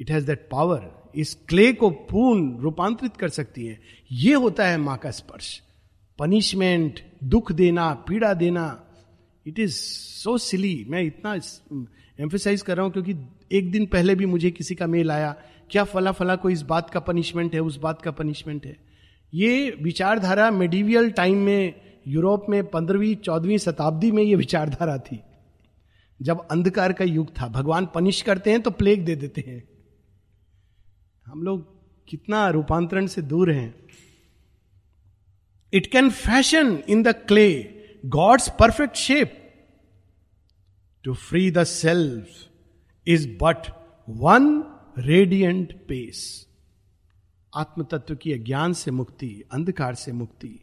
इट 0.00 0.10
हैज़ 0.10 0.26
दैट 0.26 0.48
पावर 0.50 0.90
इस 1.16 1.34
क्ले 1.48 1.72
को 1.72 1.90
पूर्ण 1.90 2.56
रूपांतरित 2.58 3.16
कर 3.16 3.28
सकती 3.28 3.66
है। 3.66 3.78
ये 4.12 4.34
होता 4.34 4.66
है 4.66 4.78
माँ 4.78 4.96
का 4.96 5.10
स्पर्श। 5.10 5.60
पनिशमेंट 6.18 7.00
दुख 7.24 7.52
देना, 7.52 7.92
पीड़ा 8.08 8.32
देना 8.34 8.84
इट 9.46 9.58
इज़ 9.58 9.74
सो 9.74 10.38
सिली 10.38 10.84
मैं 10.88 11.02
इतना 11.02 11.34
एम्फेसाइज 12.20 12.62
कर 12.62 12.76
रहा 12.76 12.84
हूँ 12.84 12.92
क्योंकि 12.92 13.14
एक 13.52 13.70
दिन 13.72 13.86
पहले 13.86 14.14
भी 14.14 14.26
मुझे 14.26 14.50
किसी 14.50 14.74
का 14.74 14.86
मेल 14.86 15.10
आया, 15.10 15.34
क्या 15.70 15.84
फला 15.84 16.12
फला 16.12 16.36
को 16.36 16.50
इस 16.50 16.62
बात 16.62 16.90
का 16.90 17.00
पनिशमेंट 17.00 17.54
है? 17.54 17.60
उस 17.60 17.76
बात 17.76 18.02
का 18.02 18.10
पनिशमेंट 18.10 18.66
है? 18.66 18.76
ये 19.34 19.70
विचारधारा 19.82 20.50
मेडिवियल 20.50 21.10
टाइम 21.10 21.38
में 21.38 21.80
यूरोप 22.06 22.46
में 22.48 22.70
पंद्रहवीं, 22.70 23.14
चौदहवीं 23.16 23.58
शताब्दी 23.58 24.10
में 24.12 24.22
ये 24.22 24.34
विचारधारा 24.34 24.98
थी। 24.98 25.20
जब 26.20 26.46
अंधकार 26.50 26.92
का 26.92 27.04
युग 27.04 27.30
था, 27.30 27.48
भगवान 27.48 27.86
पनिश 27.86 28.22
करते 28.22 28.50
हैं 28.50 28.60
तो 28.62 28.70
प्लेग 28.70 29.04
दे 29.04 29.16
देते 29.16 29.40
हैं। 29.46 29.68
हम 31.26 31.42
लोग 31.42 31.66
कितना 32.08 32.48
रूपांतरण 32.48 33.06
से 33.06 33.22
दूर 33.22 33.50
हैं। 33.50 33.74
It 35.72 35.86
can 35.86 36.10
fashion 36.10 36.78
in 36.88 37.02
the 37.02 37.08
clay 37.08 37.74
God's 38.06 38.48
perfect 38.48 38.96
shape 38.96 39.34
to 41.04 41.14
free 41.14 41.50
the 41.50 41.64
self 41.64 42.28
is 43.06 43.28
but 43.42 43.70
one 44.08 44.64
radiant 44.98 45.72
pace 45.88 46.47
आत्म 47.52 47.82
तत्व 47.90 48.14
की 48.14 48.32
अज्ञान 48.32 48.72
से 48.74 48.90
मुक्ति, 48.90 49.28
अंधकार 49.52 49.94
से 49.96 50.12
मुक्ति, 50.12 50.58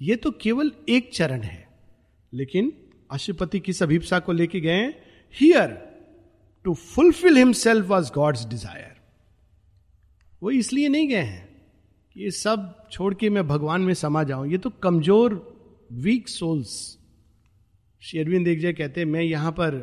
ये 0.00 0.16
तो 0.16 0.30
केवल 0.42 0.72
एक 0.88 1.10
चरण 1.14 1.42
है। 1.42 1.66
लेकिन 2.32 2.72
अशुपति 3.10 3.60
किस 3.60 3.82
अभिप्सा 3.82 4.18
को 4.18 4.32
लेके 4.32 4.60
गए 4.60 4.84
here 5.34 5.70
to 6.64 6.74
fulfil 6.74 7.36
himself 7.36 7.86
was 7.86 8.10
God's 8.12 8.46
desire 8.48 8.96
वो 10.42 10.50
इसलिए 10.52 10.88
नहीं 10.88 11.08
गए 11.08 11.16
हैं 11.16 11.46
कि 12.16 12.22
ये 12.24 12.30
सब 12.30 12.88
छोड़ 12.92 13.12
के 13.14 13.30
मैं 13.30 13.46
भगवान 13.48 13.80
में 13.80 13.94
समा 13.94 14.22
जाऊँ। 14.24 14.48
ये 14.48 14.58
तो 14.58 14.70
कमज़ोर 14.82 15.34
वीक 15.94 16.28
सोल्स 16.28 16.74
शेरविंद 18.02 18.44
देख 18.44 18.60
जाए 18.60 18.72
कहते 18.72 19.04
मैं 19.04 19.22
यहाँ 19.22 19.52
पर 19.52 19.76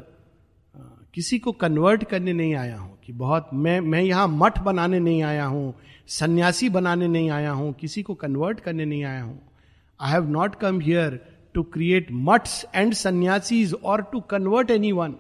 किसी 1.14 1.40
को 1.40 1.52
कन्वर्ट 1.54 2.04
करने 2.04 2.34
नहीं 2.34 2.56
आया 2.56 2.78
हूँ, 2.78 2.98
कि 3.06 3.14
बहुत, 3.14 3.50
मैं 3.54 3.80
मैं 3.82 4.02
यहाँ 4.02 4.28
मठ 4.30 4.60
बनाने 4.60 5.00
नहीं 5.00 5.22
आया 5.24 5.46
हूँ 5.46 5.74
सन्यासी 6.10 6.70
बनाने 6.70 7.08
नहीं 7.08 7.30
आया 7.30 7.52
हूँ, 7.52 7.74
किसी 7.74 8.04
को 8.04 8.14
कन्वर्ट 8.16 8.60
करने 8.60 8.86
नहीं 8.86 9.04
आया 9.04 9.22
हूँ। 9.24 9.40
I 10.00 10.12
have 10.12 10.30
not 10.30 10.56
come 10.56 10.80
here 10.80 11.20
to 11.56 11.64
create 11.64 12.08
maths 12.12 12.66
and 12.76 12.94
sannyasis 12.94 13.74
और 13.74 14.02
टू 14.12 14.20
कन्वर्ट 14.30 14.72
एनी 14.72 14.92
वन 14.92 15.16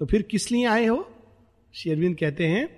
तो 0.00 0.06
फिर 0.06 0.22
किस 0.22 0.50
लिए 0.52 0.64
आए 0.66 0.86
हो? 0.86 1.06
शेरविंद 1.74 2.16
कहते 2.16 2.46
हैं 2.46 2.68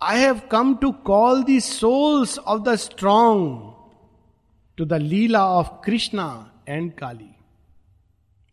I 0.00 0.18
have 0.18 0.40
come 0.50 0.74
to 0.74 0.90
call 1.06 1.42
the 1.44 1.58
souls 1.60 2.38
of 2.38 2.62
the 2.62 2.74
strong 2.76 3.72
to 4.78 4.84
the 4.84 5.00
lila 5.02 5.44
of 5.46 5.68
Krishna 5.84 6.26
and 6.68 6.92
Kali 6.92 7.30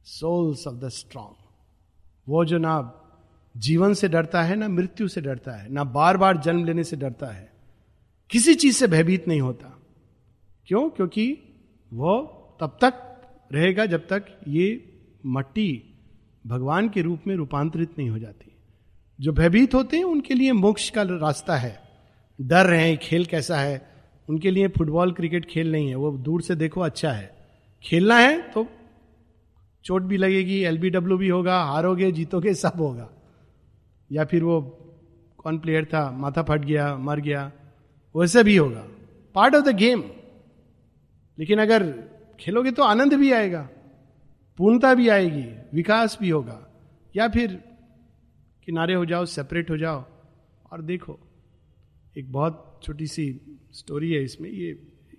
souls 0.07 0.65
of 0.67 0.75
the 0.75 0.89
strong 0.89 1.35
वो 2.27 2.43
जो 2.45 2.57
ना 2.57 2.73
जीवन 3.55 3.93
से 3.93 4.07
डरता 4.07 4.41
है, 4.43 4.55
ना 4.55 4.67
मृत्यु 4.67 5.07
से 5.07 5.21
डरता 5.21 5.51
है, 5.51 5.69
ना 5.69 5.83
बार 5.83 6.17
बार 6.17 6.37
जन्म 6.37 6.65
लेने 6.65 6.83
से 6.83 6.95
डरता 6.95 7.27
है। 7.27 7.49
किसी 8.29 8.55
चीज़ 8.55 8.75
से 8.75 8.87
भयभीत 8.87 9.27
नहीं 9.27 9.41
होता। 9.41 9.81
क्यों? 10.67 10.89
क्योंकि 10.89 11.37
वो 11.93 12.21
तब 12.61 12.77
तक 12.81 13.21
रहेगा 13.53 13.85
जब 13.85 14.07
तक 14.07 14.25
ये 14.47 14.93
मट्टी 15.25 15.83
भगवान 16.47 16.89
के 16.89 17.01
रूप 17.01 17.19
में 17.27 17.35
रूपांतरित 17.35 17.99
नहीं 17.99 18.09
हो 18.09 18.19
जाती। 18.19 18.55
जो 19.21 19.33
भयभीत 19.33 19.73
होते 19.73 19.97
हैं, 19.97 20.03
उनके 20.03 20.33
लिए 20.33 20.51
मोक्ष 20.51 20.89
का 20.89 21.01
रास्ता 21.01 21.55
है। 21.55 21.81
डर 22.41 22.65
रहे 22.65 22.89
हैं 22.89 22.97
खेल 22.97 23.25
कैसा 23.25 23.57
है? 23.57 23.89
उनके 24.29 24.51
लिए 24.51 24.67
फुटबॉल, 24.67 25.11
क्रिकेट 25.11 25.45
खेल 25.45 25.71
नहीं 25.71 25.89
है। 25.89 25.95
वो 25.95 26.17
दूर 26.17 26.41
से 26.41 26.55
देखो 26.55 26.81
अच्छा 26.81 27.11
है। 27.11 27.37
खेलना 27.83 28.17
है 28.17 28.51
तो 28.51 28.67
चोट 29.83 30.01
भी 30.01 30.17
लगेगी, 30.17 30.63
एलबीडब्ल्यू 30.63 31.17
भी 31.17 31.27
होगा, 31.27 31.63
हारोगे, 31.63 32.11
जीतोगे, 32.11 32.53
सब 32.53 32.73
होगा। 32.77 33.09
या 34.11 34.25
फिर 34.25 34.43
वो 34.43 34.61
कौन 35.37 35.59
प्लेयर 35.59 35.85
था? 35.85 36.11
माथा 36.11 36.43
फट 36.43 36.61
गया, 36.61 36.97
मर 36.97 37.19
गया। 37.19 37.51
वैसे 38.17 38.43
भी 38.43 38.55
होगा। 38.57 38.87
पार्ट 39.35 39.55
ऑफ़ 39.55 39.65
द 39.65 39.75
गेम 39.75 40.03
लेकिन 41.37 41.59
अगर 41.59 41.83
खेलोगे 42.39 42.71
तो 42.71 42.83
आनंद 42.83 43.13
भी 43.13 43.31
आएगा, 43.31 43.61
पूर्णता 44.59 44.93
भी 44.93 45.07
आएगी, 45.09 45.45
विकास 45.73 46.17
भी 46.21 46.29
होगा। 46.29 46.59
या 47.15 47.27
फिर 47.27 47.53
किनारे 48.67 48.93
हो 48.93 49.05
जाओ 49.05 49.25
सेपरेट 49.25 49.69
हो 49.69 49.77
जाओ, 49.77 50.03
और 50.71 50.81
देखो, 50.81 51.19
एक 52.17 52.31
बहुत 52.31 52.79
छोटी 52.83 53.07
सी 53.07 53.25
स्टोरी 53.73 54.11
है 54.13 54.23
इसमें। 54.23 54.49
ये 54.49 54.69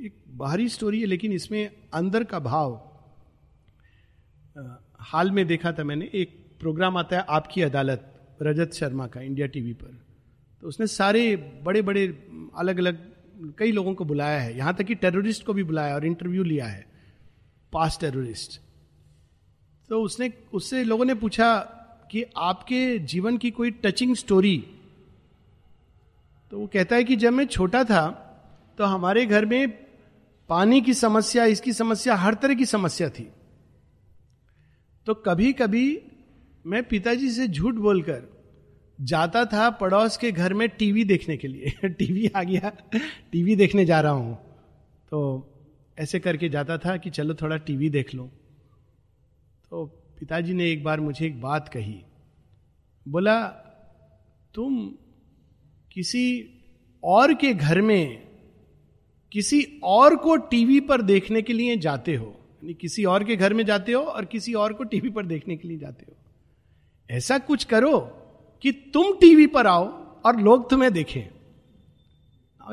एक 0.00 0.22
बाहरी 0.28 0.68
स्टोरी 0.68 1.00
है, 1.00 1.06
लेकिन 1.06 1.32
इसमें 1.32 1.70
अंदर 1.94 2.24
का 2.24 2.38
भाव 2.38 2.74
हाल 5.00 5.30
में 5.30 5.46
देखा 5.46 5.72
था 5.72 5.84
मैंने, 5.84 6.10
एक 6.14 6.36
प्रोग्राम 6.60 6.96
आता 6.96 7.16
है 7.16 7.24
आपकी 7.28 7.62
अदालत, 7.62 8.12
रजत 8.42 8.72
शर्मा 8.72 9.06
का 9.06 9.20
इंडिया 9.20 9.46
टीवी 9.46 9.72
पर। 9.72 10.07
तो 10.62 10.68
उसने 10.68 10.86
सारे 10.86 11.36
बड़े 11.64 11.82
बड़े 11.82 12.06
अलग 12.58 12.78
अलग 12.78 13.06
कई 13.58 13.72
लोगों 13.72 13.94
को 13.94 14.04
बुलाया 14.04 14.40
है। 14.40 14.56
यहाँ 14.56 14.74
तक 14.74 14.84
कि 14.84 14.94
टेररिस्ट 14.94 15.44
को 15.44 15.52
भी 15.52 15.62
बुलाया 15.62 15.94
और 15.94 16.04
इंटरव्यू 16.06 16.42
लिया 16.42 16.66
है। 16.66 16.86
पास 17.72 17.98
टेररिस्ट। 18.00 18.60
तो 19.88 20.02
उसने, 20.02 20.32
उससे 20.52 20.84
लोगों 20.84 21.04
ने 21.04 21.14
पूछा 21.14 21.58
कि 22.10 22.24
आपके 22.36 22.98
जीवन 22.98 23.36
की 23.38 23.50
कोई 23.50 23.70
टचिंग 23.70 24.14
स्टोरी? 24.16 24.56
तो 26.52 26.58
वो 26.58 26.66
कहता 26.66 26.96
है 26.96 27.04
कि 27.04 27.16
जब 27.16 27.32
मैं 27.32 27.46
छोटा 27.46 27.84
था 27.84 28.08
तो 28.78 28.84
हमारे 28.84 29.26
घर 29.26 29.44
में 29.46 29.68
पानी 30.48 30.80
की 30.80 30.94
समस्या, 30.94 31.44
इसकी 31.44 31.72
समस्या, 31.72 32.14
हर 32.14 32.34
तरह 32.34 32.54
की 32.54 32.66
समस्या 32.66 33.08
थी। 33.10 33.28
तो 35.06 35.14
कभी 35.14 35.52
कभी 35.52 36.02
मैं 36.66 36.82
पिताजी 36.82 37.30
से 37.30 37.48
झूठ 37.48 37.74
बोलकर 37.74 38.37
जाता 39.00 39.44
था 39.44 39.70
पड़ोस 39.70 40.16
के 40.16 40.32
घर 40.32 40.54
में 40.54 40.68
टीवी 40.68 41.04
देखने 41.04 41.36
के 41.36 41.48
लिए। 41.48 41.88
टीवी 41.88 42.30
आ 42.36 42.42
गया। 42.42 42.72
टीवी 43.32 43.56
देखने 43.56 43.84
जा 43.84 44.00
रहा 44.00 44.12
हूँ। 44.12 44.34
तो 45.10 45.48
ऐसे 45.98 46.20
करके 46.20 46.48
जाता 46.48 46.78
था 46.78 46.96
कि 46.96 47.10
चलो 47.10 47.34
थोड़ा 47.34 47.56
टीवी 47.56 47.90
देख 47.90 48.14
लो। 48.14 48.24
तो 49.70 49.86
पिताजी 50.20 50.54
ने 50.54 50.70
एक 50.70 50.84
बार 50.84 51.00
मुझे 51.00 51.26
एक 51.26 51.40
बात 51.40 51.68
कही। 51.68 52.02
बोला, 53.08 53.46
तुम 54.54 54.94
किसी 55.92 56.50
और 57.04 57.34
के 57.34 57.54
घर 57.54 57.80
में 57.80 58.28
किसी 59.32 59.80
और 59.82 60.16
को 60.16 60.36
टीवी 60.36 60.80
पर 60.80 61.02
देखने 61.02 61.42
के 61.42 61.52
लिए 61.52 61.76
जाते 61.76 62.14
हो? 62.14 62.26
यानी 62.26 62.74
किसी 62.74 63.04
और 63.04 63.24
के 63.24 63.36
घर 63.36 63.54
में 63.54 63.66
जाते 63.66 63.92
हो 63.92 64.02
और 64.02 64.24
किसी 64.24 64.54
और 64.54 64.72
को 64.72 64.84
टीवी 64.84 65.10
पर 65.10 65.26
देखने 65.26 65.56
के 65.56 65.68
लिए 65.68 65.78
जाते 65.78 66.06
हो? 66.08 66.16
ऐसा 67.10 67.38
कुछ 67.38 67.64
करो। 67.64 68.14
कि 68.62 68.72
तुम 68.72 69.12
टीवी 69.20 69.46
पर 69.46 69.66
आओ 69.66 69.84
और 70.26 70.40
लोग 70.40 70.70
तुम्हें 70.70 70.92
देखें। 70.92 71.22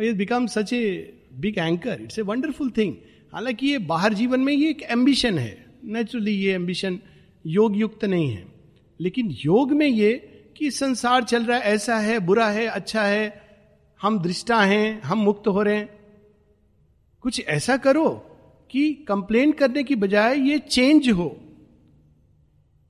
It 0.01 0.15
become 0.15 0.47
such 0.47 0.73
a 0.73 1.13
big 1.33 1.57
anchor 1.57 2.01
it's 2.01 2.19
a 2.19 2.21
wonderful 2.21 2.69
thing 2.69 2.95
हालाँकि 3.33 3.67
ये 3.67 3.77
बाहर 3.77 4.13
जीवन 4.13 4.39
में 4.39 4.53
ये 4.53 4.69
एक 4.69 4.81
एम्बिशन 4.81 5.37
है। 5.37 5.65
नेचुरली 5.85 6.31
ये 6.31 6.53
एम्बिशन 6.53 6.99
योग 7.45 7.77
युक्त 7.77 8.05
नहीं 8.05 8.29
है। 8.29 8.47
लेकिन 9.01 9.29
योग 9.29 9.71
में 9.71 9.87
ये 9.87 10.31
कि 10.57 10.71
संसार 10.71 11.23
चल 11.23 11.43
रहा 11.43 11.57
है, 11.57 11.63
ऐसा 11.63 11.97
है, 11.97 12.19
बुरा 12.19 12.49
है 12.49 12.65
अच्छा 12.65 13.03
है, 13.03 13.41
हम 14.01 14.19
दृष्टा 14.19 14.61
हैं, 14.61 15.01
हम 15.01 15.17
मुक्त 15.17 15.47
हो 15.47 15.61
रहे 15.61 15.75
हैं। 15.75 15.89
कुछ 17.21 17.45
ऐसा 17.47 17.77
करो 17.77 18.09
कि 18.71 18.93
कंप्लेन 18.93 19.51
करने 19.51 19.83
की 19.83 19.95
बजाय 19.95 20.49
ये 20.49 20.59
चेंज 20.59 21.09
हो। 21.09 21.39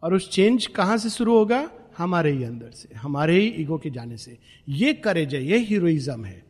और 0.03 0.13
उस 0.13 0.31
चेंज 0.31 0.67
कहाँ 0.67 0.97
से 0.97 1.09
शुरू 1.09 1.37
होगा? 1.37 1.71
हमारे 1.97 2.31
ही 2.31 2.43
अंदर 2.43 2.71
से, 2.71 2.95
हमारे 2.95 3.39
ही 3.39 3.47
ईगो 3.47 3.77
के 3.77 3.89
जाने 3.89 4.17
से। 4.17 4.37
ये 4.69 4.93
करेज 4.93 5.35
है, 5.35 5.43
ये 5.43 5.57
हीरोइज्म 5.57 6.25
है। 6.25 6.43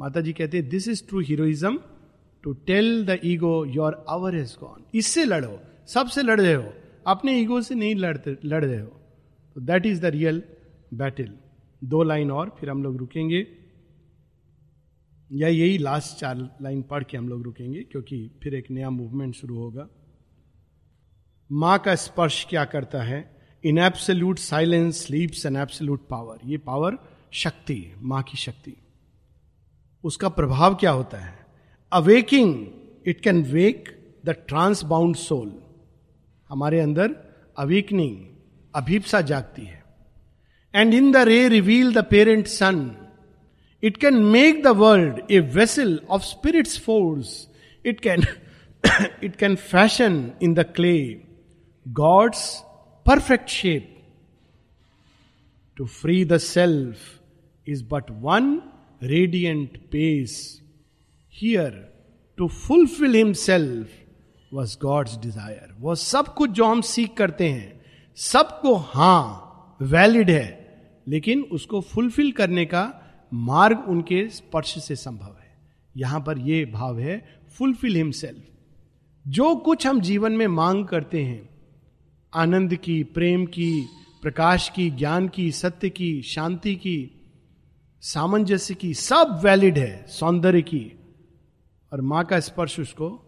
माता 0.00 0.20
जी 0.20 0.32
कहते 0.32 0.58
हैं 0.58 0.68
this 0.68 0.88
is 0.88 1.06
true 1.08 1.20
heroism 1.20 1.78
to 2.44 2.52
tell 2.52 3.06
the 3.06 3.20
ego 3.24 3.64
your 3.64 4.04
hour 4.08 4.36
is 4.36 4.56
gone 4.60 4.84
इससे 4.94 5.24
लड़ो, 5.24 5.60
सबसे 5.86 6.22
लड़ 6.22 6.40
रहे 6.40 6.54
हो। 6.54 6.72
अपने 7.06 7.40
ईगो 7.40 7.60
से 7.62 7.74
नहीं 7.74 7.94
लड़ते, 7.94 8.36
लड़ 8.44 8.64
रहे 8.64 8.80
हो। 8.80 9.00
तो 9.54 9.60
that 9.60 9.86
is 9.86 10.02
the 10.02 10.04
real 10.04 10.42
battle 10.94 11.32
दो 11.84 12.02
लाइन 12.02 12.30
और, 12.30 12.56
फिर 12.60 12.70
हम 12.70 12.82
लोग 12.82 12.96
रुकेंगे। 12.96 13.46
या 15.32 15.48
यही 15.48 15.78
लास्ट 15.78 16.18
चार 16.18 16.58
लाइन 16.62 16.82
पढ़ 16.82 17.04
के 17.04 17.16
हम 17.16 17.28
लोग 17.28 17.42
रुकेंगे, 17.42 17.82
क्योंकि 17.82 18.30
फिर 18.42 18.54
एक 18.54 18.70
नया 18.70 18.90
मूवमेंट 18.90 19.34
शुरू 19.34 19.56
होगा। 19.58 19.88
माँ 21.52 21.78
का 21.78 21.94
स्पर्श 21.94 22.46
क्या 22.50 22.64
करता 22.64 23.02
है? 23.02 23.35
In 23.66 23.78
absolute 23.78 24.38
silence 24.38 25.04
sleeps 25.06 25.46
an 25.46 25.56
absolute 25.56 26.06
power 26.08 26.38
ये 26.44 26.58
पावर 26.58 26.98
शक्ति, 27.34 27.94
माँ 27.98 28.22
की 28.22 28.36
शक्ति। 28.38 28.74
उसका 30.04 30.28
प्रभाव 30.28 30.74
क्या 30.74 30.90
होता 30.90 31.18
है? 31.18 31.34
Awaking 31.92 33.08
it 33.08 33.20
can 33.20 33.42
wake 33.44 33.88
the 34.26 34.34
trance-bound 34.48 35.16
soul 35.16 35.52
हमारे 36.50 36.80
अंदर 36.80 37.14
अवेकनिंग 37.58 38.16
अभीपसा 38.74 39.20
जागती 39.22 39.64
है। 39.64 39.82
And 40.74 40.94
in 40.94 41.10
the 41.12 41.16
ray 41.28 41.48
reveal 41.48 41.92
the 41.94 42.04
parent 42.10 42.46
sun 42.46 42.90
it 43.82 43.96
can 43.96 44.22
make 44.34 44.62
the 44.62 44.76
world 44.76 45.20
a 45.30 45.40
vessel 45.54 45.98
of 46.10 46.22
spirit's 46.22 46.78
force 46.80 47.36
it 47.84 48.00
can 48.00 48.22
it 49.24 49.36
can 49.36 49.56
fashion 49.56 50.30
in 50.42 50.54
the 50.54 50.64
clay 50.76 50.98
God's 51.86 52.44
perfect 53.06 53.48
shape. 53.48 53.90
To 55.76 55.86
free 55.86 56.24
the 56.24 56.40
self 56.40 57.20
is 57.66 57.82
but 57.82 58.10
one 58.10 58.62
radiant 59.02 59.90
pace. 59.90 60.60
Here, 61.28 61.88
to 62.38 62.48
fulfill 62.48 63.12
himself 63.12 63.88
was 64.52 64.76
God's 64.76 65.16
desire. 65.18 65.72
वो 65.80 65.94
सब 65.94 66.34
कुछ 66.34 66.50
जो 66.50 66.64
हम 66.64 66.80
सीख 66.82 67.14
करते 67.16 67.48
हैं 67.48 67.80
सबको 68.18 68.74
हाँ 68.92 69.78
वैलिड 69.82 70.30
है 70.30 70.46
लेकिन 71.08 71.42
उसको 71.52 71.80
फुलफिल 71.80 72.30
करने 72.32 72.64
का 72.66 72.84
मार्ग 73.48 73.84
उनके 73.88 74.28
स्पर्श 74.28 74.74
से 74.84 74.96
संभव 74.96 75.36
है 75.40 75.54
यहाँ 75.94 76.20
पर 76.26 76.38
यह 76.48 76.64
भाव 76.72 76.98
है 76.98 77.18
फुलफिल 77.58 77.96
हिमसेल्फ 77.96 78.42
जो 79.24 79.54
कुछ 79.66 79.86
हम 79.86 80.00
जीवन 80.00 80.32
में 80.32 80.46
मांग 80.46 80.84
करते 80.86 81.22
हैं 81.24 81.55
आनंद 82.34 82.74
की, 82.74 83.04
प्रेम 83.04 83.46
की, 83.46 83.86
प्रकाश 84.22 84.68
की, 84.68 84.90
ज्ञान 84.90 85.28
की, 85.28 85.52
सत्य 85.52 85.90
की, 85.90 86.22
शांति 86.22 86.76
की, 86.76 87.10
सामंजस्य 88.00 88.74
की, 88.74 88.94
सब 88.94 89.40
वैलिड 89.44 89.78
है, 89.78 90.06
सौंदर्य 90.06 90.62
की। 90.62 90.92
और 91.92 92.00
माँ 92.00 92.24
का 92.24 92.40
स्पर्श 92.40 92.80
उसको 92.80 93.22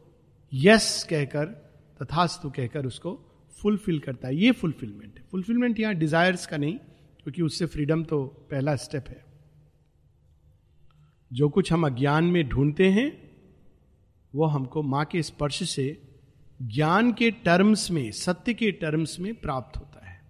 यस 0.53 1.07
कहकर, 1.11 1.45
तथास्तु 2.03 2.51
कहकर 2.51 2.87
उसको 2.87 3.25
फुलफिल 3.63 3.99
करता 3.99 4.29
है। 4.29 4.37
ये 4.37 4.53
फुलफिलमेंट 4.53 5.19
है। 5.19 5.25
फुलफिलमेंट 5.31 5.81
यहाँ 5.81 5.95
डिजायर्स 5.95 6.47
का 6.47 6.57
नहीं, 6.57 6.79
क्योंकि 7.23 7.43
उससे 7.43 7.67
फ्रीडम 7.67 8.05
तो 8.05 8.25
पहला 8.25 8.77
स्टेप 8.77 9.09
है। 9.09 9.25
जो 11.33 11.49
कुछ 11.49 11.73
हम 11.73 11.87
अज्ञान 11.87 12.25
में 12.25 12.49
ढूंढते 12.49 12.89
हैं, 12.89 13.31
वो 14.35 14.45
हमको 14.45 14.83
माँ 14.83 15.05
के 15.05 15.23
स्पर्श 15.23 15.71
से 15.71 16.08
ज्ञान 16.63 17.13
के 17.13 17.31
टर्म्स 17.31 17.91
में, 17.91 18.11
सत्य 18.11 18.55
के 18.55 18.73
टर्म्स 18.73 19.21
में 19.21 19.35
प्राप्त 19.35 19.77
होता 19.77 20.07
है। 20.07 20.23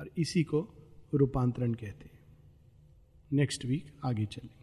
और 0.00 0.10
इसी 0.18 0.42
को 0.42 0.74
रूपांतरण 1.14 1.74
कहते 1.74 2.04
हैं। 2.04 2.18
नेक्स्ट 3.32 3.64
वीक 3.64 3.92
आगे 4.04 4.26
चले। 4.26 4.55